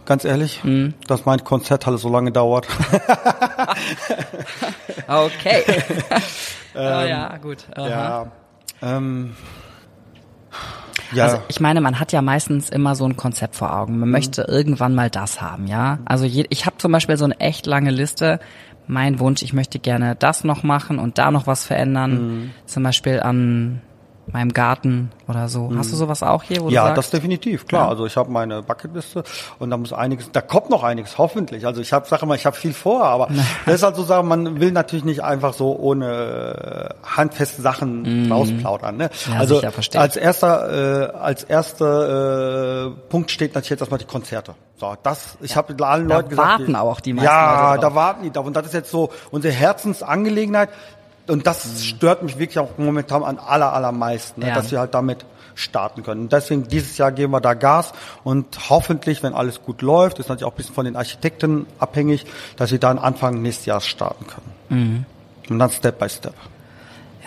Ganz 0.05 0.25
ehrlich, 0.25 0.61
dass 1.07 1.25
meine 1.25 1.41
Konzerthalle 1.41 1.97
so 1.97 2.09
lange 2.09 2.31
dauert. 2.31 2.67
Okay. 5.09 5.63
oh, 6.75 6.79
ja, 6.79 7.35
gut. 7.37 7.65
Aha. 7.75 7.87
ja. 7.89 8.31
Ähm, 8.81 9.35
ja. 11.11 11.23
Also 11.23 11.41
ich 11.47 11.59
meine, 11.59 11.81
man 11.81 11.99
hat 11.99 12.11
ja 12.11 12.21
meistens 12.21 12.69
immer 12.69 12.95
so 12.95 13.05
ein 13.05 13.17
Konzept 13.17 13.55
vor 13.55 13.75
Augen. 13.75 13.93
Mhm. 13.93 13.99
Man 14.01 14.11
möchte 14.11 14.43
irgendwann 14.43 14.93
mal 14.93 15.09
das 15.09 15.41
haben, 15.41 15.65
ja. 15.65 15.97
Also 16.05 16.25
je, 16.25 16.45
ich 16.49 16.67
habe 16.67 16.77
zum 16.77 16.91
Beispiel 16.91 17.17
so 17.17 17.25
eine 17.25 17.39
echt 17.39 17.65
lange 17.65 17.89
Liste. 17.89 18.39
Mein 18.85 19.19
Wunsch, 19.19 19.41
ich 19.41 19.53
möchte 19.53 19.79
gerne 19.79 20.15
das 20.15 20.43
noch 20.43 20.61
machen 20.61 20.99
und 20.99 21.17
da 21.17 21.31
noch 21.31 21.47
was 21.47 21.65
verändern. 21.65 22.11
Mhm. 22.11 22.51
Zum 22.65 22.83
Beispiel 22.83 23.19
an 23.19 23.81
meinem 24.31 24.53
Garten 24.53 25.11
oder 25.27 25.47
so. 25.49 25.71
Hast 25.75 25.91
du 25.91 25.95
sowas 25.95 26.23
auch 26.23 26.43
hier, 26.43 26.57
wo 26.57 26.65
du 26.65 26.67
Mhm. 26.69 26.73
ja, 26.75 26.83
sagst? 26.85 26.97
das 26.97 27.09
definitiv, 27.11 27.67
klar. 27.67 27.83
Ja. 27.83 27.89
Also 27.89 28.05
ich 28.05 28.15
habe 28.17 28.31
meine 28.31 28.61
Bucketliste 28.63 29.23
und 29.59 29.69
da 29.69 29.77
muss 29.77 29.93
einiges, 29.93 30.31
da 30.31 30.41
kommt 30.41 30.69
noch 30.69 30.83
einiges, 30.83 31.17
hoffentlich. 31.17 31.65
Also 31.65 31.81
ich 31.81 31.93
habe, 31.93 32.07
sage 32.07 32.25
mal, 32.25 32.35
ich 32.35 32.45
habe 32.45 32.55
viel 32.55 32.73
vor, 32.73 33.03
aber 33.05 33.27
das 33.65 33.75
ist 33.75 33.83
halt 33.83 33.95
so 33.95 34.03
Sachen, 34.03 34.27
man 34.27 34.59
will 34.59 34.71
natürlich 34.71 35.05
nicht 35.05 35.23
einfach 35.23 35.53
so 35.53 35.75
ohne 35.77 36.95
äh, 37.03 37.07
handfeste 37.07 37.61
Sachen 37.61 38.31
rausplaudern. 38.31 38.97
Ne? 38.97 39.09
Mhm. 39.27 39.33
Ja, 39.33 39.39
also 39.39 39.55
sicher, 39.59 39.99
als 39.99 40.15
erster, 40.15 41.11
äh, 41.13 41.17
als 41.17 41.43
erster 41.43 42.87
äh, 42.87 42.89
Punkt 43.09 43.31
steht 43.31 43.55
natürlich 43.55 43.71
jetzt 43.71 43.81
erstmal 43.81 43.99
die 43.99 44.05
Konzerte. 44.05 44.55
So, 44.77 44.95
das, 45.03 45.37
ich 45.41 45.57
habe 45.57 45.75
allen 45.85 46.07
Da 46.07 46.15
Leuten 46.17 46.29
gesagt, 46.29 46.59
warten 46.59 46.75
auch 46.77 47.01
die 47.01 47.11
meisten 47.11 47.25
Ja, 47.25 47.77
da 47.77 47.95
warten 47.95 48.23
die 48.23 48.31
drauf. 48.31 48.45
Und 48.45 48.55
das 48.55 48.65
ist 48.67 48.73
jetzt 48.73 48.91
so 48.91 49.09
unsere 49.29 49.53
Herzensangelegenheit. 49.53 50.69
Und 51.29 51.47
das 51.47 51.83
stört 51.85 52.23
mich 52.23 52.37
wirklich 52.39 52.59
auch 52.59 52.77
momentan 52.77 53.23
an 53.23 53.37
aller, 53.37 53.73
allermeisten, 53.73 54.41
ne, 54.41 54.49
Ja. 54.49 54.55
dass 54.55 54.71
wir 54.71 54.79
halt 54.79 54.93
damit 54.93 55.25
starten 55.55 56.03
können. 56.03 56.21
Und 56.21 56.33
deswegen 56.33 56.67
dieses 56.67 56.97
Jahr 56.97 57.11
geben 57.11 57.33
wir 57.33 57.41
da 57.41 57.53
Gas 57.53 57.91
und 58.23 58.69
hoffentlich, 58.69 59.21
wenn 59.23 59.33
alles 59.33 59.61
gut 59.61 59.81
läuft, 59.81 60.19
ist 60.19 60.29
natürlich 60.29 60.45
auch 60.45 60.53
ein 60.53 60.57
bisschen 60.57 60.75
von 60.75 60.85
den 60.85 60.95
Architekten 60.95 61.65
abhängig, 61.79 62.25
dass 62.55 62.71
wir 62.71 62.79
dann 62.79 62.97
Anfang 62.97 63.41
nächstes 63.41 63.65
Jahres 63.65 63.85
starten 63.85 64.25
können. 64.27 64.51
Mhm. 64.69 65.05
Und 65.49 65.59
dann 65.59 65.69
Step 65.69 65.99
by 65.99 66.07
Step. 66.09 66.33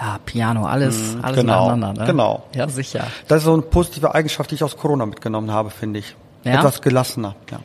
ja, 0.01 0.19
Piano, 0.25 0.65
alles, 0.65 1.17
alles 1.23 1.37
genau, 1.37 1.67
miteinander. 1.71 2.01
Ne? 2.03 2.07
genau. 2.07 2.43
Ja, 2.55 2.69
sicher. 2.69 3.05
Das 3.29 3.39
ist 3.39 3.45
so 3.45 3.53
eine 3.53 3.63
positive 3.63 4.15
Eigenschaft, 4.15 4.51
die 4.51 4.55
ich 4.55 4.65
aus 4.65 4.77
Corona 4.77 5.05
mitgenommen 5.07 5.51
habe, 5.51 5.71
finde 5.71 5.99
ich. 5.99 6.17
Ja? 6.45 6.55
Etwas 6.55 6.81
gelassener. 6.81 7.35
Ja. 7.51 7.59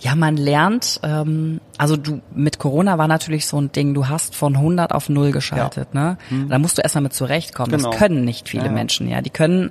Ja, 0.00 0.14
man 0.14 0.36
lernt, 0.36 1.00
ähm, 1.02 1.60
also 1.76 1.96
du 1.96 2.20
mit 2.34 2.58
Corona 2.58 2.98
war 2.98 3.08
natürlich 3.08 3.46
so 3.46 3.60
ein 3.60 3.72
Ding, 3.72 3.94
du 3.94 4.08
hast 4.08 4.34
von 4.34 4.56
100 4.56 4.92
auf 4.92 5.08
0 5.08 5.32
geschaltet, 5.32 5.94
ne? 5.94 6.18
Da 6.48 6.58
musst 6.58 6.78
du 6.78 6.82
erstmal 6.82 7.02
mit 7.02 7.14
zurechtkommen. 7.14 7.72
Genau. 7.72 7.90
Das 7.90 7.98
können 7.98 8.24
nicht 8.24 8.48
viele 8.48 8.64
Ja, 8.64 8.68
ja. 8.68 8.74
Menschen, 8.74 9.08
ja. 9.08 9.20
Die 9.20 9.30
können 9.30 9.70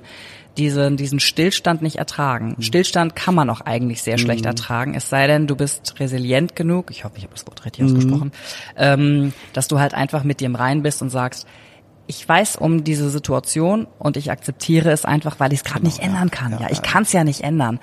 diesen, 0.58 0.96
diesen 0.96 1.20
Stillstand 1.20 1.82
nicht 1.82 1.96
ertragen. 1.96 2.56
Stillstand 2.60 3.14
kann 3.14 3.34
man 3.34 3.48
auch 3.48 3.60
eigentlich 3.60 4.02
sehr 4.02 4.18
schlecht 4.18 4.44
ertragen, 4.44 4.94
es 4.94 5.08
sei 5.08 5.26
denn, 5.26 5.46
du 5.46 5.56
bist 5.56 5.94
resilient 6.00 6.56
genug, 6.56 6.90
ich 6.90 7.04
hoffe, 7.04 7.14
ich 7.16 7.22
habe 7.22 7.32
das 7.32 7.46
Wort 7.46 7.64
richtig 7.64 7.84
ausgesprochen, 7.84 8.32
ähm, 8.76 9.32
dass 9.52 9.68
du 9.68 9.78
halt 9.78 9.94
einfach 9.94 10.24
mit 10.24 10.40
dir 10.40 10.46
im 10.46 10.56
Rein 10.56 10.82
bist 10.82 11.00
und 11.00 11.10
sagst, 11.10 11.46
ich 12.08 12.26
weiß 12.26 12.56
um 12.56 12.84
diese 12.84 13.10
Situation 13.10 13.86
und 13.98 14.16
ich 14.16 14.30
akzeptiere 14.30 14.90
es 14.90 15.04
einfach, 15.04 15.38
weil 15.38 15.52
ich 15.52 15.60
es 15.60 15.64
gerade 15.64 15.84
nicht 15.84 16.00
ändern 16.00 16.30
kann. 16.30 16.58
Ja, 16.58 16.68
ich 16.70 16.80
kann 16.80 17.02
es 17.02 17.12
ja 17.12 17.22
nicht 17.22 17.42
ändern. 17.42 17.78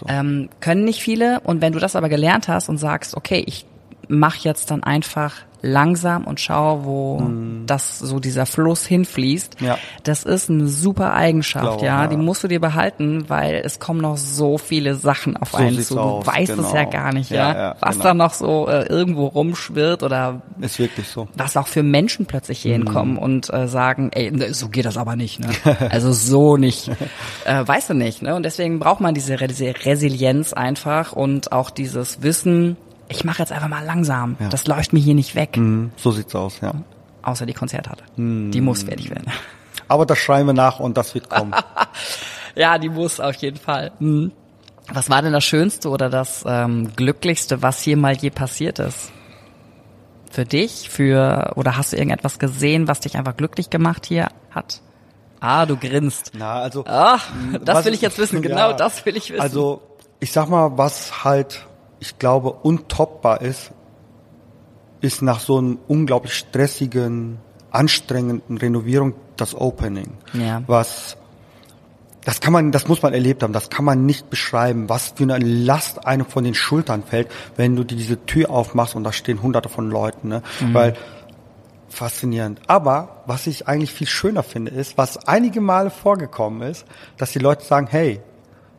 So. 0.00 0.06
Ähm, 0.08 0.48
können 0.60 0.84
nicht 0.84 1.02
viele. 1.02 1.40
Und 1.40 1.60
wenn 1.60 1.74
du 1.74 1.78
das 1.78 1.94
aber 1.94 2.08
gelernt 2.08 2.48
hast 2.48 2.70
und 2.70 2.78
sagst, 2.78 3.14
okay, 3.14 3.44
ich 3.46 3.66
mache 4.08 4.38
jetzt 4.42 4.70
dann 4.70 4.82
einfach 4.82 5.34
langsam 5.66 6.24
und 6.24 6.40
schau, 6.40 6.84
wo 6.84 7.22
das 7.66 7.98
so 7.98 8.20
dieser 8.20 8.46
Fluss 8.46 8.86
hinfließt. 8.86 9.60
Ja. 9.60 9.78
Das 10.04 10.22
ist 10.24 10.48
eine 10.50 10.68
super 10.68 11.12
Eigenschaft, 11.14 11.64
Glaube, 11.64 11.84
ja. 11.86 12.02
ja. 12.02 12.08
Die 12.08 12.16
musst 12.16 12.44
du 12.44 12.48
dir 12.48 12.60
behalten, 12.60 13.24
weil 13.28 13.62
es 13.64 13.78
kommen 13.78 14.00
noch 14.00 14.16
so 14.16 14.58
viele 14.58 14.94
Sachen 14.94 15.36
auf 15.36 15.50
So 15.50 15.56
einen 15.58 15.80
zu. 15.82 15.94
Du 15.94 16.00
aus, 16.00 16.26
weißt 16.26 16.50
es 16.50 16.56
genau. 16.56 16.74
ja 16.74 16.84
gar 16.84 17.12
nicht, 17.12 17.30
ja, 17.30 17.36
Ja, 17.52 17.56
ja, 17.58 17.76
was 17.80 17.92
genau. 17.96 18.04
da 18.04 18.14
noch 18.14 18.32
so 18.34 18.68
äh, 18.68 18.86
irgendwo 18.86 19.26
rumschwirrt 19.26 20.02
oder 20.02 20.42
Ist 20.60 20.78
wirklich 20.78 21.08
so. 21.08 21.28
was 21.34 21.56
auch 21.56 21.66
für 21.66 21.82
Menschen 21.82 22.26
plötzlich 22.26 22.60
hier 22.60 22.78
Mhm. 22.78 22.82
hinkommen 22.84 23.18
und 23.18 23.52
äh, 23.52 23.66
sagen, 23.68 24.10
ey, 24.12 24.30
ne, 24.30 24.54
so 24.54 24.68
geht 24.68 24.84
das 24.86 24.96
aber 24.96 25.16
nicht, 25.16 25.40
ne? 25.40 25.48
Also 25.90 26.12
so 26.12 26.56
nicht. 26.56 26.88
äh, 27.44 27.66
weißt 27.66 27.90
du 27.90 27.94
nicht, 27.94 28.22
ne? 28.22 28.34
Und 28.34 28.44
deswegen 28.44 28.78
braucht 28.78 29.00
man 29.00 29.14
diese, 29.14 29.40
Re 29.40 29.48
diese 29.48 29.72
Resilienz 29.84 30.52
einfach 30.52 31.12
und 31.12 31.52
auch 31.52 31.70
dieses 31.70 32.22
Wissen, 32.22 32.76
ich 33.08 33.24
mache 33.24 33.40
jetzt 33.40 33.52
einfach 33.52 33.68
mal 33.68 33.84
langsam. 33.84 34.36
Das 34.50 34.66
läuft 34.66 34.92
mir 34.92 35.00
hier 35.00 35.14
nicht 35.14 35.34
weg. 35.34 35.56
Mhm, 35.56 35.92
So 35.96 36.10
sieht's 36.10 36.34
aus, 36.34 36.60
ja. 36.60 36.72
Außer 37.22 37.46
die 37.46 37.54
Konzerthalle. 37.54 38.02
Mhm. 38.16 38.50
Die 38.50 38.60
muss 38.60 38.82
fertig 38.84 39.10
werden. 39.10 39.30
Aber 39.88 40.06
das 40.06 40.18
schreiben 40.18 40.48
wir 40.48 40.52
nach 40.54 40.80
und 40.80 40.96
das 40.96 41.14
wird 41.14 41.28
kommen. 41.30 41.54
ja, 42.54 42.78
die 42.78 42.88
muss 42.88 43.20
auf 43.20 43.34
jeden 43.36 43.58
Fall. 43.58 43.92
Mhm. 44.00 44.32
Was 44.92 45.10
war 45.10 45.22
denn 45.22 45.32
das 45.32 45.44
Schönste 45.44 45.88
oder 45.88 46.08
das 46.08 46.44
ähm, 46.46 46.92
Glücklichste, 46.94 47.62
was 47.62 47.80
hier 47.80 47.96
mal 47.96 48.16
je 48.16 48.30
passiert 48.30 48.78
ist? 48.78 49.10
Für 50.30 50.44
dich? 50.44 50.88
Für 50.90 51.52
oder 51.56 51.76
hast 51.76 51.92
du 51.92 51.96
irgendetwas 51.96 52.38
gesehen, 52.38 52.86
was 52.88 53.00
dich 53.00 53.16
einfach 53.16 53.36
glücklich 53.36 53.70
gemacht 53.70 54.06
hier 54.06 54.28
hat? 54.50 54.80
Ah, 55.40 55.66
du 55.66 55.76
grinst. 55.76 56.32
Na, 56.36 56.60
also. 56.60 56.84
Ah, 56.86 57.18
das 57.62 57.84
will 57.84 57.94
ich 57.94 58.00
jetzt 58.00 58.18
wissen. 58.18 58.42
Genau, 58.46 58.72
das 58.72 59.04
will 59.06 59.16
ich 59.16 59.30
wissen. 59.30 59.40
Also, 59.40 59.82
ich 60.20 60.32
sag 60.32 60.48
mal, 60.48 60.76
was 60.78 61.24
halt, 61.24 61.66
ich 62.00 62.18
glaube, 62.18 62.50
untoppbar 62.50 63.42
ist, 63.42 63.72
ist 65.00 65.22
nach 65.22 65.40
so 65.40 65.58
einem 65.58 65.78
unglaublich 65.88 66.34
stressigen, 66.34 67.38
anstrengenden 67.70 68.58
Renovierung 68.58 69.14
das 69.36 69.54
Opening. 69.54 70.12
Ja. 70.32 70.62
Was, 70.66 71.16
das 72.24 72.40
kann 72.40 72.52
man, 72.52 72.72
das 72.72 72.88
muss 72.88 73.02
man 73.02 73.12
erlebt 73.12 73.42
haben, 73.42 73.52
das 73.52 73.70
kann 73.70 73.84
man 73.84 74.06
nicht 74.06 74.30
beschreiben, 74.30 74.88
was 74.88 75.14
für 75.16 75.24
eine 75.24 75.38
Last 75.38 76.06
einem 76.06 76.26
von 76.26 76.44
den 76.44 76.54
Schultern 76.54 77.02
fällt, 77.02 77.28
wenn 77.56 77.76
du 77.76 77.84
diese 77.84 78.24
Tür 78.26 78.50
aufmachst 78.50 78.94
und 78.94 79.04
da 79.04 79.12
stehen 79.12 79.42
hunderte 79.42 79.68
von 79.68 79.90
Leuten, 79.90 80.28
ne? 80.28 80.42
Mhm. 80.60 80.74
Weil, 80.74 80.94
faszinierend. 81.88 82.60
Aber 82.66 83.22
was 83.26 83.46
ich 83.46 83.68
eigentlich 83.68 83.92
viel 83.92 84.06
schöner 84.06 84.42
finde, 84.42 84.70
ist, 84.70 84.98
was 84.98 85.28
einige 85.28 85.60
Male 85.60 85.90
vorgekommen 85.90 86.68
ist, 86.68 86.84
dass 87.16 87.32
die 87.32 87.38
Leute 87.38 87.64
sagen, 87.64 87.86
hey, 87.90 88.20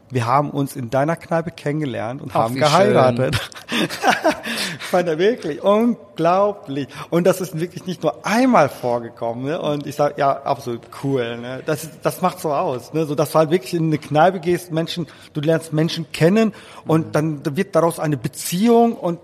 wir 0.09 0.25
haben 0.25 0.51
uns 0.51 0.75
in 0.75 0.89
deiner 0.89 1.15
Kneipe 1.15 1.51
kennengelernt 1.51 2.21
und 2.21 2.31
Ach, 2.31 2.45
haben 2.45 2.55
geheiratet. 2.55 3.37
ich 3.69 3.89
fand 4.79 5.07
er 5.09 5.17
wirklich 5.17 5.61
unglaublich. 5.61 6.87
Und 7.09 7.27
das 7.27 7.41
ist 7.41 7.59
wirklich 7.59 7.85
nicht 7.85 8.03
nur 8.03 8.25
einmal 8.25 8.69
vorgekommen. 8.69 9.45
Ne? 9.45 9.59
Und 9.59 9.85
ich 9.85 9.95
sage, 9.95 10.15
ja, 10.17 10.31
absolut 10.43 10.81
cool. 11.03 11.37
Ne? 11.37 11.61
Das, 11.65 11.83
ist, 11.83 11.91
das 12.03 12.21
macht 12.21 12.39
so 12.39 12.53
aus. 12.53 12.93
Ne? 12.93 13.05
So, 13.05 13.15
dass 13.15 13.31
du 13.31 13.39
halt 13.39 13.51
wirklich 13.51 13.73
in 13.73 13.87
eine 13.87 13.97
Kneipe 13.97 14.39
gehst, 14.39 14.71
Menschen, 14.71 15.07
du 15.33 15.41
lernst 15.41 15.73
Menschen 15.73 16.11
kennen 16.11 16.53
und 16.85 17.15
dann 17.15 17.41
wird 17.57 17.75
daraus 17.75 17.99
eine 17.99 18.15
Beziehung 18.15 18.93
und 18.93 19.19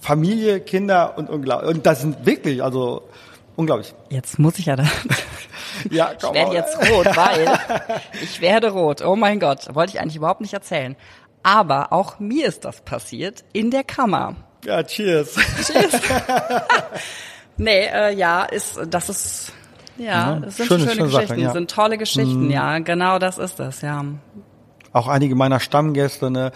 Familie, 0.00 0.60
Kinder 0.60 1.16
und 1.16 1.30
unglaublich. 1.30 1.70
Und 1.70 1.86
das 1.86 2.02
sind 2.02 2.26
wirklich, 2.26 2.62
also 2.62 3.08
unglaublich. 3.56 3.94
jetzt 4.10 4.38
muss 4.38 4.58
ich 4.58 4.66
ja 4.66 4.76
da. 4.76 4.84
Ja, 5.90 6.12
Ich 6.12 6.18
komm 6.22 6.34
werde 6.34 6.48
mal. 6.50 6.54
jetzt 6.56 6.90
rot, 6.90 7.06
weil 7.16 7.58
ich 8.22 8.40
werde 8.40 8.70
rot. 8.70 9.02
Oh 9.02 9.16
mein 9.16 9.40
Gott, 9.40 9.74
wollte 9.74 9.92
ich 9.92 10.00
eigentlich 10.00 10.16
überhaupt 10.16 10.40
nicht 10.40 10.54
erzählen. 10.54 10.94
Aber 11.42 11.92
auch 11.92 12.18
mir 12.20 12.46
ist 12.46 12.64
das 12.64 12.80
passiert 12.82 13.44
in 13.52 13.70
der 13.72 13.82
Kammer. 13.84 14.36
Ja, 14.64 14.82
cheers. 14.84 15.34
Nee, 17.56 17.86
äh, 17.86 18.14
ja, 18.14 18.44
ist 18.44 18.80
das 18.88 19.08
ist 19.08 19.52
ja, 19.96 20.04
Ja, 20.38 20.42
es 20.46 20.56
sind 20.56 20.66
schöne, 20.66 20.80
schöne, 20.80 20.94
schöne 20.94 21.08
Sache, 21.08 21.22
Geschichten, 21.22 21.40
ja. 21.42 21.48
Mhm. 21.50 21.52
sind 21.52 21.70
tolle 21.70 21.98
Geschichten, 21.98 22.50
ja, 22.50 22.78
genau 22.80 23.18
das 23.20 23.38
ist 23.38 23.60
es, 23.60 23.80
ja. 23.82 24.04
Auch 24.94 25.08
einige 25.08 25.34
meiner 25.34 25.60
Stammgäste, 25.60 26.30
ne, 26.30 26.52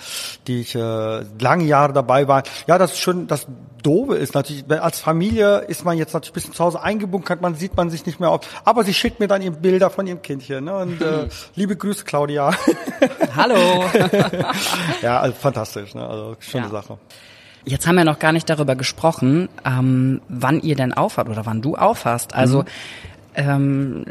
die 0.46 0.60
ich 0.60 0.74
äh, 0.74 1.24
lange 1.40 1.64
Jahre 1.64 1.92
dabei 1.92 2.28
waren. 2.28 2.44
Ja, 2.66 2.78
das 2.78 2.92
ist 2.92 3.00
schon, 3.00 3.26
das 3.26 3.46
Doofe 3.82 4.14
ist 4.14 4.34
natürlich, 4.34 4.64
als 4.70 5.00
Familie 5.00 5.58
ist 5.58 5.84
man 5.84 5.98
jetzt 5.98 6.14
natürlich 6.14 6.32
ein 6.32 6.34
bisschen 6.34 6.54
zu 6.54 6.64
Hause 6.64 6.80
eingebunkert, 6.82 7.42
man 7.42 7.56
sieht 7.56 7.76
man 7.76 7.90
sich 7.90 8.06
nicht 8.06 8.20
mehr 8.20 8.30
auf. 8.30 8.40
Aber 8.64 8.84
sie 8.84 8.94
schickt 8.94 9.20
mir 9.20 9.28
dann 9.28 9.42
eben 9.42 9.56
Bilder 9.56 9.90
von 9.90 10.06
ihrem 10.06 10.22
Kindchen. 10.22 10.64
Ne, 10.64 10.76
und 10.76 11.02
äh, 11.02 11.28
liebe 11.56 11.76
Grüße, 11.76 12.04
Claudia. 12.04 12.52
Hallo. 13.36 13.56
ja, 15.02 15.20
also 15.20 15.34
fantastisch, 15.36 15.94
ne, 15.94 16.06
also 16.06 16.36
schöne 16.38 16.66
Ja. 16.66 16.70
Sache. 16.70 16.98
Jetzt 17.64 17.86
haben 17.86 17.96
wir 17.96 18.04
noch 18.04 18.18
gar 18.20 18.32
nicht 18.32 18.48
darüber 18.48 18.76
gesprochen, 18.76 19.48
ähm, 19.66 20.22
wann 20.28 20.60
ihr 20.60 20.76
denn 20.76 20.94
aufhört 20.94 21.28
oder 21.28 21.44
wann 21.44 21.60
du 21.60 21.74
aufhast. 21.76 22.34
Also 22.34 22.62
mhm. 22.62 22.66
Ähm, 23.38 24.04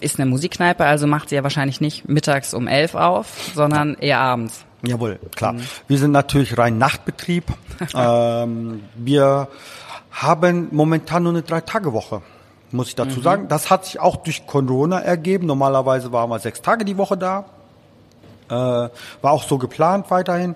ist 0.00 0.20
eine 0.20 0.28
Musikkneipe, 0.28 0.84
also 0.84 1.06
macht 1.06 1.30
sie 1.30 1.34
ja 1.34 1.42
wahrscheinlich 1.42 1.80
nicht 1.80 2.08
mittags 2.08 2.54
um 2.54 2.68
elf 2.68 2.94
auf, 2.94 3.50
sondern 3.54 3.94
eher 3.94 4.18
abends. 4.20 4.64
Jawohl, 4.82 5.18
klar. 5.34 5.54
Mhm. 5.54 5.62
Wir 5.88 5.98
sind 5.98 6.12
natürlich 6.12 6.56
rein 6.58 6.78
Nachtbetrieb. 6.78 7.44
ähm, 7.94 8.82
wir 8.94 9.48
haben 10.10 10.68
momentan 10.70 11.22
nur 11.22 11.32
eine 11.32 11.42
Drei-Tage-Woche 11.42 12.22
muss 12.74 12.88
ich 12.88 12.96
dazu 12.96 13.20
mhm. 13.20 13.22
sagen. 13.22 13.48
Das 13.48 13.70
hat 13.70 13.84
sich 13.84 14.00
auch 14.00 14.16
durch 14.16 14.46
Corona 14.46 14.98
ergeben. 14.98 15.46
Normalerweise 15.46 16.12
waren 16.12 16.28
wir 16.28 16.40
sechs 16.40 16.60
Tage 16.60 16.84
die 16.84 16.98
Woche 16.98 17.16
da. 17.16 17.44
Äh, 18.54 18.90
war 19.22 19.32
auch 19.32 19.42
so 19.42 19.58
geplant 19.58 20.10
weiterhin. 20.10 20.54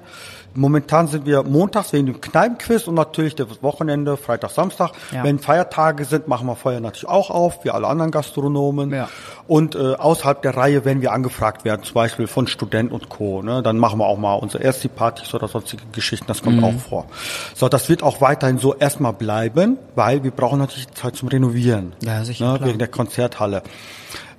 Momentan 0.54 1.06
sind 1.06 1.24
wir 1.24 1.44
montags 1.44 1.92
wegen 1.92 2.06
dem 2.06 2.20
Kneipenquiz 2.20 2.88
und 2.88 2.94
natürlich 2.94 3.36
das 3.36 3.62
Wochenende, 3.62 4.16
Freitag, 4.16 4.50
Samstag. 4.50 4.90
Ja. 5.12 5.22
Wenn 5.22 5.38
Feiertage 5.38 6.04
sind, 6.04 6.26
machen 6.26 6.48
wir 6.48 6.56
Feuer 6.56 6.80
natürlich 6.80 7.08
auch 7.08 7.30
auf, 7.30 7.64
wie 7.64 7.70
alle 7.70 7.86
anderen 7.86 8.10
Gastronomen. 8.10 8.92
Ja. 8.92 9.08
Und 9.46 9.76
äh, 9.76 9.94
außerhalb 9.94 10.42
der 10.42 10.56
Reihe, 10.56 10.84
wenn 10.84 11.00
wir 11.00 11.12
angefragt 11.12 11.64
werden, 11.64 11.84
zum 11.84 11.94
Beispiel 11.94 12.26
von 12.26 12.48
Student 12.48 12.90
und 12.90 13.08
Co., 13.08 13.42
ne, 13.42 13.62
dann 13.62 13.78
machen 13.78 14.00
wir 14.00 14.06
auch 14.06 14.18
mal 14.18 14.34
unsere 14.34 14.64
erste 14.64 14.88
Partys 14.88 15.32
oder 15.32 15.46
sonstige 15.48 15.84
Geschichten, 15.92 16.26
das 16.26 16.42
kommt 16.42 16.56
mhm. 16.56 16.64
auch 16.64 16.74
vor. 16.74 17.06
So, 17.54 17.68
das 17.68 17.88
wird 17.88 18.02
auch 18.02 18.20
weiterhin 18.20 18.58
so 18.58 18.74
erstmal 18.74 19.12
bleiben, 19.12 19.78
weil 19.94 20.24
wir 20.24 20.32
brauchen 20.32 20.58
natürlich 20.58 20.90
Zeit 20.92 21.14
zum 21.14 21.28
Renovieren, 21.28 21.92
ja, 22.02 22.24
sicher, 22.24 22.54
ne, 22.54 22.64
wegen 22.64 22.78
der 22.78 22.88
Konzerthalle. 22.88 23.62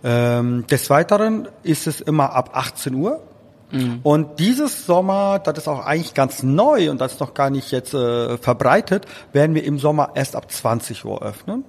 Ähm, 0.03 0.65
des 0.67 0.89
Weiteren 0.89 1.47
ist 1.63 1.87
es 1.87 2.01
immer 2.01 2.33
ab 2.33 2.51
18 2.53 2.93
Uhr 2.95 3.21
Mhm. 3.71 3.99
Und 4.03 4.39
dieses 4.39 4.85
Sommer, 4.85 5.39
das 5.39 5.59
ist 5.59 5.67
auch 5.67 5.85
eigentlich 5.85 6.13
ganz 6.13 6.43
neu 6.43 6.89
und 6.89 6.99
das 6.99 7.13
ist 7.13 7.19
noch 7.19 7.33
gar 7.33 7.49
nicht 7.49 7.71
jetzt 7.71 7.93
äh, 7.93 8.37
verbreitet, 8.37 9.05
werden 9.33 9.55
wir 9.55 9.63
im 9.63 9.79
Sommer 9.79 10.11
erst 10.15 10.35
ab 10.35 10.51
20 10.51 11.05
Uhr 11.05 11.21
öffnen. 11.21 11.63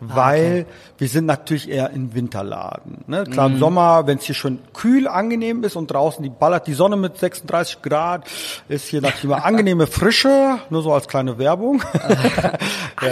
Ah, 0.00 0.16
weil 0.16 0.66
okay. 0.66 0.66
wir 0.98 1.08
sind 1.08 1.26
natürlich 1.26 1.70
eher 1.70 1.90
im 1.90 2.14
Winterladen. 2.14 3.04
Ne? 3.06 3.24
Klar, 3.24 3.48
mm. 3.48 3.52
im 3.52 3.56
mhm. 3.56 3.60
Sommer, 3.60 4.06
wenn 4.06 4.18
es 4.18 4.24
hier 4.24 4.34
schon 4.34 4.58
kühl, 4.74 5.08
angenehm 5.08 5.64
ist 5.64 5.76
und 5.76 5.90
draußen 5.90 6.22
die 6.22 6.28
ballert 6.30 6.66
die 6.66 6.74
Sonne 6.74 6.96
mit 6.96 7.16
36 7.16 7.80
Grad, 7.80 8.28
ist 8.68 8.88
hier 8.88 9.00
natürlich 9.00 9.24
immer 9.24 9.44
angenehme 9.44 9.86
Frische, 9.86 10.58
nur 10.68 10.82
so 10.82 10.92
als 10.92 11.08
kleine 11.08 11.38
Werbung. 11.38 11.82
ja. 13.02 13.10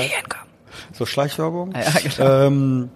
So 0.92 1.06
Schleichwerbung. 1.06 1.72
Ja, 1.72 2.00
genau. 2.02 2.46
ähm, 2.46 2.90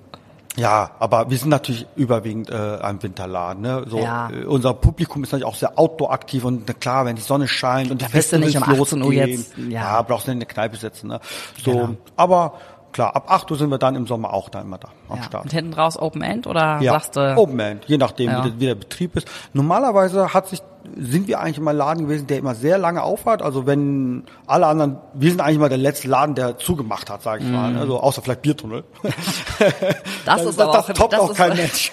ja, 0.57 0.93
aber 1.01 1.31
wir 1.31 1.39
sind 1.39 1.49
natürlich 1.49 1.87
überwiegend 1.97 2.49
äh, 2.49 2.79
ein 2.81 3.03
Winterladen. 3.03 3.63
Ne? 3.63 3.85
So, 3.89 3.99
ja. 3.99 4.31
äh, 4.31 4.45
unser 4.45 4.75
Publikum 4.75 5.25
ist 5.25 5.33
natürlich 5.33 5.47
auch 5.47 5.57
sehr 5.57 5.79
outdoor-aktiv 5.79 6.45
und 6.45 6.65
na 6.69 6.75
klar, 6.75 7.07
wenn 7.07 7.17
die 7.17 7.23
Sonne 7.23 7.49
scheint 7.49 7.91
und 7.91 8.01
da 8.01 8.07
die 8.07 8.13
Festivals 8.13 8.55
nicht 8.55 8.57
um 8.57 8.63
18 8.63 9.03
Uhr 9.03 9.13
jetzt, 9.13 9.57
ja. 9.59 9.65
ja, 9.69 10.03
brauchst 10.03 10.27
du 10.27 10.31
nicht 10.31 10.37
in 10.37 10.43
eine 10.43 10.47
Kneipe 10.47 10.77
sitzen. 10.77 11.09
Ne? 11.09 11.21
So, 11.65 11.73
genau. 11.73 11.97
aber 12.17 12.55
klar, 12.95 13.15
ab 13.15 13.27
8 13.29 13.51
Uhr 13.51 13.59
sind 13.59 13.71
wir 13.71 13.79
dann 13.79 13.97
im 13.97 14.07
Sommer 14.07 14.33
auch 14.33 14.49
da 14.49 14.61
immer 14.61 14.79
da 14.79 14.89
am 15.09 15.19
ja. 15.19 15.25
Start. 15.25 15.45
Und 15.45 15.53
hinten 15.53 15.75
raus 15.75 15.99
Open 15.99 16.23
End 16.23 16.47
oder 16.47 16.79
ja, 16.81 16.93
sagst 16.93 17.17
du? 17.17 17.37
Open 17.37 17.59
End, 17.61 17.85
je 17.87 17.99
nachdem, 17.99 18.31
ja. 18.31 18.45
wie, 18.45 18.51
der, 18.51 18.61
wie, 18.61 18.67
der, 18.67 18.75
Betrieb 18.77 19.17
ist. 19.17 19.29
Normalerweise 19.53 20.33
hat 20.33 20.47
sich, 20.47 20.63
sind 20.97 21.27
wir 21.27 21.41
eigentlich 21.41 21.59
immer 21.59 21.73
ein 21.73 21.77
Laden 21.77 22.07
gewesen, 22.07 22.29
der 22.29 22.39
immer 22.39 22.55
sehr 22.55 22.79
lange 22.79 23.03
aufhat. 23.03 23.43
Also 23.43 23.67
wenn 23.67 24.25
alle 24.47 24.67
anderen, 24.67 24.99
wir 25.13 25.31
sind 25.31 25.41
eigentlich 25.41 25.59
mal 25.59 25.69
der 25.69 25.79
letzte 25.79 26.09
Laden, 26.09 26.35
der 26.37 26.57
zugemacht 26.57 27.11
hat, 27.11 27.23
sage 27.23 27.43
ich 27.43 27.51
mm. 27.51 27.53
mal. 27.53 27.77
Also 27.77 27.99
außer 27.99 28.23
vielleicht 28.23 28.43
Biertunnel. 28.43 28.85
Das, 29.03 29.13
das 30.25 30.45
ist 30.45 30.61
aber 30.61 30.73
das, 30.73 30.91
auch, 30.91 30.95
toppt 30.95 31.13
das 31.13 31.21
auch 31.21 31.35
kein 31.35 31.57
Mensch. 31.57 31.93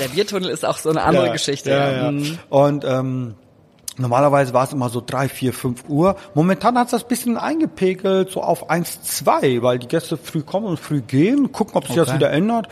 der 0.00 0.08
Biertunnel 0.08 0.50
ist 0.50 0.66
auch 0.66 0.78
so 0.78 0.90
eine 0.90 1.02
andere 1.02 1.30
Geschichte. 1.30 1.70
Ja, 1.70 1.92
ja. 1.92 2.10
Mhm. 2.10 2.38
Und 2.48 2.84
ähm, 2.84 3.34
Normalerweise 4.00 4.54
war 4.54 4.64
es 4.64 4.72
immer 4.72 4.88
so 4.88 5.02
drei, 5.04 5.28
vier, 5.28 5.52
fünf 5.52 5.84
Uhr. 5.88 6.16
Momentan 6.34 6.78
hat 6.78 6.86
es 6.86 6.92
das 6.92 7.04
bisschen 7.04 7.36
eingepegelt, 7.36 8.30
so 8.30 8.42
auf 8.42 8.70
eins, 8.70 9.02
zwei, 9.02 9.62
weil 9.62 9.78
die 9.78 9.88
Gäste 9.88 10.16
früh 10.16 10.42
kommen 10.42 10.66
und 10.66 10.80
früh 10.80 11.00
gehen, 11.00 11.52
gucken, 11.52 11.76
ob 11.76 11.86
sich 11.86 11.92
okay. 11.92 12.06
das 12.06 12.14
wieder 12.14 12.30
ändert. 12.30 12.68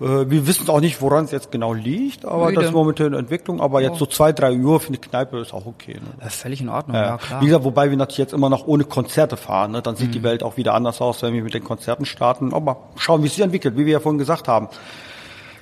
Äh, 0.00 0.30
wir 0.30 0.46
wissen 0.46 0.68
auch 0.70 0.80
nicht, 0.80 1.00
woran 1.02 1.24
es 1.24 1.30
jetzt 1.30 1.52
genau 1.52 1.74
liegt, 1.74 2.24
aber 2.24 2.46
Müde. 2.46 2.56
das 2.56 2.64
ist 2.66 2.72
momentan 2.72 3.06
eine 3.08 3.18
Entwicklung. 3.18 3.60
Aber 3.60 3.82
jetzt 3.82 3.98
so 3.98 4.06
zwei, 4.06 4.32
drei 4.32 4.54
Uhr 4.54 4.80
für 4.80 4.92
die 4.92 4.98
Kneipe 4.98 5.38
ist 5.38 5.52
auch 5.52 5.66
okay. 5.66 5.94
Ne? 5.94 6.10
Ja, 6.20 6.30
völlig 6.30 6.60
in 6.60 6.68
Ordnung, 6.68 6.96
ja, 6.96 7.02
ja, 7.02 7.18
klar. 7.18 7.40
Wie 7.42 7.46
gesagt, 7.46 7.64
wobei 7.64 7.90
wir 7.90 7.96
natürlich 7.96 8.18
jetzt 8.18 8.32
immer 8.32 8.48
noch 8.48 8.66
ohne 8.66 8.84
Konzerte 8.84 9.36
fahren. 9.36 9.72
Ne? 9.72 9.82
Dann 9.82 9.96
sieht 9.96 10.08
mhm. 10.08 10.12
die 10.12 10.22
Welt 10.22 10.42
auch 10.42 10.56
wieder 10.56 10.74
anders 10.74 11.00
aus, 11.00 11.22
wenn 11.22 11.34
wir 11.34 11.42
mit 11.42 11.54
den 11.54 11.64
Konzerten 11.64 12.06
starten. 12.06 12.54
Aber 12.54 12.78
schauen, 12.96 13.22
wie 13.22 13.26
es 13.26 13.34
sich 13.34 13.44
entwickelt, 13.44 13.76
wie 13.76 13.84
wir 13.84 13.92
ja 13.92 14.00
vorhin 14.00 14.18
gesagt 14.18 14.48
haben 14.48 14.68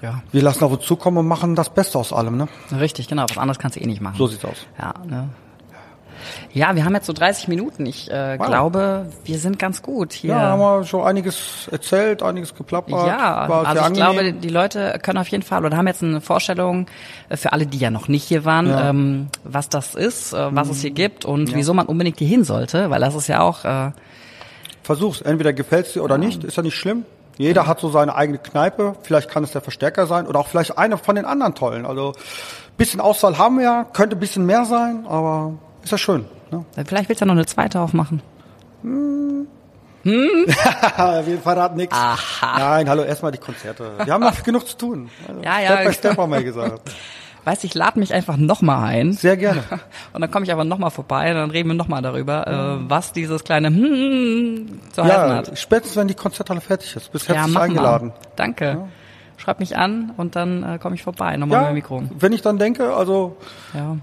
ja. 0.03 0.23
wir 0.33 0.43
lassen 0.43 0.65
auf 0.65 0.73
uns 0.73 0.85
zukommen 0.85 1.19
und 1.19 1.29
machen 1.29 1.55
das 1.55 1.71
Beste 1.71 1.99
aus 1.99 2.13
allem, 2.13 2.37
ne? 2.37 2.49
Richtig, 2.73 3.09
genau. 3.09 3.27
Was 3.29 3.39
anderes 3.39 3.59
kannst 3.59 3.77
du 3.77 3.81
eh 3.81 3.87
nicht 3.87 4.01
machen. 4.01 4.17
So 4.17 4.27
sieht's 4.27 4.45
aus. 4.45 4.67
Ja, 4.79 4.95
ne? 5.07 5.29
Ja, 6.53 6.75
wir 6.75 6.85
haben 6.85 6.95
jetzt 6.95 7.07
so 7.07 7.13
30 7.13 7.49
Minuten. 7.49 7.87
Ich 7.87 8.11
äh, 8.11 8.39
wow. 8.39 8.47
glaube, 8.47 9.07
wir 9.25 9.39
sind 9.39 9.59
ganz 9.59 9.83
gut 9.83 10.13
hier. 10.13 10.31
Ja, 10.31 10.41
haben 10.41 10.61
wir 10.61 10.85
schon 10.85 11.05
einiges 11.05 11.69
erzählt, 11.71 12.23
einiges 12.23 12.55
geplappert. 12.55 13.07
Ja, 13.07 13.49
War 13.49 13.67
also 13.67 13.81
ich 13.81 13.87
angenehm. 13.87 14.13
glaube, 14.13 14.33
die 14.33 14.49
Leute 14.49 14.99
können 15.03 15.19
auf 15.19 15.29
jeden 15.29 15.43
Fall 15.43 15.65
oder 15.65 15.77
haben 15.77 15.87
jetzt 15.87 16.03
eine 16.03 16.21
Vorstellung 16.21 16.87
äh, 17.29 17.37
für 17.37 17.53
alle, 17.53 17.67
die 17.67 17.79
ja 17.79 17.91
noch 17.91 18.09
nicht 18.09 18.25
hier 18.25 18.45
waren, 18.45 18.67
ja. 18.67 18.91
ähm, 18.91 19.29
was 19.45 19.69
das 19.69 19.95
ist, 19.95 20.33
äh, 20.33 20.55
was 20.55 20.69
mhm. 20.69 20.73
es 20.73 20.81
hier 20.81 20.91
gibt 20.91 21.25
und 21.25 21.51
ja. 21.51 21.57
wieso 21.57 21.75
man 21.75 21.87
unbedingt 21.87 22.19
hier 22.19 22.29
hin 22.29 22.45
sollte, 22.45 22.91
weil 22.91 23.01
das 23.01 23.15
ist 23.15 23.29
ja 23.29 23.41
auch. 23.41 23.65
Äh, 23.65 23.93
Versuch's, 24.83 25.21
entweder 25.21 25.53
gefällt's 25.53 25.93
dir 25.93 26.03
oder 26.03 26.19
ja. 26.19 26.25
nicht, 26.25 26.45
ist 26.45 26.57
ja 26.57 26.63
nicht 26.63 26.77
schlimm. 26.77 27.05
Jeder 27.39 27.67
hat 27.67 27.81
so 27.81 27.89
seine 27.89 28.15
eigene 28.15 28.39
Kneipe. 28.39 28.95
Vielleicht 29.03 29.31
kann 29.31 29.45
es 29.45 29.53
der 29.53 29.61
Verstärker 29.61 30.07
sein 30.07 30.27
oder 30.27 30.41
auch 30.41 30.49
vielleicht 30.49 30.77
einer 30.77 30.99
von 30.99 31.15
den 31.15 31.25
anderen 31.25 31.55
tollen. 31.55 31.87
Also 31.87 32.13
bisschen 32.77 33.01
Auswahl 33.01 33.39
haben 33.39 33.57
wir 33.59 33.65
ja, 33.65 33.85
könnte 33.85 34.17
ein 34.17 34.21
bisschen 34.21 34.45
mehr 34.45 34.65
sein, 34.65 35.07
aber 35.07 35.55
ist 35.83 35.93
ja 35.93 35.99
schön. 35.99 36.27
Ne? 36.51 36.65
Vielleicht 36.87 37.09
willst 37.09 37.21
du 37.21 37.25
ja 37.25 37.27
noch 37.27 37.35
eine 37.35 37.47
zweite 37.47 37.81
aufmachen. 37.81 38.23
Hm. 38.83 39.47
Hm? 40.03 40.47
wir 40.47 41.39
verraten 41.39 41.77
nichts. 41.77 41.95
Aha. 41.97 42.59
Nein, 42.59 42.89
hallo, 42.89 43.03
erstmal 43.03 43.33
die 43.33 43.39
Konzerte. 43.39 43.93
Wir 44.05 44.13
haben 44.13 44.23
noch 44.23 44.43
genug 44.45 44.67
zu 44.67 44.77
tun. 44.77 45.11
Also 45.27 45.41
ja, 45.43 45.61
ja. 45.61 45.73
Step 45.73 45.85
by 45.87 45.93
Step 45.93 46.19
haben 46.19 46.33
wir 46.33 46.43
gesagt. 46.43 46.91
Weißt 47.49 47.65
ich 47.65 47.73
lade 47.73 47.99
mich 47.99 48.13
einfach 48.13 48.37
nochmal 48.37 48.85
ein. 48.91 49.15
Sehr 49.15 49.39
gerne. 49.39 49.63
Und 50.13 50.21
dann 50.21 50.31
komme 50.31 50.45
ich 50.45 50.53
aber 50.53 50.65
nochmal 50.65 50.91
vorbei 50.91 51.31
und 51.31 51.37
dann 51.37 51.51
reden 51.51 51.71
wir 51.71 51.75
nochmal 51.75 52.03
darüber, 52.03 52.47
äh, 52.47 52.91
was 52.91 53.15
dieses 53.15 53.43
kleine 53.43 53.69
hm 53.69 54.81
zu 54.93 55.01
ja, 55.01 55.07
heißen 55.07 55.37
hat. 55.37 55.59
spätestens 55.59 55.97
wenn 55.97 56.09
die 56.09 56.15
Konzerthalle 56.15 56.61
fertig 56.61 56.95
ist. 56.95 57.11
Bis 57.11 57.27
herzlich 57.27 57.55
ja, 57.55 57.61
eingeladen. 57.63 58.09
Mal. 58.09 58.17
Danke. 58.37 58.65
Ja. 58.65 58.89
Schreib 59.39 59.61
mich 59.61 59.79
an 59.79 60.13
und 60.19 60.37
dann 60.37 60.63
äh, 60.63 60.79
komme 60.79 60.97
ich 60.97 61.03
vorbei, 61.03 61.39
nochmal 61.39 61.63
ja, 61.63 61.63
mit 61.63 61.71
dem 61.71 61.75
Mikro. 61.77 62.03
Wenn 62.19 62.33
ich 62.33 62.43
dann 62.43 62.59
denke, 62.59 62.93
also 62.95 63.39
ja 63.73 63.97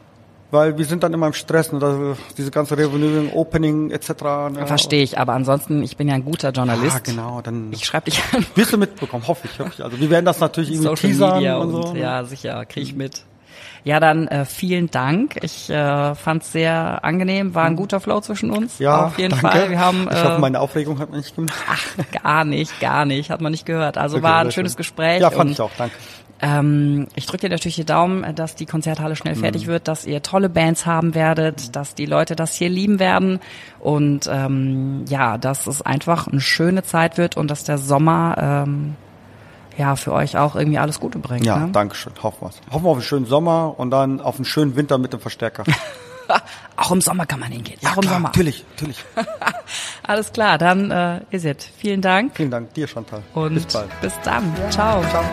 weil 0.51 0.77
wir 0.77 0.85
sind 0.85 1.03
dann 1.03 1.13
immer 1.13 1.27
im 1.27 1.33
Stress, 1.33 1.71
ne, 1.71 2.15
diese 2.37 2.51
ganze 2.51 2.77
Revenue, 2.77 3.29
Opening 3.33 3.91
etc. 3.91 4.09
Ne? 4.51 4.65
Verstehe 4.65 5.03
ich, 5.03 5.17
aber 5.17 5.33
ansonsten, 5.33 5.83
ich 5.83 5.97
bin 5.97 6.07
ja 6.07 6.15
ein 6.15 6.23
guter 6.23 6.51
Journalist. 6.51 6.95
Ja, 6.95 6.99
genau, 6.99 7.41
dann 7.41 7.71
ich 7.71 7.85
schreibe 7.85 8.09
dich 8.09 8.21
an. 8.31 8.45
Wirst 8.55 8.73
du 8.73 8.77
mitbekommen, 8.77 9.27
hoffe 9.27 9.47
ich, 9.51 9.59
hoffe 9.59 9.71
ich. 9.73 9.83
Also 9.83 9.99
wir 9.99 10.09
werden 10.09 10.25
das 10.25 10.39
natürlich 10.39 10.69
irgendwie 10.71 10.87
Social 10.87 11.09
teasern 11.09 11.33
Media 11.35 11.57
und, 11.57 11.73
und 11.73 11.83
so. 11.83 11.93
Ne? 11.93 11.99
Ja, 11.99 12.23
sicher, 12.23 12.65
kriege 12.65 12.85
ich 12.85 12.95
mit. 12.95 13.23
Ja, 13.83 13.99
dann 13.99 14.27
äh, 14.27 14.45
vielen 14.45 14.89
Dank. 14.89 15.37
Ich 15.41 15.69
äh, 15.69 16.15
fand 16.15 16.43
es 16.43 16.51
sehr 16.51 17.03
angenehm, 17.03 17.53
war 17.53 17.65
ein 17.65 17.73
mhm. 17.73 17.77
guter 17.77 17.99
Flow 17.99 18.19
zwischen 18.21 18.51
uns. 18.51 18.79
Ja, 18.79 19.05
auf 19.05 19.17
jeden 19.17 19.31
danke. 19.31 19.47
Fall. 19.47 19.69
Wir 19.69 19.79
haben, 19.79 20.07
äh, 20.07 20.13
ich 20.13 20.23
hoffe, 20.23 20.39
meine 20.39 20.59
Aufregung 20.59 20.99
hat 20.99 21.09
man 21.09 21.19
nicht 21.19 21.35
gehört. 21.35 21.53
Ach, 21.69 22.23
gar 22.23 22.45
nicht, 22.45 22.79
gar 22.79 23.05
nicht, 23.05 23.29
hat 23.29 23.41
man 23.41 23.51
nicht 23.51 23.65
gehört. 23.65 23.97
Also 23.97 24.17
okay, 24.17 24.23
war 24.23 24.39
ein 24.39 24.51
schönes 24.51 24.73
schön. 24.73 24.77
Gespräch. 24.77 25.21
Ja, 25.21 25.29
fand 25.29 25.51
ich 25.51 25.61
auch. 25.61 25.71
Danke. 25.77 25.95
Ähm, 26.41 27.07
ich 27.15 27.25
drücke 27.27 27.47
dir 27.47 27.49
natürlich 27.49 27.75
die 27.75 27.85
Daumen, 27.85 28.35
dass 28.35 28.55
die 28.55 28.65
Konzerthalle 28.65 29.15
schnell 29.15 29.35
mhm. 29.35 29.39
fertig 29.39 29.67
wird, 29.67 29.87
dass 29.87 30.05
ihr 30.05 30.21
tolle 30.21 30.49
Bands 30.49 30.85
haben 30.85 31.15
werdet, 31.15 31.75
dass 31.75 31.95
die 31.95 32.05
Leute 32.05 32.35
das 32.35 32.55
hier 32.55 32.69
lieben 32.69 32.99
werden 32.99 33.39
und 33.79 34.29
ähm, 34.31 35.05
ja, 35.07 35.37
dass 35.37 35.65
es 35.67 35.81
einfach 35.81 36.27
eine 36.27 36.41
schöne 36.41 36.83
Zeit 36.83 37.17
wird 37.17 37.37
und 37.37 37.49
dass 37.49 37.63
der 37.63 37.77
Sommer 37.77 38.35
ähm, 38.67 38.95
ja, 39.77 39.95
für 39.95 40.13
euch 40.13 40.37
auch 40.37 40.55
irgendwie 40.55 40.79
alles 40.79 40.99
Gute 40.99 41.19
bringt. 41.19 41.45
Ja, 41.45 41.57
ne? 41.57 41.69
danke 41.71 41.95
schön. 41.95 42.13
Hoffen 42.21 42.41
wir 42.41 42.51
Hoffen 42.71 42.85
wir 42.85 42.89
auf 42.89 42.97
einen 42.97 43.03
schönen 43.03 43.25
Sommer 43.25 43.75
und 43.77 43.91
dann 43.91 44.21
auf 44.21 44.35
einen 44.35 44.45
schönen 44.45 44.75
Winter 44.75 44.97
mit 44.97 45.13
dem 45.13 45.19
Verstärker. 45.19 45.63
auch 46.77 46.91
im 46.91 47.01
Sommer 47.01 47.25
kann 47.25 47.39
man 47.39 47.51
hingehen. 47.51 47.77
Ja, 47.81 47.91
auch 47.91 47.97
im 47.97 48.01
klar, 48.01 48.13
Sommer. 48.15 48.29
Natürlich, 48.29 48.65
natürlich. 48.71 49.03
alles 50.03 50.31
klar, 50.31 50.57
dann 50.57 50.91
äh, 50.91 51.21
ist 51.29 51.45
es. 51.45 51.65
Vielen 51.77 52.01
Dank. 52.01 52.35
Vielen 52.35 52.51
Dank 52.51 52.73
dir, 52.73 52.87
Chantal. 52.87 53.21
Und 53.33 53.55
bis 53.55 53.65
bald. 53.67 53.89
Bis 54.01 54.13
dann. 54.23 54.53
Ja. 54.57 54.69
Ciao. 54.69 55.01
Ciao. 55.09 55.23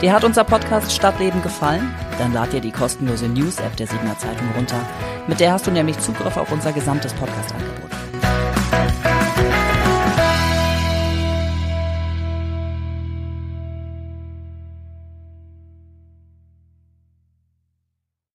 Dir 0.00 0.12
hat 0.12 0.22
unser 0.22 0.44
Podcast 0.44 0.92
Stadtleben 0.92 1.42
gefallen? 1.42 1.92
Dann 2.18 2.32
lad 2.32 2.52
dir 2.52 2.60
die 2.60 2.70
kostenlose 2.70 3.26
News-App 3.26 3.76
der 3.76 3.88
Siegener 3.88 4.16
Zeitung 4.16 4.48
runter. 4.56 4.80
Mit 5.26 5.40
der 5.40 5.52
hast 5.52 5.66
du 5.66 5.72
nämlich 5.72 5.98
Zugriff 5.98 6.36
auf 6.36 6.52
unser 6.52 6.72
gesamtes 6.72 7.12
Podcast-Angebot. 7.14 7.87